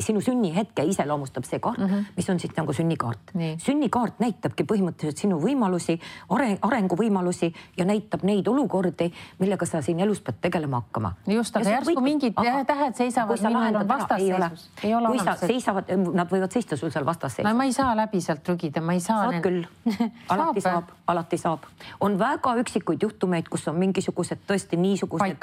sinu 0.00 0.20
sünnihetke 0.20 0.84
iseloomustab 0.86 1.44
see 1.44 1.58
kaart 1.62 1.78
mm, 1.78 1.86
-hmm. 1.86 2.04
mis 2.16 2.30
on 2.30 2.40
siis 2.40 2.52
nagu 2.56 2.72
sünnikaart. 2.72 3.32
sünnikaart 3.58 4.20
näitabki 4.20 4.64
põhimõtteliselt 4.64 5.18
sinu 5.18 5.38
võimalusi, 5.40 5.98
areng, 6.28 6.58
arenguvõimalusi 6.62 7.52
ja 7.76 7.84
näitab 7.84 8.22
neid 8.22 8.46
olukordi, 8.48 9.12
millega 9.38 9.66
sa 9.66 9.82
siin 9.82 10.00
elus 10.00 10.20
pead 10.20 10.38
tegelema 10.40 10.80
hakkama. 10.80 11.14
just, 11.26 11.56
aga 11.56 11.70
järsku 11.70 12.00
mingid 12.00 12.32
aga, 12.36 12.64
tähed 12.64 12.94
seisavad, 12.94 13.42
minul 13.42 13.80
on 13.80 13.88
vastasseisus. 13.88 14.70
kui 14.82 15.18
sa 15.24 15.36
seisavad, 15.46 15.90
nad 16.14 16.30
võivad 16.30 16.52
seista 16.52 16.76
sul 16.76 16.90
seal 16.90 17.06
vastasseisus. 17.06 17.50
no 17.50 17.56
ma 17.56 17.64
ei 17.64 17.72
saa 17.72 17.96
läbi 17.96 18.20
sealt 18.20 18.42
trügida, 18.42 18.80
ma 18.80 18.92
ei 18.92 19.00
saa. 19.00 19.24
saad 19.24 19.42
küll 19.42 19.66
alati 20.34 20.60
saab, 20.60 20.94
alati 21.06 21.38
saab. 21.38 21.66
on 22.00 22.18
väga 22.18 22.54
üksikuid 22.62 23.02
juhtumeid, 23.02 23.48
kus 23.48 23.68
on 23.68 23.76
mingisugused 23.76 24.46
tõesti 24.46 24.76
niisugused. 24.76 25.36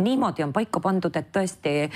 niimoodi 0.00 0.42
on 0.42 0.52
paika 0.52 0.80
pandud, 0.80 1.16
et 1.16 1.32
tõesti 1.32 1.90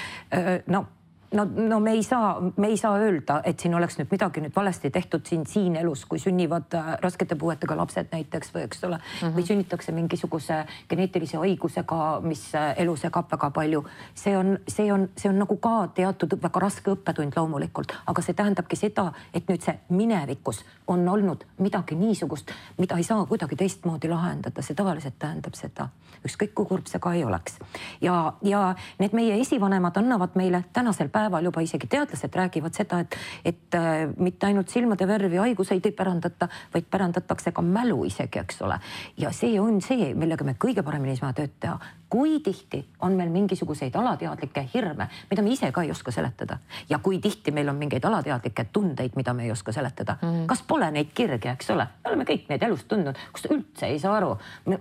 no 0.66 0.86
no, 1.32 1.44
no 1.68 1.80
me 1.80 1.90
ei 1.90 2.02
saa, 2.02 2.40
me 2.56 2.66
ei 2.66 2.76
saa 2.76 2.96
öelda, 2.98 3.40
et 3.44 3.60
siin 3.60 3.74
oleks 3.74 3.96
nüüd 3.98 4.10
midagi 4.12 4.42
nüüd 4.44 4.54
valesti 4.56 4.90
tehtud 4.90 5.26
siin, 5.26 5.44
siin 5.48 5.76
elus, 5.80 6.04
kui 6.08 6.20
sünnivad 6.20 6.74
äh, 6.76 6.92
raskete 7.02 7.36
puuetega 7.38 7.76
lapsed 7.76 8.12
näiteks 8.12 8.52
või 8.54 8.64
eks 8.66 8.84
ole 8.84 8.98
mm, 8.98 9.04
-hmm. 9.20 9.36
või 9.36 9.46
sünnitakse 9.46 9.92
mingisuguse 9.92 10.62
geneetilise 10.88 11.36
haigusega, 11.40 12.20
mis 12.20 12.44
äh, 12.54 12.74
elu 12.84 12.96
segab 12.96 13.32
väga 13.32 13.50
palju. 13.50 13.84
see 14.14 14.36
on, 14.36 14.58
see 14.68 14.92
on, 14.92 15.08
see 15.16 15.30
on 15.30 15.38
nagu 15.38 15.56
ka 15.56 15.88
teatud 15.94 16.36
väga 16.42 16.60
raske 16.60 16.90
õppetund 16.90 17.36
loomulikult, 17.36 17.92
aga 18.06 18.22
see 18.22 18.34
tähendabki 18.34 18.76
seda, 18.76 19.12
et 19.34 19.48
nüüd 19.48 19.62
see 19.62 19.78
minevikus 19.88 20.64
on 20.86 21.08
olnud 21.08 21.44
midagi 21.58 21.94
niisugust, 21.94 22.50
mida 22.78 22.96
ei 22.96 23.04
saa 23.04 23.26
kuidagi 23.26 23.56
teistmoodi 23.56 24.08
lahendada, 24.08 24.62
see 24.62 24.74
tavaliselt 24.74 25.18
tähendab 25.18 25.54
seda, 25.54 25.88
ükskõik 26.26 26.54
kui 26.54 26.66
kurb 26.66 26.86
see 26.86 27.00
ka 27.00 27.14
ei 27.14 27.24
oleks. 27.24 27.58
ja, 28.00 28.32
ja 28.42 28.74
need 28.98 29.12
meie 29.12 29.40
esivanemad 29.40 29.96
annavad 29.96 30.30
meile 30.34 30.64
tänasel 30.72 31.08
päeval 31.08 31.21
päeval 31.22 31.48
juba 31.50 31.62
isegi 31.62 31.88
teadlased 31.90 32.34
räägivad 32.34 32.74
seda, 32.76 33.00
et, 33.04 33.16
et 33.44 33.78
äh, 33.78 34.04
mitte 34.18 34.48
ainult 34.48 34.72
silmade 34.72 35.06
värvi 35.08 35.40
haiguseid 35.42 35.86
ei 35.86 35.94
pärandata, 35.96 36.48
vaid 36.74 36.88
pärandatakse 36.90 37.52
ka 37.54 37.62
mälu 37.62 38.02
isegi, 38.08 38.42
eks 38.42 38.62
ole. 38.66 38.78
ja 39.16 39.32
see 39.32 39.58
on 39.60 39.80
see, 39.84 40.12
millega 40.18 40.44
me 40.44 40.56
kõige 40.58 40.84
paremini 40.84 41.16
saame 41.18 41.36
tööd 41.38 41.58
teha. 41.60 41.78
kui 42.12 42.40
tihti 42.44 42.82
on 43.00 43.14
meil 43.16 43.30
mingisuguseid 43.32 43.94
alateadlikke 43.96 44.66
hirme, 44.74 45.06
mida 45.30 45.42
me 45.42 45.52
ise 45.54 45.70
ka 45.72 45.82
ei 45.82 45.90
oska 45.90 46.12
seletada 46.12 46.58
ja 46.90 46.98
kui 46.98 47.18
tihti 47.18 47.54
meil 47.56 47.68
on 47.72 47.78
mingeid 47.80 48.04
alateadlikke 48.04 48.66
tundeid, 48.72 49.16
mida 49.16 49.32
me 49.32 49.46
ei 49.46 49.52
oska 49.52 49.72
seletada 49.72 50.18
mm., 50.20 50.42
kas 50.50 50.60
pole 50.68 50.90
neid 50.92 51.14
kirge, 51.14 51.54
eks 51.54 51.70
ole, 51.72 51.86
me 52.04 52.10
oleme 52.12 52.26
kõik 52.28 52.50
neid 52.50 52.66
elust 52.68 52.88
tundnud, 52.90 53.16
kus 53.32 53.48
üldse 53.48 53.88
ei 53.88 53.98
saa 54.02 54.18
aru, 54.18 54.34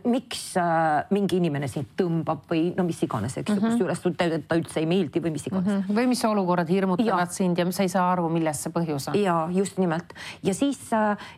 miks 0.04 0.44
äh, 0.60 1.06
mingi 1.16 1.40
inimene 1.40 1.72
sind 1.72 1.94
tõmbab 2.00 2.44
või 2.52 2.74
no 2.76 2.84
mis 2.88 3.00
iganes, 3.08 3.38
eks 3.38 3.54
ju 3.54 3.56
mm 3.56 3.64
-hmm., 3.64 3.80
kusjuures 3.80 4.04
ta 4.50 4.58
üldse 4.60 4.84
ei 4.84 4.90
meeldi 4.90 5.24
või 5.24 5.32
mis 5.38 5.48
iganes 5.48 5.72
mm. 5.72 5.82
-hmm. 5.88 5.96
või 6.02 6.12
mis 6.12 6.26
olukorrad 6.32 6.70
hirmutavad 6.72 7.28
ja. 7.28 7.34
sind 7.36 7.60
ja 7.60 7.68
sa 7.72 7.86
ei 7.86 7.92
saa 7.92 8.08
aru, 8.14 8.30
milles 8.34 8.64
see 8.64 8.74
põhjus 8.74 9.10
on. 9.12 9.20
ja 9.20 9.38
just 9.54 9.80
nimelt 9.82 10.16
ja 10.44 10.54
siis 10.58 10.80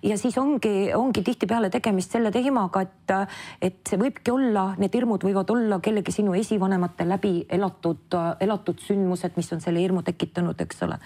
ja 0.03 0.17
siis 0.17 0.37
ongi, 0.37 0.93
ongi 0.95 1.23
tihtipeale 1.23 1.69
tegemist 1.73 2.11
selle 2.13 2.31
teemaga, 2.31 2.83
et, 2.83 3.13
et 3.61 3.79
see 3.89 3.99
võibki 3.99 4.33
olla, 4.33 4.65
need 4.79 4.93
hirmud 4.95 5.23
võivad 5.25 5.49
olla 5.53 5.79
kellegi 5.83 6.13
sinu 6.15 6.35
esivanemate 6.37 7.07
läbi 7.07 7.33
elatud, 7.49 8.17
elatud 8.43 8.81
sündmused, 8.83 9.37
mis 9.37 9.51
on 9.55 9.61
selle 9.63 9.81
hirmu 9.83 10.03
tekitanud, 10.05 10.59
eks 10.65 10.83
ole. 10.87 10.99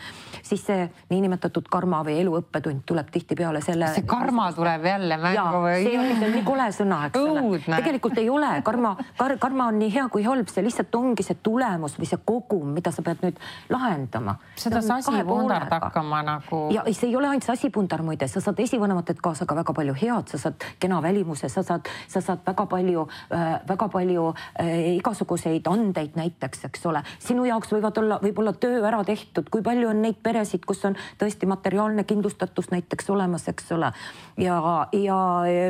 siis 0.44 0.66
see 0.68 0.88
niinimetatud 1.12 1.68
karma 1.72 2.04
või 2.08 2.20
elu 2.22 2.38
õppetund 2.42 2.86
tuleb 2.88 3.12
tihtipeale 3.14 3.62
selle. 3.66 3.92
see 3.96 4.08
karma 4.08 4.50
tuleb 4.56 4.86
jälle 4.92 5.20
mängu 5.22 5.64
või? 5.66 5.84
see 5.86 6.00
on 6.00 6.12
ikka 6.16 6.32
nii 6.36 6.46
kole 6.48 6.70
sõna, 6.76 7.02
eks 7.10 7.22
ole. 7.22 7.62
tegelikult 7.76 8.22
ei 8.22 8.30
ole 8.34 8.52
karma 8.66 8.96
kar,, 9.18 9.38
karma 9.42 9.70
on 9.72 9.80
nii 9.82 9.94
hea 9.94 10.08
kui 10.14 10.26
halb, 10.28 10.50
see 10.52 10.66
lihtsalt 10.66 10.96
ongi 10.98 11.26
see 11.26 11.40
tulemus 11.44 11.98
või 12.00 12.10
see 12.10 12.22
kogum, 12.26 12.72
mida 12.78 12.94
sa 12.96 13.06
pead 13.06 13.24
nüüd 13.26 13.42
lahendama. 13.78 14.36
seda 14.58 14.82
sasipundart 14.82 15.72
hakkama 15.72 16.22
nagu. 16.26 16.62
ja 16.74 16.84
see 16.92 17.10
ei 17.10 17.16
ole 17.16 17.30
ainult 17.30 17.46
sasipundar 17.46 18.02
muide, 18.04 18.28
sa 18.28 18.42
saad 18.42 18.60
esivanematelt 18.60 19.22
kaasa 19.24 19.46
ka 19.46 19.56
väga 19.56 19.74
palju 19.78 19.96
head, 20.02 20.34
sa 20.34 20.42
saad 20.42 20.66
kena 20.80 21.02
välimuse, 21.04 21.50
sa 21.50 21.64
saad, 21.64 21.88
sa 22.08 22.22
saad 22.22 22.44
väga 22.46 22.66
palju 22.66 23.08
äh,, 23.34 23.46
väga 23.70 23.90
palju 23.94 24.28
äh, 24.34 24.74
igasuguseid 24.98 25.68
andeid 25.70 26.18
näiteks, 26.20 26.66
eks 26.70 26.86
ole. 26.90 27.04
sinu 27.20 27.46
jaoks 27.46 27.72
võivad 27.76 28.02
olla, 28.02 28.20
võib-olla 28.24 28.54
töö 28.58 28.82
ära 28.88 29.04
tehtud, 29.08 29.50
kui 29.54 29.64
palju 29.66 29.90
on 29.94 30.02
neid 30.02 30.22
peresid, 30.24 30.66
kus 30.66 30.84
on 30.90 30.98
tõesti 31.22 31.50
materiaalne 31.50 32.04
kindlustatus 32.08 32.72
näiteks 32.74 33.10
olemas, 33.14 33.48
eks 33.48 33.72
ole. 33.78 33.94
ja, 34.38 34.60
ja 34.94 35.18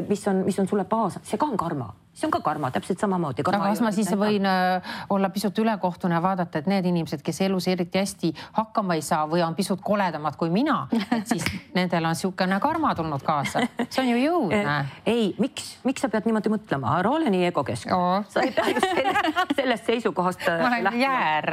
mis 0.10 0.28
on, 0.28 0.44
mis 0.48 0.60
on 0.60 0.68
sulle 0.68 0.86
baas, 0.86 1.20
see 1.24 1.38
ka 1.38 1.50
on 1.50 1.58
karma 1.58 1.94
see 2.18 2.28
on 2.28 2.34
ka 2.34 2.42
karma 2.42 2.72
täpselt 2.74 3.00
samamoodi. 3.00 3.44
aga 3.46 3.60
kas 3.62 3.82
ma 3.86 3.92
siis 3.94 4.10
võin 4.18 4.46
äh, 4.50 4.94
olla 5.14 5.30
pisut 5.30 5.58
ülekohtune 5.62 6.18
ja 6.18 6.22
vaadata, 6.24 6.60
et 6.60 6.70
need 6.70 6.86
inimesed, 6.90 7.22
kes 7.26 7.42
elus 7.46 7.68
eriti 7.70 8.02
hästi 8.02 8.32
hakkama 8.58 8.98
ei 8.98 9.04
saa 9.06 9.28
või 9.30 9.44
on 9.46 9.56
pisut 9.56 9.84
koledamad 9.86 10.36
kui 10.40 10.50
mina, 10.54 10.88
siis 11.30 11.46
nendel 11.78 12.10
on 12.10 12.16
niisugune 12.18 12.58
karma 12.64 12.96
tulnud 12.98 13.22
kaasa. 13.26 13.68
see 13.90 14.02
on 14.02 14.10
ju 14.10 14.18
jõudne. 14.24 14.78
ei, 15.14 15.30
miks, 15.38 15.76
miks 15.86 16.02
sa 16.02 16.10
pead 16.10 16.26
niimoodi 16.26 16.52
mõtlema, 16.54 16.96
ole 17.12 17.30
nii 17.34 17.46
egokeskne 17.52 18.00
sa 18.34 18.42
ei 18.42 18.52
pea 18.56 18.66
just 18.74 18.88
sellest, 18.88 19.54
sellest 19.60 19.92
seisukohast 19.92 20.48
äh, 20.50 20.60
ma 20.64 20.72
olen 20.72 21.00
jäär. 21.02 21.50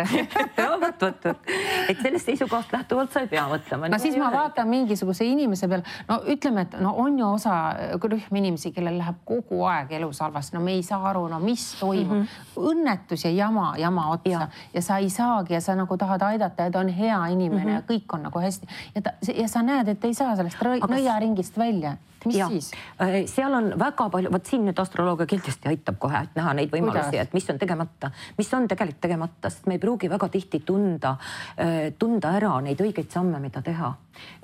Vot, 0.57 1.03
vot, 1.03 1.29
vot, 1.29 1.53
et 1.89 2.01
sellest 2.01 2.33
seisukohast 2.33 2.73
lähtuvalt 2.73 3.13
sa 3.13 3.25
ei 3.25 3.29
pea 3.29 3.45
mõtlema. 3.53 3.93
no 3.93 4.01
siis 4.01 4.17
ma 4.21 4.33
vaatan 4.33 4.71
mingisuguse 4.71 5.29
inimese 5.29 5.69
peale, 5.69 5.85
no 6.09 6.23
ütleme, 6.25 6.65
et 6.65 6.81
no 6.81 6.97
on 7.05 7.21
ju 7.21 7.29
osa 7.37 7.61
rühm 8.05 8.41
inimesi, 8.41 8.73
kellel 8.73 8.99
läheb 9.01 9.21
kogu 9.29 9.65
aeg 9.69 9.93
elus 9.99 10.21
halvasti 10.25 10.54
no 10.55 10.63
me 10.65 10.77
ei 10.79 10.83
saa 10.87 11.03
aru, 11.11 11.27
no 11.29 11.41
mis 11.43 11.67
toimub 11.81 12.17
mm. 12.17 12.23
-hmm. 12.23 12.71
õnnetus 12.71 13.27
ja 13.27 13.35
jama, 13.35 13.75
jama 13.79 14.09
otsa 14.15 14.31
ja. 14.31 14.49
ja 14.75 14.83
sa 14.83 14.99
ei 15.03 15.11
saagi 15.11 15.55
ja 15.55 15.61
sa 15.61 15.75
nagu 15.75 15.97
tahad 15.97 16.23
aidata 16.23 16.69
ja 16.69 16.71
ta 16.71 16.81
on 16.81 16.89
hea 16.89 17.27
inimene 17.27 17.65
mm 17.65 17.71
-hmm. 17.71 17.75
ja 17.75 17.83
kõik 17.91 18.17
on 18.17 18.23
nagu 18.23 18.41
hästi 18.41 18.67
ja 18.95 19.03
ta 19.03 19.11
ja 19.35 19.49
sa 19.49 19.63
näed, 19.63 19.89
et 19.89 20.05
ei 20.05 20.15
saa 20.15 20.37
sellest 20.37 20.63
nõiaringist 20.63 21.59
välja 21.59 21.97
mis 22.25 22.37
ja. 22.37 22.49
siis? 22.49 22.73
Äh, 23.01 23.25
seal 23.31 23.55
on 23.55 23.73
väga 23.79 24.09
palju, 24.11 24.33
vot 24.33 24.49
siin 24.49 24.65
nüüd 24.69 24.81
astroloogia 24.81 25.27
kindlasti 25.31 25.71
aitab 25.71 25.99
kohe 26.03 26.25
näha 26.37 26.55
neid 26.59 26.73
võimalusi, 26.73 27.19
et 27.21 27.37
mis 27.37 27.49
on 27.53 27.61
tegemata, 27.61 28.11
mis 28.39 28.53
on 28.57 28.69
tegelikult 28.71 29.01
tegemata, 29.05 29.51
sest 29.51 29.69
me 29.71 29.79
ei 29.79 29.83
pruugi 29.83 30.11
väga 30.13 30.29
tihti 30.33 30.63
tunda, 30.67 31.17
äh, 31.61 31.93
tunda 31.99 32.35
ära 32.39 32.55
neid 32.65 32.81
õigeid 32.85 33.11
samme, 33.13 33.41
mida 33.43 33.63
teha. 33.65 33.95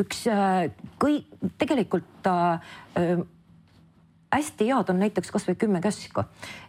üks 0.03 0.25
äh, 0.31 0.71
kõik 1.01 1.53
tegelikult 1.59 2.27
hästi 4.33 4.67
head 4.69 4.89
on 4.89 4.99
näiteks 4.99 5.31
kasvõi 5.31 5.55
kümme 5.55 5.81
käsku. 5.81 6.23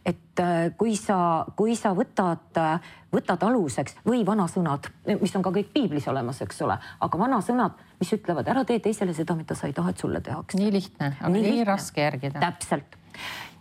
et 0.06 0.40
äh, 0.40 0.72
kui 0.78 0.96
sa, 0.96 1.46
kui 1.56 1.76
sa 1.76 1.94
võtad, 1.96 2.58
äh, 2.58 2.80
võtad 3.14 3.44
aluseks 3.44 3.96
või 4.06 4.26
vanasõnad, 4.26 4.90
mis 5.22 5.36
on 5.36 5.44
ka 5.46 5.52
kõik 5.54 5.74
piiblis 5.74 6.08
olemas, 6.08 6.42
eks 6.42 6.62
ole, 6.62 6.78
aga 7.00 7.20
vanasõnad, 7.20 7.78
mis 8.00 8.14
ütlevad, 8.14 8.48
ära 8.48 8.66
tee 8.66 8.80
teisele 8.80 9.14
seda, 9.14 9.36
mida 9.36 9.56
sa 9.56 9.68
ei 9.68 9.74
taha, 9.74 9.90
et 9.90 9.98
sulle 9.98 10.22
tehakse. 10.22 10.58
nii 10.58 10.72
lihtne, 10.72 11.12
aga 11.20 11.30
nii, 11.30 11.44
nii 11.50 11.68
raske 11.68 12.02
järgida. 12.02 12.40
täpselt. 12.40 12.98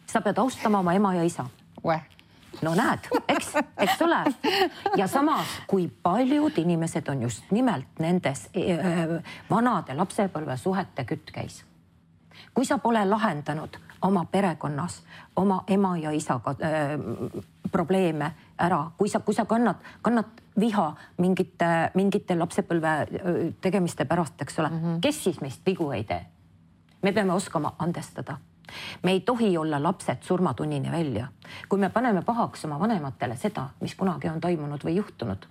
sa 0.06 0.20
pead 0.20 0.38
austama 0.38 0.78
oma 0.78 0.94
ema 0.94 1.14
ja 1.14 1.22
isa. 1.22 1.44
no 2.62 2.74
näed, 2.74 3.10
eks, 3.28 3.52
eks 3.76 4.00
ole. 4.02 4.24
ja 4.96 5.06
samas, 5.06 5.46
kui 5.66 5.90
paljud 6.02 6.58
inimesed 6.58 7.08
on 7.08 7.22
just 7.22 7.50
nimelt 7.50 8.00
nendes 8.00 8.48
äh, 8.56 9.20
vanade 9.50 9.94
lapsepõlvesuhete 9.94 11.04
küttkäis. 11.04 11.64
kui 12.54 12.64
sa 12.64 12.78
pole 12.78 13.04
lahendanud 13.04 13.89
oma 14.02 14.24
perekonnas 14.24 15.02
oma 15.36 15.64
ema 15.68 15.96
ja 15.98 16.10
isaga 16.10 16.50
äh, 16.50 16.98
probleeme 17.72 18.32
ära, 18.58 18.90
kui 18.98 19.08
sa, 19.08 19.20
kui 19.20 19.34
sa 19.34 19.44
kannad, 19.44 19.80
kannad 20.02 20.40
viha 20.60 20.86
mingite, 21.18 21.90
mingite 21.94 22.36
lapsepõlve 22.36 22.92
äh, 22.92 23.40
tegemiste 23.60 24.04
pärast, 24.04 24.40
eks 24.42 24.58
ole 24.58 24.68
mm, 24.68 24.84
-hmm. 24.84 25.00
kes 25.00 25.24
siis 25.24 25.40
meist 25.40 25.66
vigu 25.66 25.90
ei 25.92 26.04
tee? 26.04 26.26
me 27.02 27.12
peame 27.12 27.32
oskama 27.32 27.74
andestada 27.78 28.38
me 29.02 29.10
ei 29.10 29.20
tohi 29.20 29.58
olla 29.58 29.82
lapsed 29.82 30.22
surmatunnini 30.22 30.90
välja. 30.90 31.26
kui 31.68 31.78
me 31.78 31.88
paneme 31.88 32.22
pahaks 32.22 32.64
oma 32.64 32.78
vanematele 32.78 33.36
seda, 33.36 33.68
mis 33.80 33.94
kunagi 33.94 34.28
on 34.28 34.40
toimunud 34.40 34.84
või 34.84 34.96
juhtunud, 34.96 35.46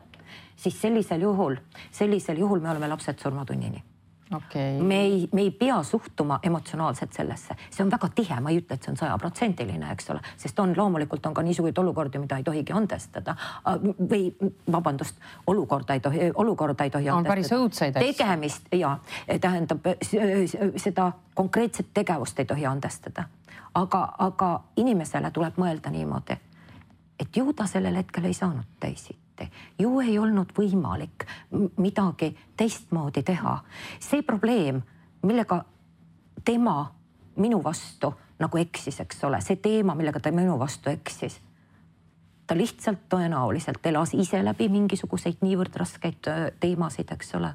siis 0.55 0.81
sellisel 0.81 1.21
juhul, 1.21 1.55
sellisel 1.91 2.37
juhul 2.37 2.59
me 2.59 2.69
oleme 2.69 2.87
lapsed 2.87 3.19
surmatunnini 3.19 3.83
okay.. 4.35 4.81
me 4.81 5.01
ei, 5.01 5.29
me 5.31 5.41
ei 5.41 5.51
pea 5.51 5.83
suhtuma 5.83 6.39
emotsionaalselt 6.43 7.13
sellesse, 7.13 7.55
see 7.69 7.83
on 7.83 7.91
väga 7.91 8.09
tihe, 8.15 8.39
ma 8.39 8.49
ei 8.49 8.59
ütle, 8.61 8.75
et 8.75 8.85
see 8.85 8.91
on 8.93 8.97
sajaprotsendiline, 8.99 9.91
eks 9.93 10.09
ole, 10.13 10.21
sest 10.37 10.59
on 10.59 10.73
loomulikult 10.77 11.25
on 11.25 11.37
ka 11.37 11.43
niisuguseid 11.45 11.81
olukordi, 11.83 12.21
mida 12.21 12.37
ei 12.37 12.43
tohigi 12.43 12.73
andestada. 12.75 13.35
Või 14.09 14.29
vabandust, 14.71 15.21
olukorda 15.47 15.97
ei 15.97 16.03
tohi, 16.03 16.31
olukorda 16.33 16.83
ei 16.83 16.93
tohi. 16.93 17.09
on 17.09 17.23
päris 17.23 17.51
õudsaid 17.55 17.97
asju. 17.97 18.13
tegemist 18.13 18.73
ja 18.75 18.97
tähendab 19.41 19.87
seda 20.75 21.11
konkreetset 21.35 21.93
tegevust 21.93 22.39
ei 22.39 22.45
tohi 22.45 22.65
andestada, 22.65 23.29
aga, 23.73 24.03
aga 24.17 24.51
inimesele 24.77 25.31
tuleb 25.31 25.57
mõelda 25.57 25.91
niimoodi, 25.93 26.37
et 27.19 27.37
ju 27.37 27.53
ta 27.53 27.67
sellel 27.67 27.95
hetkel 27.95 28.29
ei 28.29 28.33
saanud 28.33 28.77
teisi 28.79 29.17
teisiti. 29.39 29.51
ju 29.79 29.99
ei 29.99 30.19
olnud 30.19 30.51
võimalik 30.57 31.25
midagi 31.77 32.35
teistmoodi 32.57 33.23
teha. 33.23 33.59
see 33.99 34.21
probleem, 34.21 34.81
millega 35.23 35.63
tema 36.45 36.91
minu 37.35 37.63
vastu 37.63 38.13
nagu 38.39 38.57
eksis, 38.57 38.99
eks 38.99 39.23
ole, 39.23 39.41
see 39.41 39.55
teema, 39.55 39.95
millega 39.95 40.19
ta 40.19 40.31
minu 40.31 40.59
vastu 40.59 40.89
eksis. 40.89 41.39
ta 42.47 42.57
lihtsalt 42.57 42.99
tõenäoliselt 43.09 43.85
elas 43.85 44.13
ise 44.13 44.43
läbi 44.43 44.69
mingisuguseid 44.69 45.37
niivõrd 45.41 45.75
raskeid 45.75 46.27
äh, 46.27 46.51
teemasid, 46.59 47.11
eks 47.11 47.35
ole, 47.35 47.53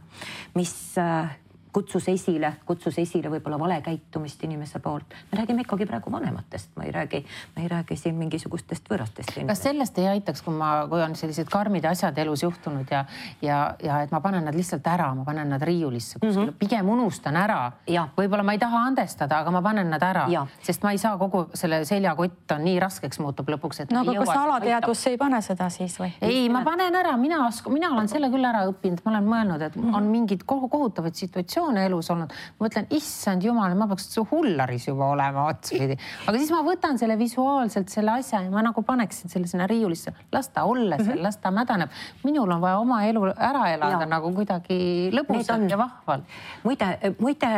mis 0.55 0.99
äh, 0.99 1.37
kutsus 1.75 2.07
esile, 2.09 2.53
kutsus 2.67 2.99
esile 3.03 3.31
võib-olla 3.33 3.59
valekäitumist 3.59 4.45
inimese 4.47 4.79
poolt. 4.79 5.15
me 5.33 5.39
räägime 5.39 5.65
ikkagi 5.65 5.87
praegu 5.87 6.13
vanematest, 6.13 6.71
ma 6.77 6.85
ei 6.87 6.93
räägi, 6.95 7.25
ma 7.57 7.63
ei 7.63 7.69
räägi 7.69 7.97
siin 7.99 8.15
mingisugustest 8.15 8.87
võõrastest 8.91 9.35
kas 9.47 9.63
sellest 9.63 9.99
ei 9.99 10.07
aitaks, 10.13 10.43
kui 10.47 10.55
ma, 10.55 10.87
kui 10.91 11.03
on 11.03 11.17
sellised 11.19 11.51
karmid 11.51 11.85
asjad 11.91 12.19
elus 12.23 12.45
juhtunud 12.47 12.91
ja, 12.91 13.05
ja, 13.43 13.59
ja 13.83 13.99
et 14.05 14.15
ma 14.15 14.21
panen 14.23 14.47
nad 14.47 14.55
lihtsalt 14.55 14.87
ära, 14.87 15.09
ma 15.19 15.25
panen 15.27 15.51
nad 15.51 15.63
riiulisse 15.63 16.21
kuskile 16.21 16.45
mm, 16.45 16.53
-hmm. 16.53 16.59
pigem 16.59 16.89
unustan 16.95 17.37
ära. 17.37 17.73
võib-olla 18.17 18.47
ma 18.47 18.55
ei 18.55 18.63
taha 18.63 18.85
andestada, 18.93 19.39
aga 19.43 19.51
ma 19.51 19.63
panen 19.63 19.91
nad 19.91 20.03
ära, 20.03 20.29
sest 20.63 20.83
ma 20.83 20.93
ei 20.93 20.99
saa 20.99 21.19
kogu 21.19 21.49
selle 21.55 21.85
seljakott 21.85 22.55
on 22.55 22.65
nii 22.65 22.79
raskeks 22.81 23.19
muutub 23.19 23.51
lõpuks, 23.51 23.83
et. 23.83 23.91
no 23.91 24.05
aga 24.07 24.15
kas 24.21 24.37
alateadvusse 24.37 25.11
ei 25.11 25.19
pane 25.19 25.43
seda 25.43 25.69
siis 25.71 25.99
või? 25.99 26.13
ei, 26.21 26.49
ma 26.49 26.63
panen 26.65 26.95
ära, 26.95 27.17
mina 27.17 27.47
oskan, 27.47 27.73
mina 27.73 27.91
olen 27.91 28.09
selle 28.09 28.31
küll 28.31 28.47
ära 28.47 28.63
õppinud, 28.71 29.03
ma 29.05 29.11
olen 29.17 29.29
mõelnud, 29.35 29.67
et 29.67 29.77
-hmm. 29.77 29.95
on 29.97 30.11
mingid 30.15 30.47
kohutavaid 30.47 31.15
situatsioone 31.15 31.64
situatsioone 31.65 31.87
elus 31.87 32.11
olnud. 32.11 32.33
ma 32.59 32.67
mõtlen, 32.67 32.87
issand 32.95 33.45
jumal, 33.45 33.75
ma 33.77 33.87
peaks 33.89 34.19
hullaris 34.31 34.89
juba 34.89 35.09
olema 35.15 35.47
otsapidi, 35.51 35.97
aga 36.27 36.39
siis 36.39 36.51
ma 36.53 36.63
võtan 36.67 36.99
selle 36.99 37.17
visuaalselt 37.19 37.89
selle 37.89 38.15
asja 38.19 38.43
ja 38.45 38.51
ma 38.51 38.63
nagu 38.65 38.83
paneksin 38.83 39.31
selle 39.33 39.49
sinna 39.51 39.67
riiulisse, 39.71 40.13
las 40.33 40.49
ta 40.49 40.65
olla 40.65 40.97
seal 40.99 41.17
-hmm. 41.17 41.23
las 41.23 41.37
ta 41.37 41.51
mädaneb. 41.51 41.91
minul 42.25 42.51
on 42.51 42.61
vaja 42.61 42.79
oma 42.79 43.05
elu 43.05 43.25
ära 43.37 43.69
elada 43.73 44.01
ja. 44.05 44.07
nagu 44.07 44.33
kuidagi 44.35 45.11
lõbusalt 45.13 45.71
ja 45.71 45.79
vahvalt. 45.79 46.25
muide, 46.65 46.99
muide, 47.19 47.51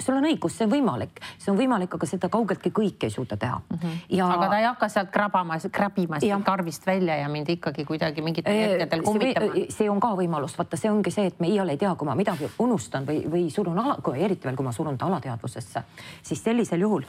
sul 0.00 0.16
on 0.16 0.24
õigus, 0.24 0.56
see 0.56 0.66
on 0.66 0.72
võimalik, 0.72 1.20
see 1.38 1.52
on 1.52 1.58
võimalik, 1.58 1.94
aga 1.94 2.06
seda 2.06 2.28
kaugeltki 2.28 2.70
kõik 2.70 3.04
ei 3.04 3.10
suuda 3.10 3.36
teha 3.36 3.58
mm. 3.58 3.78
-hmm. 3.78 3.98
Ja... 4.08 4.30
aga 4.32 4.48
ta 4.48 4.58
ei 4.58 4.64
hakka 4.64 4.88
sealt 4.88 5.10
krabama, 5.10 5.58
krabima 5.72 6.18
karvist 6.44 6.86
välja 6.86 7.16
ja 7.16 7.28
mind 7.28 7.48
ikkagi 7.48 7.84
kuidagi 7.84 8.22
mingitel 8.22 8.52
hetkedel 8.52 9.02
kummitama. 9.02 9.66
see 9.68 9.90
on 9.90 10.00
ka 10.00 10.08
võimalus, 10.16 10.58
vaata, 10.58 10.76
see 10.76 10.90
ongi 10.90 11.10
see, 11.10 11.26
et 11.26 11.40
me 11.40 11.48
iial 11.48 11.68
ei 11.68 11.76
tea, 11.76 11.94
kui 11.94 12.06
ma 12.06 12.14
midagi 12.14 12.48
unustan 12.58 13.06
või, 13.06 13.22
või 13.30 13.35
või 13.36 13.50
surun 13.52 13.78
eriti 14.16 14.48
veel, 14.48 14.56
kui 14.56 14.66
ma 14.66 14.72
surun 14.72 14.98
ta 14.98 15.06
alateadvusesse, 15.10 15.82
siis 16.22 16.44
sellisel 16.44 16.80
juhul 16.80 17.06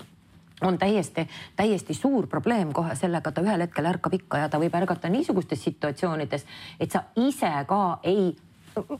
on 0.61 0.77
täiesti, 0.77 1.27
täiesti 1.55 1.93
suur 1.93 2.27
probleem 2.27 2.73
kohe 2.73 2.95
sellega, 2.95 3.31
ta 3.31 3.43
ühel 3.45 3.61
hetkel 3.61 3.85
ärkab 3.85 4.13
ikka 4.17 4.41
ja 4.41 4.49
ta 4.49 4.59
võib 4.61 4.73
ärgata 4.75 5.09
niisugustes 5.13 5.63
situatsioonides, 5.63 6.45
et 6.79 6.91
sa 6.91 7.03
ise 7.15 7.53
ka 7.69 7.99
ei 8.03 8.35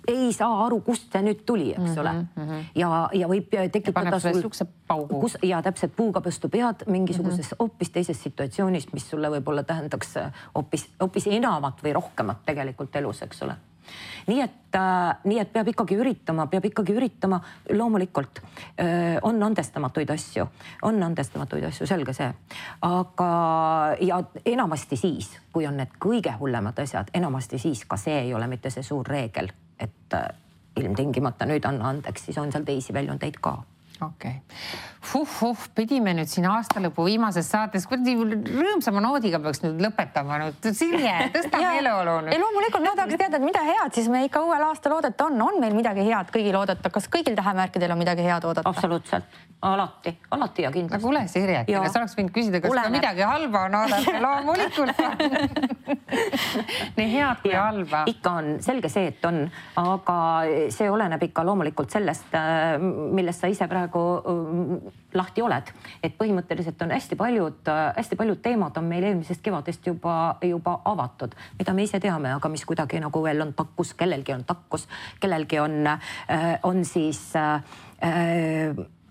ei 0.08 0.34
saa 0.34 0.66
aru, 0.66 0.80
kust 0.82 1.12
see 1.14 1.22
nüüd 1.22 1.44
tuli, 1.46 1.68
eks 1.70 1.80
mm 1.80 1.88
-hmm, 1.88 2.00
ole 2.00 2.14
mm. 2.14 2.28
-hmm. 2.36 2.64
ja, 2.76 3.10
ja 3.14 3.28
võib 3.28 3.52
tekitada 3.72 4.20
sul 4.20 4.42
kus 5.22 5.38
ja 5.44 5.62
täpselt 5.62 5.96
puuga 5.96 6.22
püstu 6.22 6.50
pead 6.50 6.88
mingisuguses 6.88 7.46
mm 7.46 7.52
-hmm. 7.52 7.60
hoopis 7.60 7.90
teises 7.90 8.24
situatsioonis, 8.24 8.94
mis 8.94 9.10
sulle 9.10 9.30
võib-olla 9.30 9.64
tähendaks 9.64 10.16
hoopis, 10.56 10.90
hoopis 11.02 11.28
enamat 11.28 11.84
või 11.84 11.94
rohkemat 11.94 12.46
tegelikult 12.46 12.96
elus, 12.96 13.22
eks 13.22 13.42
ole 13.42 13.56
nii 14.28 14.42
et 14.44 14.76
äh,, 14.76 15.20
nii 15.24 15.40
et 15.42 15.54
peab 15.54 15.72
ikkagi 15.74 15.98
üritama, 16.00 16.48
peab 16.52 16.66
ikkagi 16.70 16.96
üritama, 16.96 17.40
loomulikult 17.74 18.42
äh, 18.42 19.18
on 19.22 19.44
andestamatuid 19.44 20.10
asju, 20.16 20.48
on 20.88 21.04
andestamatuid 21.04 21.70
asju, 21.70 21.88
selge 21.88 22.14
see. 22.18 22.32
aga, 22.88 23.30
ja 24.02 24.22
enamasti 24.46 25.00
siis, 25.00 25.32
kui 25.54 25.68
on 25.68 25.78
need 25.78 25.96
kõige 26.02 26.34
hullemad 26.40 26.80
asjad, 26.84 27.14
enamasti 27.14 27.60
siis 27.62 27.86
ka 27.86 27.98
see 27.98 28.20
ei 28.26 28.34
ole 28.34 28.48
mitte 28.48 28.74
see 28.74 28.84
suur 28.84 29.08
reegel, 29.08 29.52
et 29.80 30.14
äh, 30.14 30.30
ilmtingimata 30.78 31.48
nüüd 31.50 31.66
anna 31.66 31.90
andeks, 31.90 32.30
siis 32.30 32.38
on 32.38 32.52
seal 32.52 32.68
teisi 32.68 32.94
väljundeid 32.94 33.42
ka 33.42 33.58
okei 34.02 34.32
okay., 34.32 34.42
huh-huh, 35.14 35.68
pidime 35.76 36.14
nüüd 36.18 36.30
siin 36.30 36.46
aasta 36.50 36.82
lõpu 36.84 37.06
viimases 37.08 37.48
saates 37.52 37.86
kuidagi 37.88 38.16
rõõmsama 38.58 39.02
noodiga 39.04 39.40
peaks 39.44 39.62
nüüd 39.64 39.82
lõpetama 39.86 40.40
nüüd. 40.42 40.68
Sirje, 40.76 41.14
tõsta 41.36 41.62
meeleolu 41.64 42.18
nüüd. 42.26 42.36
ja 42.36 42.40
loomulikult 42.42 42.84
ma 42.84 42.94
tahaks 43.00 43.20
teada, 43.22 43.40
et 43.40 43.46
mida 43.46 43.64
head 43.68 43.98
siis 43.98 44.10
me 44.12 44.24
ikka 44.28 44.44
uuel 44.46 44.66
aastal 44.68 44.98
oodata 44.98 45.30
on, 45.30 45.40
on 45.48 45.60
meil 45.64 45.76
midagi 45.78 46.06
head 46.08 46.32
kõigil 46.34 46.58
oodata, 46.60 46.92
kas 46.94 47.08
kõigil 47.14 47.38
tähemärkidel 47.40 47.96
on 47.96 48.02
midagi 48.02 48.26
head 48.28 48.48
oodata? 48.50 48.68
absoluutselt, 48.70 49.40
alati, 49.62 50.16
alati 50.36 50.68
ja 50.68 50.74
kindlasti. 50.76 51.02
no 51.02 51.08
kuule, 51.08 51.24
Sirje, 51.32 51.64
kas 51.72 52.00
oleks 52.02 52.18
võinud 52.20 52.36
küsida, 52.36 52.62
kas 52.64 52.74
Uleme. 52.74 52.96
midagi 53.00 53.26
halba 53.28 53.64
on 53.70 53.80
oodata? 53.82 54.18
loomulikult 54.26 54.98
nii 56.98 57.08
head 57.14 57.44
kui 57.46 57.56
halba. 57.56 58.04
ikka 58.12 58.36
on, 58.42 58.52
selge 58.66 58.92
see, 58.92 59.14
et 59.14 59.30
on, 59.30 59.46
aga 59.80 60.20
see 60.74 60.92
oleneb 60.92 61.24
ikka 61.30 61.48
loomulikult 61.48 61.96
sellest, 61.96 62.28
äh, 62.36 62.76
millest 62.82 63.44
sa 63.44 63.52
ise 63.52 63.70
praegu 63.72 63.87
äh, 63.94 64.92
lahti 65.14 65.42
oled. 65.42 65.72
et 66.04 66.18
põhimõtteliselt 66.18 66.82
on 66.82 66.92
hästi 66.92 67.16
paljud, 67.16 67.72
hästi 67.96 68.16
paljud 68.16 68.42
teemad 68.42 68.78
on 68.78 68.86
meil 68.90 69.04
eelmisest 69.04 69.42
kevadest 69.42 69.88
juba, 69.88 70.38
juba 70.42 70.82
avatud, 70.86 71.36
mida 71.60 71.74
me 71.74 71.84
ise 71.88 72.00
teame, 72.00 72.34
aga 72.36 72.50
mis 72.50 72.66
kuidagi 72.66 73.00
nagu 73.00 73.24
veel 73.24 73.42
on 73.42 73.54
takkus, 73.54 73.94
kellelgi 73.98 74.34
on 74.34 74.44
takkus, 74.48 74.88
kellelgi 75.20 75.60
on, 75.60 75.90
on 76.64 76.86
siis 76.86 77.22
äh, 77.36 77.64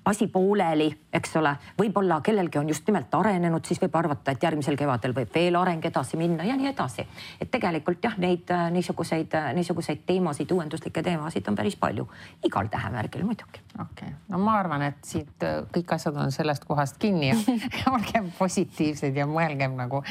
asi 0.06 0.26
pooleli, 0.30 0.86
eks 1.12 1.36
ole, 1.36 1.50
võib-olla 1.78 2.20
kellelgi 2.22 2.60
on 2.60 2.68
just 2.70 2.86
nimelt 2.86 3.14
arenenud, 3.18 3.64
siis 3.66 3.80
võib 3.82 3.94
arvata, 3.98 4.32
et 4.32 4.42
järgmisel 4.42 4.76
kevadel 4.78 5.14
võib 5.16 5.32
veel 5.34 5.56
areng 5.58 5.84
edasi 5.88 6.18
minna 6.20 6.44
ja 6.46 6.54
nii 6.56 6.68
edasi. 6.70 7.06
et 7.40 7.50
tegelikult 7.50 8.04
jah, 8.04 8.14
neid 8.22 8.50
äh, 8.54 8.68
niisuguseid, 8.70 9.34
äh, 9.34 9.48
niisuguseid 9.58 10.04
teemasid, 10.06 10.52
uuenduslikke 10.52 11.02
teemasid 11.02 11.48
on 11.50 11.58
päris 11.58 11.76
palju, 11.76 12.06
igal 12.46 12.70
tähemärgil 12.70 13.24
muidugi. 13.26 13.62
okei 13.74 14.08
okay., 14.08 14.14
no 14.28 14.38
ma 14.38 14.58
arvan, 14.60 14.84
et 14.92 15.02
siit 15.04 15.42
äh, 15.42 15.64
kõik 15.74 15.96
asjad 15.98 16.22
on 16.22 16.30
sellest 16.32 16.64
kohast 16.70 17.02
kinni 17.02 17.32
ja 17.32 17.40
olgem 17.94 18.30
positiivsed 18.38 19.16
ja 19.16 19.26
mõelgem 19.26 19.74
nagu 19.80 20.04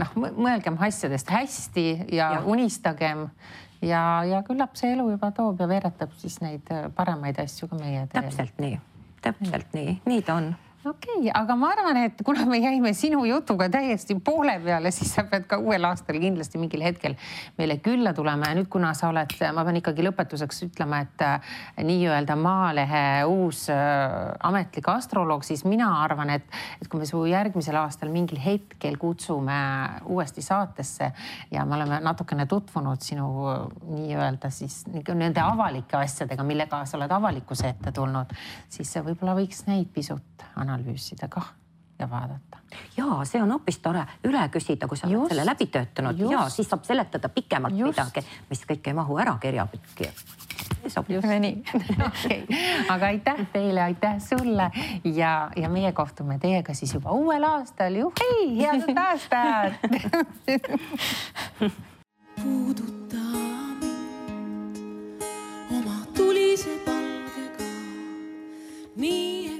noh, 0.00 0.16
mõelgem 0.24 0.80
asjadest 0.80 1.30
hästi 1.30 1.86
ja, 2.12 2.32
ja. 2.38 2.40
unistagem 2.48 3.28
ja, 3.84 4.24
ja 4.24 4.40
küllap 4.48 4.80
see 4.80 4.96
elu 4.96 5.10
juba 5.18 5.34
toob 5.36 5.60
ja 5.60 5.68
veeretab 5.68 6.16
siis 6.16 6.40
neid 6.40 6.72
paremaid 6.96 7.44
asju 7.44 7.68
ka 7.68 7.76
meie 7.76 8.08
teele. 8.08 8.24
täpselt 8.32 8.56
nii 8.64 8.80
täpselt 9.24 9.74
nii, 9.76 9.98
nii 10.06 10.22
ta 10.22 10.38
on 10.40 10.52
okei 10.84 11.16
okay,, 11.16 11.30
aga 11.32 11.54
ma 11.56 11.70
arvan, 11.72 11.96
et 12.04 12.18
kuna 12.24 12.44
me 12.48 12.58
jäime 12.60 12.90
sinu 12.96 13.22
jutuga 13.24 13.70
täiesti 13.72 14.16
poole 14.24 14.58
peale, 14.60 14.90
siis 14.92 15.14
sa 15.16 15.24
pead 15.28 15.46
ka 15.48 15.56
uuel 15.62 15.86
aastal 15.88 16.18
kindlasti 16.20 16.60
mingil 16.60 16.84
hetkel 16.84 17.14
meile 17.58 17.78
külla 17.84 18.12
tulema. 18.16 18.50
Ja 18.50 18.58
nüüd, 18.58 18.68
kuna 18.72 18.90
sa 18.96 19.08
oled, 19.08 19.32
ma 19.56 19.64
pean 19.64 19.80
ikkagi 19.80 20.04
lõpetuseks 20.04 20.60
ütlema, 20.68 21.00
et 21.06 21.24
äh, 21.24 21.54
nii-öelda 21.88 22.36
Maalehe 22.36 23.04
uus 23.30 23.64
äh, 23.72 24.34
ametlik 24.44 24.90
astroloog, 24.92 25.46
siis 25.46 25.64
mina 25.68 25.88
arvan, 26.02 26.34
et, 26.36 26.44
et 26.82 26.90
kui 26.92 27.00
me 27.00 27.08
su 27.08 27.22
järgmisel 27.30 27.80
aastal 27.80 28.12
mingil 28.12 28.42
hetkel 28.44 29.00
kutsume 29.00 29.56
uuesti 30.12 30.44
saatesse 30.44 31.10
ja 31.54 31.64
me 31.64 31.78
oleme 31.78 32.02
natukene 32.04 32.44
tutvunud 32.50 33.00
sinu 33.04 33.30
äh, 33.54 33.64
nii-öelda 33.94 34.52
siis 34.52 34.82
nende 34.92 35.40
avalike 35.40 35.96
asjadega, 36.02 36.44
millega 36.44 36.84
sa 36.84 37.00
oled 37.00 37.16
avalikkuse 37.16 37.72
ette 37.72 37.94
tulnud, 37.94 38.36
siis 38.68 38.92
võib-olla 39.00 39.38
võiks 39.40 39.64
neid 39.70 39.88
pisut 39.94 40.44
analüüsida 40.60 40.73
analüüsida 40.74 41.28
kah 41.28 41.52
ja 41.98 42.10
vaadata. 42.10 42.58
ja 42.96 43.06
see 43.24 43.42
on 43.42 43.52
hoopis 43.54 43.78
tore 43.78 44.02
üle 44.26 44.48
küsida, 44.50 44.88
kui 44.90 44.98
sa 44.98 45.06
just, 45.06 45.20
oled 45.20 45.34
selle 45.34 45.46
läbi 45.46 45.66
töötanud 45.66 46.18
just, 46.18 46.32
ja 46.32 46.48
siis 46.50 46.68
saab 46.70 46.84
seletada 46.84 47.28
pikemalt 47.28 47.78
just. 47.78 47.98
midagi, 47.98 48.26
mis 48.50 48.64
kõik 48.66 48.90
ei 48.90 48.98
mahu 48.98 49.18
ära 49.22 49.36
kirjapikki 49.42 50.10
sobime 50.90 51.38
nii 51.40 51.62
okay. 52.08 52.42
aga 52.88 53.06
aitäh 53.06 53.46
teile, 53.52 53.82
aitäh 53.82 54.18
sulle 54.18 54.70
ja, 55.04 55.50
ja 55.56 55.68
meie 55.68 55.92
kohtume 55.92 56.38
teiega 56.38 56.74
siis 56.74 56.94
juba 56.94 57.10
uuel 57.10 57.44
aastal. 57.44 57.94
juhhei, 57.94 58.56
head 58.58 58.88
uut 58.88 58.98
aastat 58.98 59.72
puuduta 62.42 63.24
mind 63.80 65.22
oma 65.78 65.98
tulise 66.16 66.78
palgega 66.84 67.70
nii. 68.96 69.53